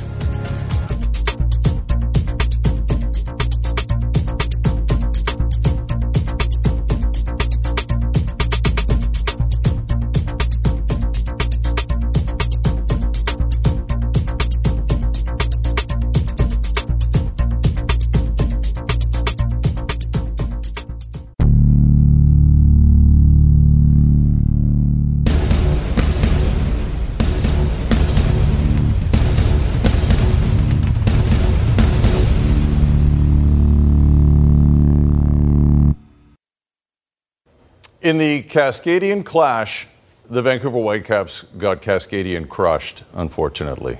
Cascadian 38.60 39.24
clash, 39.24 39.88
the 40.26 40.42
Vancouver 40.42 40.76
Whitecaps 40.76 41.44
got 41.56 41.80
Cascadian 41.80 42.46
crushed, 42.46 43.04
unfortunately. 43.14 43.96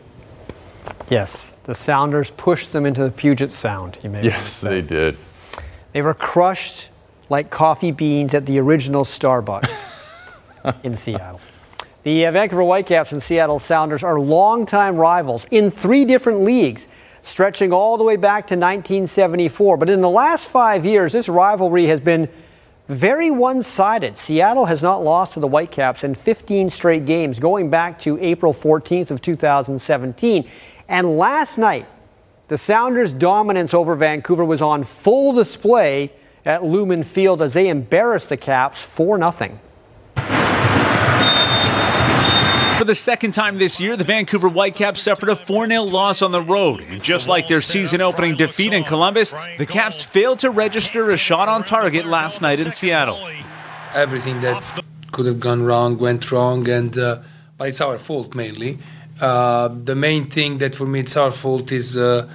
Yes, 1.09 1.53
the 1.65 1.75
Sounders 1.75 2.29
pushed 2.29 2.73
them 2.73 2.85
into 2.85 3.03
the 3.03 3.11
Puget 3.11 3.53
Sound. 3.53 3.97
You 4.05 4.11
may 4.11 4.23
Yes, 4.23 4.61
they 4.61 4.83
did. 4.83 5.17
They 5.95 6.03
were 6.03 6.13
crushed 6.13 6.91
like 7.31 7.49
coffee 7.49 7.91
beans 7.91 8.35
at 8.35 8.45
the 8.45 8.59
original 8.59 9.05
Starbucks 9.05 9.73
in 10.85 10.95
Seattle. 10.95 11.41
The 12.03 12.27
uh, 12.27 12.33
Vancouver 12.33 12.63
Whitecaps 12.63 13.13
and 13.13 13.23
Seattle 13.23 13.61
Sounders 13.61 14.03
are 14.03 14.21
longtime 14.21 14.97
rivals 14.97 15.47
in 15.51 15.71
three 15.71 16.05
different 16.05 16.43
leagues, 16.43 16.87
stretching 17.23 17.73
all 17.73 17.97
the 17.97 18.05
way 18.05 18.17
back 18.17 18.47
to 18.49 18.57
1974. 18.57 19.79
But 19.79 19.89
in 19.89 20.03
the 20.03 20.11
last 20.11 20.51
five 20.51 20.85
years, 20.85 21.15
this 21.15 21.31
rivalry 21.31 21.87
has 21.87 21.99
been 21.99 22.29
very 22.91 23.31
one 23.31 23.63
sided. 23.63 24.19
Seattle 24.19 24.67
has 24.67 24.83
not 24.83 25.05
lost 25.05 25.35
to 25.35 25.41
the 25.41 25.47
Whitecaps 25.47 26.03
in 26.03 26.15
15 26.15 26.71
straight 26.71 27.07
games, 27.07 27.39
going 27.39 27.71
back 27.71 28.01
to 28.01 28.19
April 28.21 28.53
14th 28.53 29.11
of 29.11 29.23
2017. 29.23 30.49
And 30.89 31.17
last 31.17 31.57
night, 31.57 31.87
the 32.49 32.59
Sounders' 32.59 33.13
dominance 33.13 33.75
over 33.75 33.95
Vancouver 33.95 34.45
was 34.45 34.61
on 34.61 34.83
full 34.83 35.33
display 35.33 36.11
at 36.45 36.65
Lumen 36.65 37.05
Field 37.05 37.43
as 37.43 37.55
they 37.55 37.69
embarrassed 37.69 38.29
the 38.29 38.37
Caps 38.37 38.83
4 38.83 39.19
0. 39.33 39.59
For 42.81 42.87
the 42.87 42.95
second 42.95 43.33
time 43.33 43.59
this 43.59 43.79
year, 43.79 43.95
the 43.95 44.05
Vancouver 44.05 44.49
Whitecaps 44.49 45.03
suffered 45.03 45.29
a 45.29 45.37
4 45.37 45.67
0 45.67 45.83
loss 45.83 46.23
on 46.23 46.33
the 46.33 46.41
road. 46.41 46.81
And 46.81 47.03
just 47.03 47.29
like 47.29 47.47
their 47.47 47.61
season 47.61 48.01
opening 48.01 48.37
defeat 48.37 48.73
in 48.73 48.85
Columbus, 48.85 49.35
the 49.59 49.67
Caps 49.67 50.03
failed 50.03 50.39
to 50.39 50.51
register 50.51 51.11
a 51.11 51.19
shot 51.19 51.47
on 51.47 51.63
target 51.63 52.07
last 52.07 52.41
night 52.41 52.59
in 52.59 52.73
Seattle. 52.73 53.21
Everything 53.93 54.41
that 54.41 54.83
could 55.13 55.27
have 55.27 55.39
gone 55.39 55.63
wrong 55.63 55.99
went 55.99 56.33
wrong, 56.33 56.67
and 56.71 56.97
uh, 56.97 57.19
but 57.59 57.69
it's 57.69 57.83
our 57.83 57.99
fault 57.99 58.35
mainly. 58.35 58.79
Uh, 59.21 59.69
the 59.69 59.95
main 59.95 60.31
thing 60.31 60.57
that 60.57 60.75
for 60.75 60.87
me 60.87 61.01
it's 61.01 61.19
our 61.19 61.31
fault 61.31 61.71
is 61.73 61.99
uh, 61.99 62.27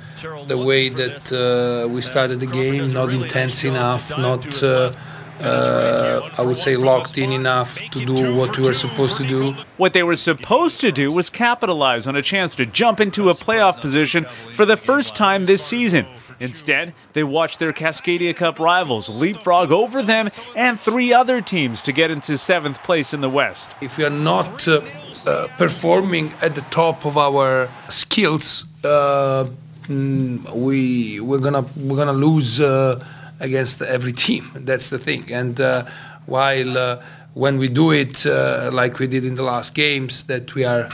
the 0.45 0.59
way 0.59 0.89
that 0.89 1.33
uh, 1.33 1.89
we 1.89 2.01
started 2.01 2.39
the 2.39 2.45
game, 2.45 2.85
not 2.91 3.11
intense 3.11 3.63
enough, 3.63 4.15
not 4.15 4.45
uh, 5.39 6.29
I 6.37 6.41
would 6.41 6.59
say 6.59 6.75
locked 6.77 7.17
in 7.17 7.31
enough 7.31 7.77
to 7.91 8.05
do 8.05 8.35
what 8.35 8.57
we 8.57 8.63
were 8.63 8.73
supposed 8.73 9.17
to 9.17 9.27
do. 9.27 9.53
What 9.77 9.93
they 9.93 10.03
were 10.03 10.15
supposed 10.15 10.79
to 10.81 10.91
do 10.91 11.11
was 11.11 11.29
capitalize 11.29 12.07
on 12.07 12.15
a 12.15 12.21
chance 12.21 12.55
to 12.55 12.65
jump 12.65 12.99
into 12.99 13.29
a 13.29 13.33
playoff 13.33 13.81
position 13.81 14.25
for 14.53 14.65
the 14.65 14.77
first 14.77 15.15
time 15.15 15.45
this 15.45 15.63
season. 15.63 16.05
Instead, 16.39 16.93
they 17.13 17.23
watched 17.23 17.59
their 17.59 17.71
Cascadia 17.71 18.35
Cup 18.35 18.59
rivals 18.59 19.09
leapfrog 19.09 19.71
over 19.71 20.01
them 20.01 20.29
and 20.55 20.79
three 20.79 21.13
other 21.13 21.41
teams 21.41 21.81
to 21.83 21.91
get 21.91 22.11
into 22.11 22.37
seventh 22.37 22.83
place 22.83 23.13
in 23.13 23.21
the 23.21 23.29
West. 23.29 23.73
If 23.81 23.97
we 23.97 24.03
are 24.03 24.09
not 24.09 24.67
uh, 24.67 24.81
uh, 25.25 25.47
performing 25.57 26.33
at 26.41 26.55
the 26.55 26.61
top 26.61 27.05
of 27.05 27.17
our 27.17 27.69
skills, 27.87 28.65
uh, 28.83 29.47
mm, 29.83 30.51
we 30.51 31.19
we're 31.21 31.39
gonna 31.39 31.65
we're 31.77 31.97
gonna 31.97 32.13
lose 32.13 32.59
uh, 32.59 33.03
against 33.39 33.81
every 33.81 34.13
team. 34.13 34.51
That's 34.55 34.89
the 34.89 34.99
thing. 34.99 35.31
And 35.31 35.59
uh, 35.59 35.85
while 36.25 36.77
uh, 36.77 37.03
when 37.33 37.57
we 37.57 37.67
do 37.67 37.91
it 37.91 38.25
like 38.25 38.99
we 38.99 39.07
did 39.07 39.25
in 39.25 39.35
the 39.35 39.43
last 39.43 39.73
games, 39.73 40.23
that 40.23 40.55
we 40.55 40.63
are 40.63 40.89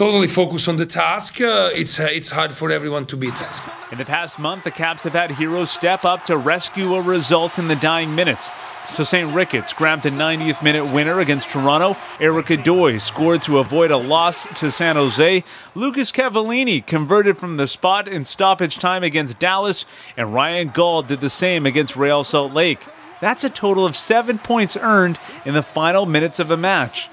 totally 0.00 0.26
focused 0.26 0.66
on 0.66 0.78
the 0.78 0.86
task, 0.86 1.42
uh, 1.42 1.68
it's 1.74 2.00
uh, 2.00 2.08
it's 2.10 2.30
hard 2.30 2.52
for 2.52 2.70
everyone 2.70 3.04
to 3.04 3.16
beat 3.18 3.42
us. 3.42 3.60
In 3.92 3.98
the 3.98 4.06
past 4.06 4.38
month, 4.38 4.64
the 4.64 4.70
Caps 4.70 5.02
have 5.04 5.12
had 5.12 5.30
heroes 5.30 5.70
step 5.70 6.06
up 6.06 6.24
to 6.24 6.38
rescue 6.38 6.94
a 6.94 7.02
result 7.02 7.58
in 7.58 7.68
the 7.68 7.76
dying 7.76 8.14
minutes. 8.14 8.48
Tosaint 8.94 9.32
Ricketts 9.34 9.72
grabbed 9.72 10.04
a 10.06 10.10
90th 10.10 10.62
minute 10.62 10.92
winner 10.92 11.20
against 11.20 11.50
Toronto. 11.50 11.96
Erik 12.18 12.46
Godoy 12.46 12.98
scored 12.98 13.42
to 13.42 13.58
avoid 13.58 13.90
a 13.90 13.96
loss 13.96 14.46
to 14.58 14.70
San 14.70 14.96
Jose. 14.96 15.44
Lucas 15.74 16.12
Cavallini 16.12 16.84
converted 16.84 17.38
from 17.38 17.56
the 17.56 17.66
spot 17.66 18.08
in 18.08 18.24
stoppage 18.24 18.78
time 18.78 19.02
against 19.02 19.38
Dallas. 19.38 19.86
And 20.16 20.34
Ryan 20.34 20.68
Gauld 20.68 21.06
did 21.06 21.20
the 21.20 21.30
same 21.30 21.66
against 21.66 21.96
Real 21.96 22.24
Salt 22.24 22.52
Lake. 22.52 22.84
That's 23.20 23.44
a 23.44 23.50
total 23.50 23.86
of 23.86 23.96
seven 23.96 24.38
points 24.38 24.76
earned 24.76 25.18
in 25.44 25.54
the 25.54 25.62
final 25.62 26.06
minutes 26.06 26.40
of 26.40 26.50
a 26.50 26.56
match. 26.56 27.08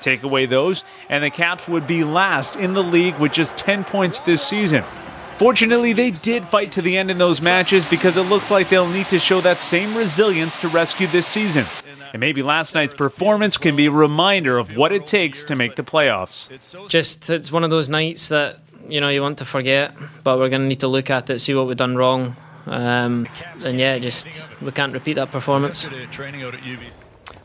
Take 0.00 0.22
away 0.22 0.46
those, 0.46 0.84
and 1.08 1.24
the 1.24 1.30
Caps 1.30 1.68
would 1.68 1.86
be 1.86 2.04
last 2.04 2.56
in 2.56 2.74
the 2.74 2.82
league 2.82 3.18
with 3.18 3.32
just 3.32 3.56
10 3.56 3.84
points 3.84 4.20
this 4.20 4.42
season. 4.42 4.84
Fortunately, 5.38 5.92
they 5.92 6.10
did 6.10 6.44
fight 6.44 6.72
to 6.72 6.82
the 6.82 6.98
end 6.98 7.12
in 7.12 7.16
those 7.16 7.40
matches 7.40 7.84
because 7.84 8.16
it 8.16 8.22
looks 8.22 8.50
like 8.50 8.68
they'll 8.68 8.88
need 8.88 9.06
to 9.06 9.20
show 9.20 9.40
that 9.40 9.62
same 9.62 9.96
resilience 9.96 10.56
to 10.56 10.68
rescue 10.68 11.06
this 11.06 11.28
season. 11.28 11.64
And 12.12 12.18
maybe 12.18 12.42
last 12.42 12.74
night's 12.74 12.94
performance 12.94 13.56
can 13.56 13.76
be 13.76 13.86
a 13.86 13.90
reminder 13.92 14.58
of 14.58 14.76
what 14.76 14.90
it 14.90 15.06
takes 15.06 15.44
to 15.44 15.54
make 15.54 15.76
the 15.76 15.84
playoffs. 15.84 16.88
Just, 16.88 17.30
it's 17.30 17.52
one 17.52 17.62
of 17.62 17.70
those 17.70 17.88
nights 17.88 18.30
that, 18.30 18.58
you 18.88 19.00
know, 19.00 19.10
you 19.10 19.22
want 19.22 19.38
to 19.38 19.44
forget, 19.44 19.94
but 20.24 20.40
we're 20.40 20.48
going 20.48 20.62
to 20.62 20.66
need 20.66 20.80
to 20.80 20.88
look 20.88 21.08
at 21.08 21.30
it, 21.30 21.38
see 21.38 21.54
what 21.54 21.68
we've 21.68 21.76
done 21.76 21.96
wrong. 21.96 22.34
Um, 22.66 23.28
and 23.64 23.78
yeah, 23.78 23.98
just, 24.00 24.26
we 24.60 24.72
can't 24.72 24.92
repeat 24.92 25.14
that 25.14 25.30
performance. 25.30 25.86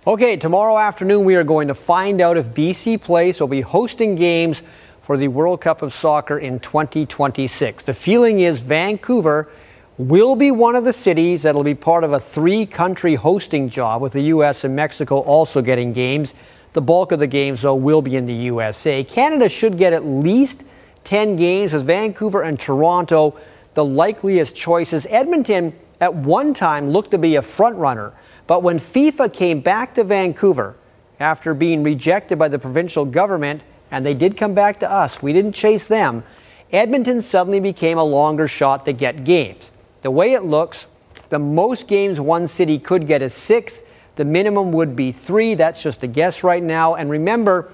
Okay, 0.07 0.35
tomorrow 0.35 0.77
afternoon 0.79 1.25
we 1.25 1.35
are 1.35 1.43
going 1.43 1.67
to 1.67 1.75
find 1.75 2.21
out 2.21 2.37
if 2.37 2.49
BC 2.49 3.01
Place 3.01 3.39
will 3.39 3.47
be 3.47 3.61
hosting 3.61 4.15
games 4.15 4.63
for 5.03 5.17
the 5.17 5.27
World 5.27 5.59
Cup 5.59 5.81
of 5.81 5.93
Soccer 5.93 6.39
in 6.39 6.59
2026. 6.59 7.83
The 7.83 7.93
feeling 7.93 8.39
is 8.39 8.59
Vancouver 8.59 9.49
will 9.97 10.37
be 10.37 10.49
one 10.49 10.77
of 10.77 10.85
the 10.85 10.93
cities 10.93 11.43
that 11.43 11.53
will 11.53 11.63
be 11.63 11.75
part 11.75 12.05
of 12.05 12.13
a 12.13 12.19
three 12.21 12.65
country 12.65 13.15
hosting 13.15 13.69
job, 13.69 14.01
with 14.01 14.13
the 14.13 14.23
U.S. 14.23 14.63
and 14.63 14.75
Mexico 14.75 15.19
also 15.19 15.61
getting 15.61 15.91
games. 15.91 16.33
The 16.71 16.81
bulk 16.81 17.11
of 17.11 17.19
the 17.19 17.27
games, 17.27 17.63
though, 17.63 17.75
will 17.75 18.01
be 18.01 18.15
in 18.15 18.25
the 18.25 18.33
USA. 18.33 19.03
Canada 19.03 19.49
should 19.49 19.77
get 19.77 19.91
at 19.91 20.05
least 20.05 20.63
10 21.03 21.35
games, 21.35 21.73
with 21.73 21.85
Vancouver 21.85 22.41
and 22.41 22.57
Toronto 22.57 23.37
the 23.73 23.83
likeliest 23.83 24.55
choices. 24.55 25.05
Edmonton, 25.09 25.73
at 25.99 26.15
one 26.15 26.53
time, 26.53 26.91
looked 26.91 27.11
to 27.11 27.17
be 27.17 27.35
a 27.35 27.41
front 27.41 27.75
runner, 27.75 28.13
but 28.47 28.63
when 28.63 28.79
FIFA 28.79 29.33
came 29.33 29.59
back 29.59 29.95
to 29.95 30.05
Vancouver 30.05 30.77
after 31.19 31.53
being 31.53 31.83
rejected 31.83 32.39
by 32.39 32.47
the 32.47 32.57
provincial 32.57 33.03
government, 33.03 33.61
and 33.93 34.03
they 34.03 34.15
did 34.15 34.35
come 34.35 34.55
back 34.55 34.79
to 34.79 34.91
us. 34.91 35.21
We 35.21 35.33
didn't 35.33 35.51
chase 35.51 35.85
them. 35.87 36.23
Edmonton 36.71 37.21
suddenly 37.21 37.59
became 37.59 37.99
a 37.99 38.03
longer 38.03 38.47
shot 38.47 38.85
to 38.85 38.91
get 38.91 39.23
games. 39.23 39.71
The 40.01 40.09
way 40.09 40.33
it 40.33 40.43
looks, 40.43 40.87
the 41.29 41.37
most 41.37 41.87
games 41.87 42.19
one 42.19 42.47
city 42.47 42.79
could 42.79 43.05
get 43.05 43.21
is 43.21 43.35
six. 43.35 43.83
The 44.15 44.25
minimum 44.25 44.71
would 44.71 44.95
be 44.95 45.11
three. 45.11 45.53
That's 45.53 45.83
just 45.83 46.01
a 46.01 46.07
guess 46.07 46.43
right 46.43 46.63
now. 46.63 46.95
And 46.95 47.07
remember, 47.07 47.71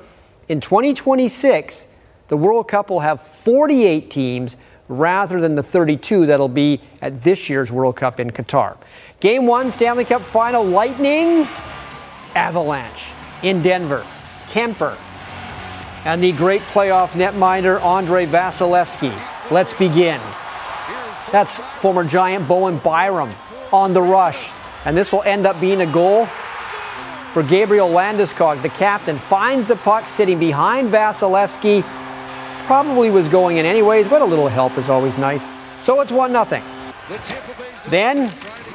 in 0.49 0.59
2026, 0.59 1.87
the 2.27 2.35
World 2.35 2.67
Cup 2.67 2.89
will 2.89 2.99
have 2.99 3.21
48 3.21 4.11
teams 4.11 4.57
rather 4.89 5.39
than 5.39 5.55
the 5.55 5.63
32 5.63 6.25
that'll 6.25 6.49
be 6.49 6.81
at 7.01 7.23
this 7.23 7.49
year's 7.49 7.71
World 7.71 7.95
Cup 7.95 8.19
in 8.19 8.29
Qatar. 8.29 8.77
Game 9.21 9.47
one, 9.47 9.71
Stanley 9.71 10.03
Cup 10.03 10.21
final, 10.21 10.65
Lightning, 10.65 11.47
Avalanche 12.35 13.13
in 13.41 13.61
Denver. 13.61 14.05
Kuemper, 14.49 14.97
and 16.09 16.23
the 16.23 16.31
great 16.31 16.61
playoff 16.73 17.09
netminder 17.09 17.79
Andrei 17.83 18.25
Vasilevskiy. 18.25 19.13
Let's 19.51 19.73
begin. 19.73 20.19
That's 21.31 21.57
former 21.57 22.03
Giant 22.03 22.47
Bowen 22.47 22.79
Byram 22.79 23.29
on 23.71 23.93
the 23.93 24.01
rush. 24.01 24.51
And 24.85 24.97
this 24.97 25.11
will 25.11 25.21
end 25.21 25.45
up 25.45 25.61
being 25.61 25.81
a 25.81 25.85
goal 25.85 26.25
for 27.31 27.43
Gabriel 27.43 27.87
Landeskog. 27.87 28.63
The 28.63 28.69
captain 28.69 29.19
finds 29.19 29.67
the 29.67 29.75
puck 29.75 30.09
sitting 30.09 30.39
behind 30.39 30.89
Vasilevskiy. 30.89 31.83
Probably 32.65 33.11
was 33.11 33.29
going 33.29 33.57
in 33.57 33.67
anyways, 33.67 34.07
but 34.07 34.23
a 34.23 34.25
little 34.25 34.47
help 34.47 34.79
is 34.79 34.89
always 34.89 35.15
nice. 35.19 35.47
So 35.83 36.01
it's 36.01 36.11
1 36.11 36.31
0. 36.31 36.45
Then 37.87 38.29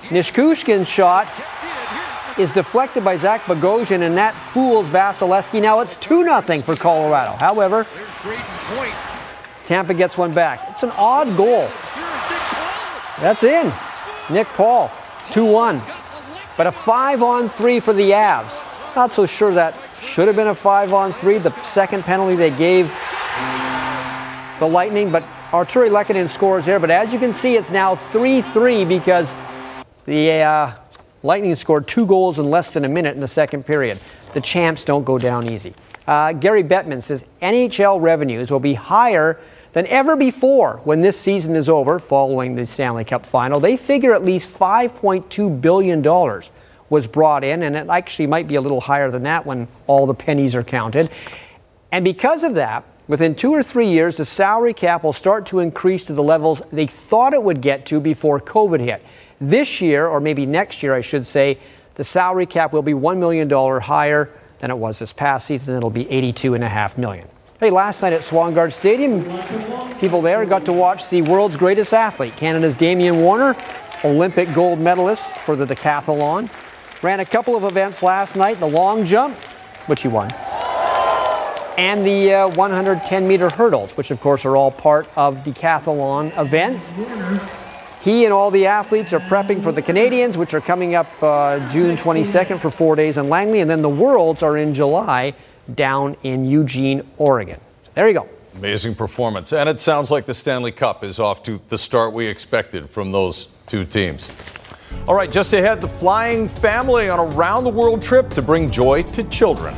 Nichushkin's 0.04 0.88
shot 0.88 1.26
is 2.38 2.52
deflected 2.52 3.04
by 3.04 3.16
Zach 3.16 3.42
Bogosian, 3.42 4.02
and 4.02 4.16
that 4.16 4.34
fools 4.34 4.88
Vasilevskiy. 4.88 5.62
Now 5.62 5.80
it's 5.80 5.96
2 5.98 6.24
0 6.24 6.40
for 6.62 6.76
Colorado. 6.76 7.36
However, 7.36 7.86
Tampa 9.64 9.94
gets 9.94 10.18
one 10.18 10.32
back. 10.32 10.66
It's 10.70 10.82
an 10.82 10.92
odd 10.92 11.36
goal. 11.36 11.68
That's 13.20 13.42
in. 13.42 13.72
Nick 14.30 14.48
Paul, 14.48 14.90
2 15.30 15.44
1. 15.44 15.82
But 16.56 16.66
a 16.66 16.72
5 16.72 17.22
on 17.22 17.48
3 17.48 17.80
for 17.80 17.92
the 17.92 18.10
Avs. 18.10 18.52
Not 18.94 19.12
so 19.12 19.26
sure 19.26 19.52
that 19.52 19.76
should 20.00 20.28
have 20.28 20.36
been 20.36 20.48
a 20.48 20.54
5 20.54 20.92
on 20.92 21.12
3, 21.12 21.38
the 21.38 21.62
second 21.62 22.04
penalty 22.04 22.36
they 22.36 22.50
gave 22.50 22.92
the 24.60 24.66
Lightning, 24.66 25.10
but 25.10 25.22
Artturi 25.50 25.90
Lehkonen 25.90 26.28
scores 26.28 26.66
there. 26.66 26.78
But 26.78 26.90
as 26.90 27.12
you 27.12 27.18
can 27.18 27.34
see, 27.34 27.56
it's 27.56 27.70
now 27.70 27.96
3 27.96 28.42
3 28.42 28.84
because 28.84 29.32
the 30.04 30.42
uh, 30.42 30.74
Lightning 31.24 31.54
scored 31.54 31.88
two 31.88 32.04
goals 32.04 32.38
in 32.38 32.50
less 32.50 32.70
than 32.70 32.84
a 32.84 32.88
minute 32.88 33.14
in 33.14 33.20
the 33.20 33.26
second 33.26 33.64
period. 33.64 33.98
The 34.34 34.42
champs 34.42 34.84
don't 34.84 35.04
go 35.04 35.18
down 35.18 35.48
easy. 35.50 35.74
Uh, 36.06 36.34
Gary 36.34 36.62
Bettman 36.62 37.02
says 37.02 37.24
NHL 37.40 38.00
revenues 38.00 38.50
will 38.50 38.60
be 38.60 38.74
higher 38.74 39.40
than 39.72 39.86
ever 39.86 40.16
before 40.16 40.82
when 40.84 41.00
this 41.00 41.18
season 41.18 41.56
is 41.56 41.70
over 41.70 41.98
following 41.98 42.54
the 42.54 42.66
Stanley 42.66 43.04
Cup 43.04 43.24
final. 43.24 43.58
They 43.58 43.78
figure 43.78 44.12
at 44.12 44.22
least 44.22 44.48
$5.2 44.50 45.60
billion 45.62 46.02
was 46.90 47.06
brought 47.06 47.42
in, 47.42 47.62
and 47.62 47.74
it 47.74 47.88
actually 47.88 48.26
might 48.26 48.46
be 48.46 48.56
a 48.56 48.60
little 48.60 48.82
higher 48.82 49.10
than 49.10 49.22
that 49.22 49.46
when 49.46 49.66
all 49.86 50.06
the 50.06 50.14
pennies 50.14 50.54
are 50.54 50.62
counted. 50.62 51.10
And 51.90 52.04
because 52.04 52.44
of 52.44 52.54
that, 52.56 52.84
within 53.08 53.34
two 53.34 53.52
or 53.52 53.62
three 53.62 53.88
years, 53.88 54.18
the 54.18 54.26
salary 54.26 54.74
cap 54.74 55.02
will 55.02 55.14
start 55.14 55.46
to 55.46 55.60
increase 55.60 56.04
to 56.04 56.12
the 56.12 56.22
levels 56.22 56.60
they 56.70 56.86
thought 56.86 57.32
it 57.32 57.42
would 57.42 57.62
get 57.62 57.86
to 57.86 57.98
before 57.98 58.40
COVID 58.40 58.80
hit. 58.80 59.02
This 59.40 59.80
year, 59.80 60.06
or 60.06 60.20
maybe 60.20 60.46
next 60.46 60.82
year, 60.82 60.94
I 60.94 61.00
should 61.00 61.26
say, 61.26 61.58
the 61.94 62.04
salary 62.04 62.46
cap 62.46 62.72
will 62.72 62.82
be 62.82 62.92
$1 62.92 63.18
million 63.18 63.48
higher 63.80 64.30
than 64.58 64.70
it 64.70 64.78
was 64.78 64.98
this 64.98 65.12
past 65.12 65.46
season. 65.46 65.76
It'll 65.76 65.90
be 65.90 66.04
82.5 66.06 66.98
million. 66.98 67.28
Hey, 67.60 67.70
last 67.70 68.02
night 68.02 68.12
at 68.12 68.22
Swangard 68.22 68.72
Stadium, 68.72 69.22
people 69.98 70.20
there 70.20 70.44
got 70.44 70.64
to 70.64 70.72
watch 70.72 71.08
the 71.08 71.22
world's 71.22 71.56
greatest 71.56 71.94
athlete, 71.94 72.36
Canada's 72.36 72.74
Damian 72.76 73.20
Warner, 73.20 73.56
Olympic 74.04 74.52
gold 74.52 74.78
medalist 74.80 75.32
for 75.38 75.56
the 75.56 75.64
decathlon. 75.64 76.50
Ran 77.02 77.20
a 77.20 77.24
couple 77.24 77.56
of 77.56 77.64
events 77.64 78.02
last 78.02 78.36
night 78.36 78.58
the 78.60 78.66
long 78.66 79.06
jump, 79.06 79.36
which 79.86 80.02
he 80.02 80.08
won, 80.08 80.32
and 81.78 82.04
the 82.04 82.34
uh, 82.34 82.48
110 82.48 83.28
meter 83.28 83.50
hurdles, 83.50 83.96
which 83.96 84.10
of 84.10 84.20
course 84.20 84.44
are 84.44 84.56
all 84.56 84.70
part 84.70 85.08
of 85.16 85.38
decathlon 85.38 86.36
events. 86.38 86.92
He 88.04 88.26
and 88.26 88.34
all 88.34 88.50
the 88.50 88.66
athletes 88.66 89.14
are 89.14 89.20
prepping 89.20 89.62
for 89.62 89.72
the 89.72 89.80
Canadians, 89.80 90.36
which 90.36 90.52
are 90.52 90.60
coming 90.60 90.94
up 90.94 91.06
uh, 91.22 91.66
June 91.70 91.96
22nd 91.96 92.60
for 92.60 92.70
four 92.70 92.96
days 92.96 93.16
in 93.16 93.30
Langley, 93.30 93.60
and 93.60 93.70
then 93.70 93.80
the 93.80 93.88
Worlds 93.88 94.42
are 94.42 94.58
in 94.58 94.74
July 94.74 95.32
down 95.74 96.14
in 96.22 96.44
Eugene, 96.44 97.00
Oregon. 97.16 97.58
There 97.94 98.06
you 98.06 98.12
go. 98.12 98.28
Amazing 98.56 98.96
performance. 98.96 99.54
And 99.54 99.70
it 99.70 99.80
sounds 99.80 100.10
like 100.10 100.26
the 100.26 100.34
Stanley 100.34 100.70
Cup 100.70 101.02
is 101.02 101.18
off 101.18 101.42
to 101.44 101.58
the 101.68 101.78
start 101.78 102.12
we 102.12 102.26
expected 102.26 102.90
from 102.90 103.10
those 103.10 103.48
two 103.66 103.86
teams. 103.86 104.30
All 105.08 105.14
right, 105.14 105.30
just 105.30 105.54
ahead, 105.54 105.80
the 105.80 105.88
flying 105.88 106.46
family 106.46 107.08
on 107.08 107.18
a 107.18 107.24
round 107.24 107.64
the 107.64 107.70
world 107.70 108.02
trip 108.02 108.28
to 108.30 108.42
bring 108.42 108.70
joy 108.70 109.02
to 109.02 109.24
children. 109.24 109.74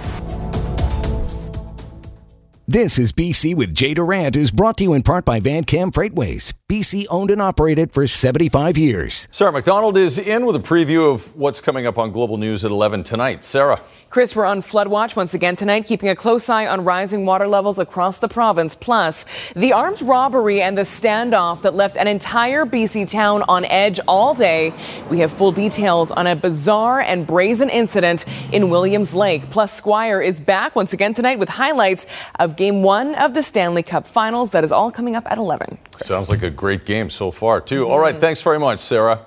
This 2.68 2.98
is 2.98 3.12
BC 3.12 3.54
with 3.54 3.72
Jay 3.72 3.94
Durant, 3.94 4.34
who's 4.34 4.50
brought 4.50 4.76
to 4.78 4.82
you 4.82 4.92
in 4.94 5.04
part 5.04 5.24
by 5.24 5.38
Van-Kam 5.38 5.92
Freightways. 5.92 6.52
BC 6.68 7.06
owned 7.10 7.30
and 7.30 7.40
operated 7.40 7.92
for 7.92 8.08
75 8.08 8.76
years. 8.76 9.28
Sarah 9.30 9.52
McDonald 9.52 9.96
is 9.96 10.18
in 10.18 10.46
with 10.46 10.56
a 10.56 10.58
preview 10.58 11.14
of 11.14 11.36
what's 11.36 11.60
coming 11.60 11.86
up 11.86 11.96
on 11.96 12.10
Global 12.10 12.38
News 12.38 12.64
at 12.64 12.72
11 12.72 13.04
tonight. 13.04 13.44
Sarah. 13.44 13.80
Chris, 14.10 14.34
we're 14.34 14.46
on 14.46 14.62
flood 14.62 14.88
watch 14.88 15.14
once 15.14 15.34
again 15.34 15.54
tonight, 15.54 15.84
keeping 15.84 16.08
a 16.08 16.16
close 16.16 16.48
eye 16.48 16.66
on 16.66 16.82
rising 16.82 17.24
water 17.24 17.46
levels 17.46 17.78
across 17.78 18.18
the 18.18 18.28
province. 18.28 18.74
Plus, 18.74 19.26
the 19.54 19.72
armed 19.72 20.02
robbery 20.02 20.60
and 20.60 20.76
the 20.76 20.82
standoff 20.82 21.62
that 21.62 21.74
left 21.74 21.96
an 21.96 22.08
entire 22.08 22.64
BC 22.64 23.08
town 23.10 23.44
on 23.48 23.64
edge 23.66 24.00
all 24.08 24.34
day. 24.34 24.72
We 25.08 25.20
have 25.20 25.30
full 25.30 25.52
details 25.52 26.10
on 26.10 26.26
a 26.26 26.34
bizarre 26.34 27.00
and 27.00 27.26
brazen 27.26 27.68
incident 27.68 28.24
in 28.52 28.70
Williams 28.70 29.14
Lake. 29.14 29.50
Plus, 29.50 29.72
Squire 29.72 30.20
is 30.20 30.40
back 30.40 30.74
once 30.74 30.92
again 30.92 31.14
tonight 31.14 31.38
with 31.38 31.48
highlights 31.48 32.06
of 32.40 32.55
game 32.56 32.82
one 32.82 33.14
of 33.14 33.34
the 33.34 33.42
Stanley 33.42 33.82
Cup 33.82 34.06
finals. 34.06 34.50
That 34.50 34.64
is 34.64 34.72
all 34.72 34.90
coming 34.90 35.16
up 35.16 35.24
at 35.30 35.38
11. 35.38 35.78
Chris. 35.92 36.08
Sounds 36.08 36.30
like 36.30 36.42
a 36.42 36.50
great 36.50 36.84
game 36.84 37.10
so 37.10 37.30
far, 37.30 37.60
too. 37.60 37.82
Mm-hmm. 37.82 37.92
All 37.92 37.98
right, 37.98 38.18
thanks 38.18 38.42
very 38.42 38.58
much, 38.58 38.80
Sarah. 38.80 39.24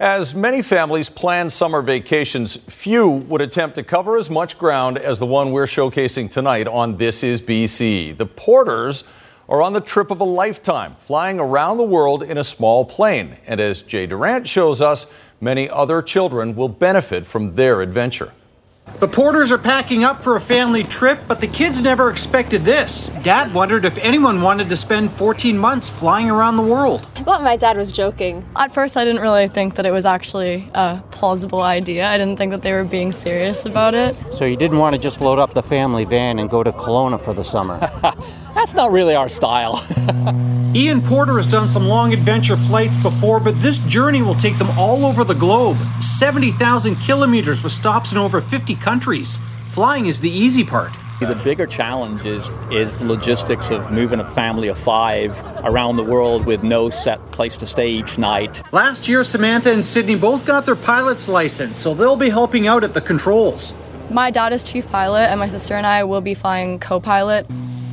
As 0.00 0.34
many 0.34 0.60
families 0.60 1.08
plan 1.08 1.48
summer 1.50 1.80
vacations, 1.80 2.56
few 2.56 3.08
would 3.08 3.40
attempt 3.40 3.76
to 3.76 3.84
cover 3.84 4.16
as 4.16 4.28
much 4.28 4.58
ground 4.58 4.98
as 4.98 5.20
the 5.20 5.26
one 5.26 5.52
we're 5.52 5.66
showcasing 5.66 6.30
tonight 6.30 6.66
on 6.66 6.96
This 6.96 7.22
Is 7.22 7.40
BC. 7.40 8.16
The 8.16 8.26
Porters 8.26 9.04
are 9.48 9.62
on 9.62 9.72
the 9.72 9.80
trip 9.80 10.10
of 10.10 10.20
a 10.20 10.24
lifetime, 10.24 10.96
flying 10.98 11.38
around 11.38 11.76
the 11.76 11.84
world 11.84 12.22
in 12.22 12.38
a 12.38 12.44
small 12.44 12.84
plane. 12.84 13.36
And 13.46 13.60
as 13.60 13.82
Jay 13.82 14.06
Durant 14.06 14.48
shows 14.48 14.80
us, 14.80 15.06
many 15.40 15.70
other 15.70 16.02
children 16.02 16.56
will 16.56 16.68
benefit 16.68 17.24
from 17.24 17.54
their 17.54 17.80
adventure. 17.80 18.32
The 19.00 19.08
Porters 19.08 19.50
are 19.50 19.58
packing 19.58 20.04
up 20.04 20.22
for 20.22 20.36
a 20.36 20.40
family 20.40 20.84
trip, 20.84 21.20
but 21.26 21.40
the 21.40 21.46
kids 21.46 21.82
never 21.82 22.10
expected 22.10 22.64
this. 22.64 23.08
Dad 23.22 23.52
wondered 23.52 23.84
if 23.84 23.98
anyone 23.98 24.40
wanted 24.40 24.68
to 24.68 24.76
spend 24.76 25.10
14 25.10 25.58
months 25.58 25.90
flying 25.90 26.30
around 26.30 26.56
the 26.56 26.62
world. 26.62 27.06
I 27.16 27.22
thought 27.22 27.42
my 27.42 27.56
dad 27.56 27.76
was 27.76 27.90
joking. 27.90 28.44
At 28.56 28.72
first, 28.72 28.96
I 28.96 29.04
didn't 29.04 29.20
really 29.20 29.48
think 29.48 29.74
that 29.74 29.84
it 29.84 29.90
was 29.90 30.06
actually 30.06 30.66
a 30.74 31.02
plausible 31.10 31.62
idea. 31.62 32.08
I 32.08 32.16
didn't 32.16 32.36
think 32.36 32.52
that 32.52 32.62
they 32.62 32.72
were 32.72 32.84
being 32.84 33.10
serious 33.10 33.66
about 33.66 33.94
it. 33.94 34.16
So 34.32 34.44
you 34.44 34.56
didn't 34.56 34.78
want 34.78 34.94
to 34.94 34.98
just 34.98 35.20
load 35.20 35.38
up 35.38 35.54
the 35.54 35.62
family 35.62 36.04
van 36.04 36.38
and 36.38 36.48
go 36.48 36.62
to 36.62 36.72
Kelowna 36.72 37.20
for 37.20 37.34
the 37.34 37.44
summer? 37.44 37.90
That's 38.54 38.74
not 38.74 38.92
really 38.92 39.14
our 39.14 39.28
style. 39.28 39.84
Ian 40.74 41.02
Porter 41.02 41.36
has 41.36 41.46
done 41.46 41.68
some 41.68 41.86
long 41.86 42.12
adventure 42.12 42.56
flights 42.56 42.96
before, 42.96 43.38
but 43.38 43.60
this 43.60 43.78
journey 43.80 44.22
will 44.22 44.34
take 44.34 44.58
them 44.58 44.68
all 44.78 45.04
over 45.04 45.22
the 45.22 45.34
globe 45.34 45.76
70,000 46.00 46.96
kilometers 46.96 47.62
with 47.62 47.72
stops 47.72 48.12
in 48.12 48.18
over 48.18 48.40
50 48.40 48.74
countries. 48.76 49.38
Flying 49.68 50.06
is 50.06 50.20
the 50.20 50.30
easy 50.30 50.64
part. 50.64 50.92
The 51.20 51.34
bigger 51.36 51.66
challenge 51.66 52.26
is 52.26 52.50
is 52.70 53.00
logistics 53.00 53.70
of 53.70 53.90
moving 53.90 54.20
a 54.20 54.30
family 54.32 54.68
of 54.68 54.78
five 54.78 55.40
around 55.64 55.96
the 55.96 56.02
world 56.02 56.44
with 56.44 56.62
no 56.62 56.90
set 56.90 57.24
place 57.30 57.56
to 57.58 57.66
stay 57.66 57.88
each 57.88 58.18
night. 58.18 58.60
Last 58.72 59.08
year, 59.08 59.24
Samantha 59.24 59.72
and 59.72 59.84
Sydney 59.84 60.16
both 60.16 60.44
got 60.44 60.66
their 60.66 60.76
pilot's 60.76 61.28
license, 61.28 61.78
so 61.78 61.94
they'll 61.94 62.16
be 62.16 62.30
helping 62.30 62.66
out 62.66 62.84
at 62.84 62.94
the 62.94 63.00
controls. 63.00 63.72
My 64.10 64.30
dad 64.30 64.52
is 64.52 64.62
chief 64.62 64.86
pilot, 64.90 65.30
and 65.30 65.40
my 65.40 65.48
sister 65.48 65.74
and 65.74 65.86
I 65.86 66.04
will 66.04 66.20
be 66.20 66.34
flying 66.34 66.78
co 66.78 67.00
pilot. 67.00 67.46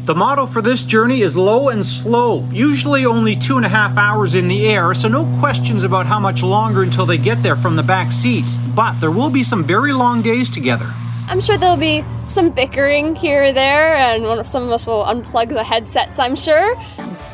The 0.04 0.16
motto 0.16 0.48
for 0.48 0.64
this 0.64 0.82
journey 0.82 1.22
is 1.22 1.38
low 1.38 1.70
and 1.70 1.86
slow, 1.86 2.48
usually 2.52 3.06
only 3.06 3.36
two 3.36 3.58
and 3.58 3.66
a 3.66 3.70
half 3.70 3.98
hours 3.98 4.34
in 4.34 4.48
the 4.48 4.68
air, 4.68 4.96
so 4.96 5.08
no 5.08 5.28
questions 5.40 5.84
about 5.84 6.08
how 6.08 6.20
much 6.20 6.42
longer 6.42 6.82
until 6.82 7.06
they 7.06 7.20
get 7.20 7.44
there 7.44 7.56
from 7.56 7.76
the 7.76 7.84
back 7.84 8.12
seats. 8.12 8.58
But 8.76 9.00
there 9.00 9.12
will 9.12 9.30
be 9.30 9.44
some 9.44 9.64
very 9.64 9.94
long 9.94 10.24
days 10.24 10.50
together. 10.50 10.92
I'm 11.28 11.40
sure 11.40 11.56
there'll 11.56 11.78
be 11.78 12.04
some 12.30 12.50
bickering 12.50 13.16
here 13.16 13.44
or 13.44 13.52
there, 13.54 13.94
and 13.94 14.48
some 14.48 14.64
of 14.64 14.72
us 14.72 14.88
will 14.88 15.06
unplug 15.06 15.50
the 15.50 15.64
headsets, 15.64 16.18
I'm 16.18 16.36
sure. 16.36 16.76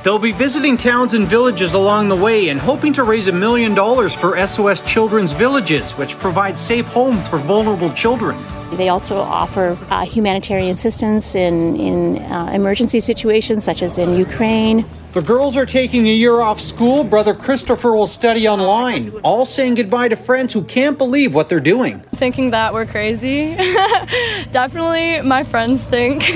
They'll 0.08 0.18
be 0.18 0.32
visiting 0.32 0.78
towns 0.78 1.16
and 1.16 1.28
villages 1.28 1.74
along 1.74 2.08
the 2.08 2.16
way 2.16 2.48
and 2.48 2.58
hoping 2.58 2.94
to 2.94 3.04
raise 3.04 3.28
a 3.28 3.34
million 3.34 3.74
dollars 3.74 4.16
for 4.16 4.38
SOS 4.48 4.80
Children's 4.80 5.34
Villages, 5.34 5.98
which 5.98 6.18
provides 6.18 6.62
safe 6.62 6.86
homes 6.86 7.28
for 7.28 7.40
vulnerable 7.40 7.90
children. 7.90 8.42
They 8.78 8.88
also 8.88 9.18
offer 9.18 9.78
uh, 9.90 10.06
humanitarian 10.06 10.72
assistance 10.72 11.36
in, 11.36 11.76
in 11.76 12.20
uh, 12.20 12.52
emergency 12.54 13.02
situations, 13.02 13.66
such 13.66 13.84
as 13.84 13.98
in 13.98 14.16
Ukraine. 14.16 14.86
The 15.18 15.24
girls 15.24 15.58
are 15.58 15.66
taking 15.66 16.08
a 16.08 16.12
year 16.12 16.42
off 16.42 16.62
school. 16.62 17.04
Brother 17.04 17.34
Christopher 17.34 17.96
will 17.96 18.06
study 18.06 18.48
online, 18.48 19.12
all 19.24 19.48
saying 19.48 19.74
goodbye 19.74 20.10
to 20.10 20.16
friends 20.16 20.54
who 20.54 20.62
can't 20.62 20.96
believe 20.96 21.34
what 21.34 21.50
they're 21.50 21.60
doing. 21.60 22.02
Thinking 22.02 22.52
that 22.52 22.72
we're 22.72 22.86
crazy. 22.86 23.56
Definitely, 24.52 25.22
my 25.28 25.44
friends 25.44 25.84
think 25.84 26.22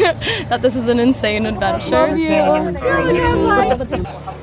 that 0.50 0.64
this 0.64 0.76
is 0.76 0.88
an 0.88 1.00
insane 1.00 1.46
adventure. 1.46 2.08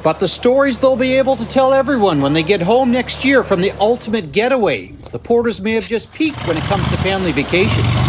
But 0.05 0.21
the 0.21 0.29
stories 0.29 0.79
they'll 0.79 0.95
be 0.95 1.15
able 1.15 1.35
to 1.35 1.49
tell 1.49 1.73
everyone 1.73 2.21
when 2.21 2.33
they 2.33 2.45
get 2.45 2.61
home 2.61 2.93
next 2.93 3.25
year 3.25 3.43
from 3.43 3.61
the 3.61 3.73
ultimate 3.81 4.31
getaway. 4.31 4.93
The 5.11 5.19
Porters 5.19 5.61
may 5.61 5.73
have 5.73 5.89
just 5.89 6.15
peaked 6.15 6.47
when 6.47 6.57
it 6.57 6.63
comes 6.63 6.89
to 6.91 6.97
family 6.99 7.33
vacations. 7.33 8.08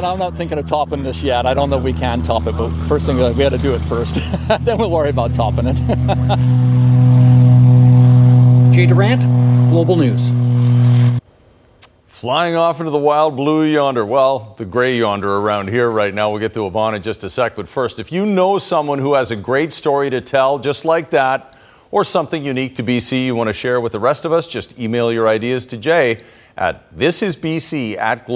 And 0.00 0.06
I'm 0.06 0.18
not 0.18 0.34
thinking 0.34 0.56
of 0.56 0.64
topping 0.64 1.02
this 1.02 1.20
yet. 1.20 1.44
I 1.44 1.52
don't 1.52 1.68
know 1.68 1.76
if 1.76 1.82
we 1.82 1.92
can 1.92 2.22
top 2.22 2.46
it, 2.46 2.56
but 2.56 2.70
first 2.88 3.04
thing 3.04 3.18
we 3.18 3.34
got 3.34 3.50
to 3.50 3.58
do 3.58 3.74
it 3.74 3.80
first. 3.80 4.14
then 4.62 4.78
we'll 4.78 4.90
worry 4.90 5.10
about 5.10 5.34
topping 5.34 5.66
it. 5.66 5.76
Jay 8.74 8.86
Durant, 8.86 9.24
Global 9.68 9.96
News. 9.96 10.30
Flying 12.06 12.56
off 12.56 12.80
into 12.80 12.90
the 12.90 12.96
wild 12.96 13.36
blue 13.36 13.62
yonder. 13.62 14.06
Well, 14.06 14.54
the 14.56 14.64
gray 14.64 14.96
yonder 14.96 15.36
around 15.36 15.68
here 15.68 15.90
right 15.90 16.14
now. 16.14 16.30
We'll 16.30 16.40
get 16.40 16.54
to 16.54 16.66
Yvonne 16.66 16.94
in 16.94 17.02
just 17.02 17.22
a 17.22 17.28
sec. 17.28 17.54
But 17.54 17.68
first, 17.68 17.98
if 17.98 18.10
you 18.10 18.24
know 18.24 18.56
someone 18.56 19.00
who 19.00 19.12
has 19.12 19.30
a 19.30 19.36
great 19.36 19.70
story 19.70 20.08
to 20.08 20.22
tell, 20.22 20.58
just 20.58 20.86
like 20.86 21.10
that, 21.10 21.58
or 21.90 22.04
something 22.04 22.42
unique 22.42 22.74
to 22.76 22.82
BC 22.82 23.26
you 23.26 23.34
want 23.34 23.48
to 23.48 23.52
share 23.52 23.82
with 23.82 23.92
the 23.92 24.00
rest 24.00 24.24
of 24.24 24.32
us, 24.32 24.46
just 24.46 24.78
email 24.78 25.12
your 25.12 25.28
ideas 25.28 25.66
to 25.66 25.76
Jay 25.76 26.22
at 26.56 26.90
thisisbc 26.96 27.98
at 27.98 28.26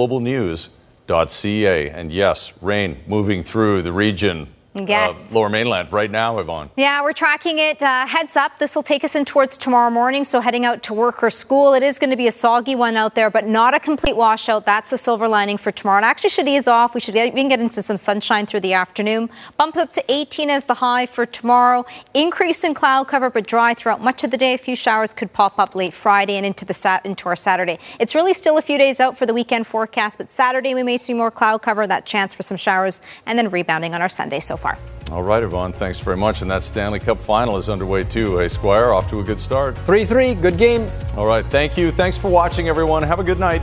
globalnews.ca. 1.06 1.90
And 1.90 2.12
yes, 2.12 2.52
rain 2.60 2.98
moving 3.06 3.42
through 3.42 3.82
the 3.82 3.92
region 3.92 4.53
Yes. 4.74 5.14
uh, 5.14 5.34
Lower 5.34 5.48
Mainland 5.48 5.92
right 5.92 6.10
now, 6.10 6.38
Yvonne. 6.38 6.70
Yeah, 6.76 7.02
we're 7.02 7.12
tracking 7.12 7.58
it. 7.58 7.80
Uh, 7.80 8.06
heads 8.06 8.36
up, 8.36 8.58
this 8.58 8.74
will 8.74 8.82
take 8.82 9.04
us 9.04 9.14
in 9.14 9.24
towards 9.24 9.56
tomorrow 9.56 9.90
morning. 9.90 10.24
So 10.24 10.40
heading 10.40 10.64
out 10.66 10.82
to 10.84 10.94
work 10.94 11.22
or 11.22 11.30
school, 11.30 11.74
it 11.74 11.82
is 11.82 11.98
going 11.98 12.10
to 12.10 12.16
be 12.16 12.26
a 12.26 12.32
soggy 12.32 12.74
one 12.74 12.96
out 12.96 13.14
there, 13.14 13.30
but 13.30 13.46
not 13.46 13.74
a 13.74 13.80
complete 13.80 14.16
washout. 14.16 14.66
That's 14.66 14.90
the 14.90 14.98
silver 14.98 15.28
lining 15.28 15.58
for 15.58 15.70
tomorrow. 15.70 15.98
It 15.98 16.04
actually 16.04 16.30
should 16.30 16.48
ease 16.48 16.66
off. 16.66 16.94
We 16.94 17.00
should 17.00 17.14
get, 17.14 17.32
we 17.32 17.40
can 17.40 17.48
get 17.48 17.60
into 17.60 17.82
some 17.82 17.96
sunshine 17.96 18.46
through 18.46 18.60
the 18.60 18.72
afternoon. 18.72 19.30
Bump 19.56 19.76
up 19.76 19.92
to 19.92 20.04
18 20.08 20.50
as 20.50 20.64
the 20.64 20.74
high 20.74 21.06
for 21.06 21.24
tomorrow. 21.24 21.86
Increase 22.12 22.64
in 22.64 22.74
cloud 22.74 23.06
cover, 23.06 23.30
but 23.30 23.46
dry 23.46 23.74
throughout 23.74 24.02
much 24.02 24.24
of 24.24 24.32
the 24.32 24.36
day. 24.36 24.54
A 24.54 24.58
few 24.58 24.74
showers 24.74 25.14
could 25.14 25.32
pop 25.32 25.58
up 25.58 25.76
late 25.76 25.94
Friday 25.94 26.34
and 26.34 26.44
into 26.44 26.64
the 26.64 26.74
sat 26.74 27.06
into 27.06 27.28
our 27.28 27.36
Saturday. 27.36 27.78
It's 28.00 28.14
really 28.14 28.34
still 28.34 28.58
a 28.58 28.62
few 28.62 28.78
days 28.78 28.98
out 28.98 29.16
for 29.16 29.24
the 29.24 29.34
weekend 29.34 29.68
forecast, 29.68 30.18
but 30.18 30.28
Saturday 30.30 30.74
we 30.74 30.82
may 30.82 30.96
see 30.96 31.14
more 31.14 31.30
cloud 31.30 31.62
cover, 31.62 31.86
that 31.86 32.06
chance 32.06 32.34
for 32.34 32.42
some 32.42 32.56
showers, 32.56 33.00
and 33.24 33.38
then 33.38 33.50
rebounding 33.50 33.94
on 33.94 34.02
our 34.02 34.08
Sunday 34.08 34.40
so 34.40 34.56
far. 34.64 34.78
All 35.12 35.22
right, 35.22 35.42
Yvonne, 35.42 35.72
thanks 35.72 36.00
very 36.00 36.16
much. 36.16 36.40
And 36.42 36.50
that 36.50 36.62
Stanley 36.62 36.98
Cup 36.98 37.18
final 37.20 37.58
is 37.58 37.68
underway 37.68 38.04
too. 38.04 38.38
Hey, 38.38 38.48
Squire, 38.48 38.92
off 38.92 39.08
to 39.10 39.20
a 39.20 39.22
good 39.22 39.38
start. 39.38 39.76
3 39.78 40.04
3, 40.04 40.34
good 40.34 40.56
game. 40.56 40.88
All 41.16 41.26
right, 41.26 41.44
thank 41.46 41.76
you. 41.76 41.90
Thanks 41.90 42.16
for 42.16 42.30
watching, 42.30 42.68
everyone. 42.68 43.02
Have 43.02 43.20
a 43.20 43.24
good 43.24 43.38
night. 43.38 43.62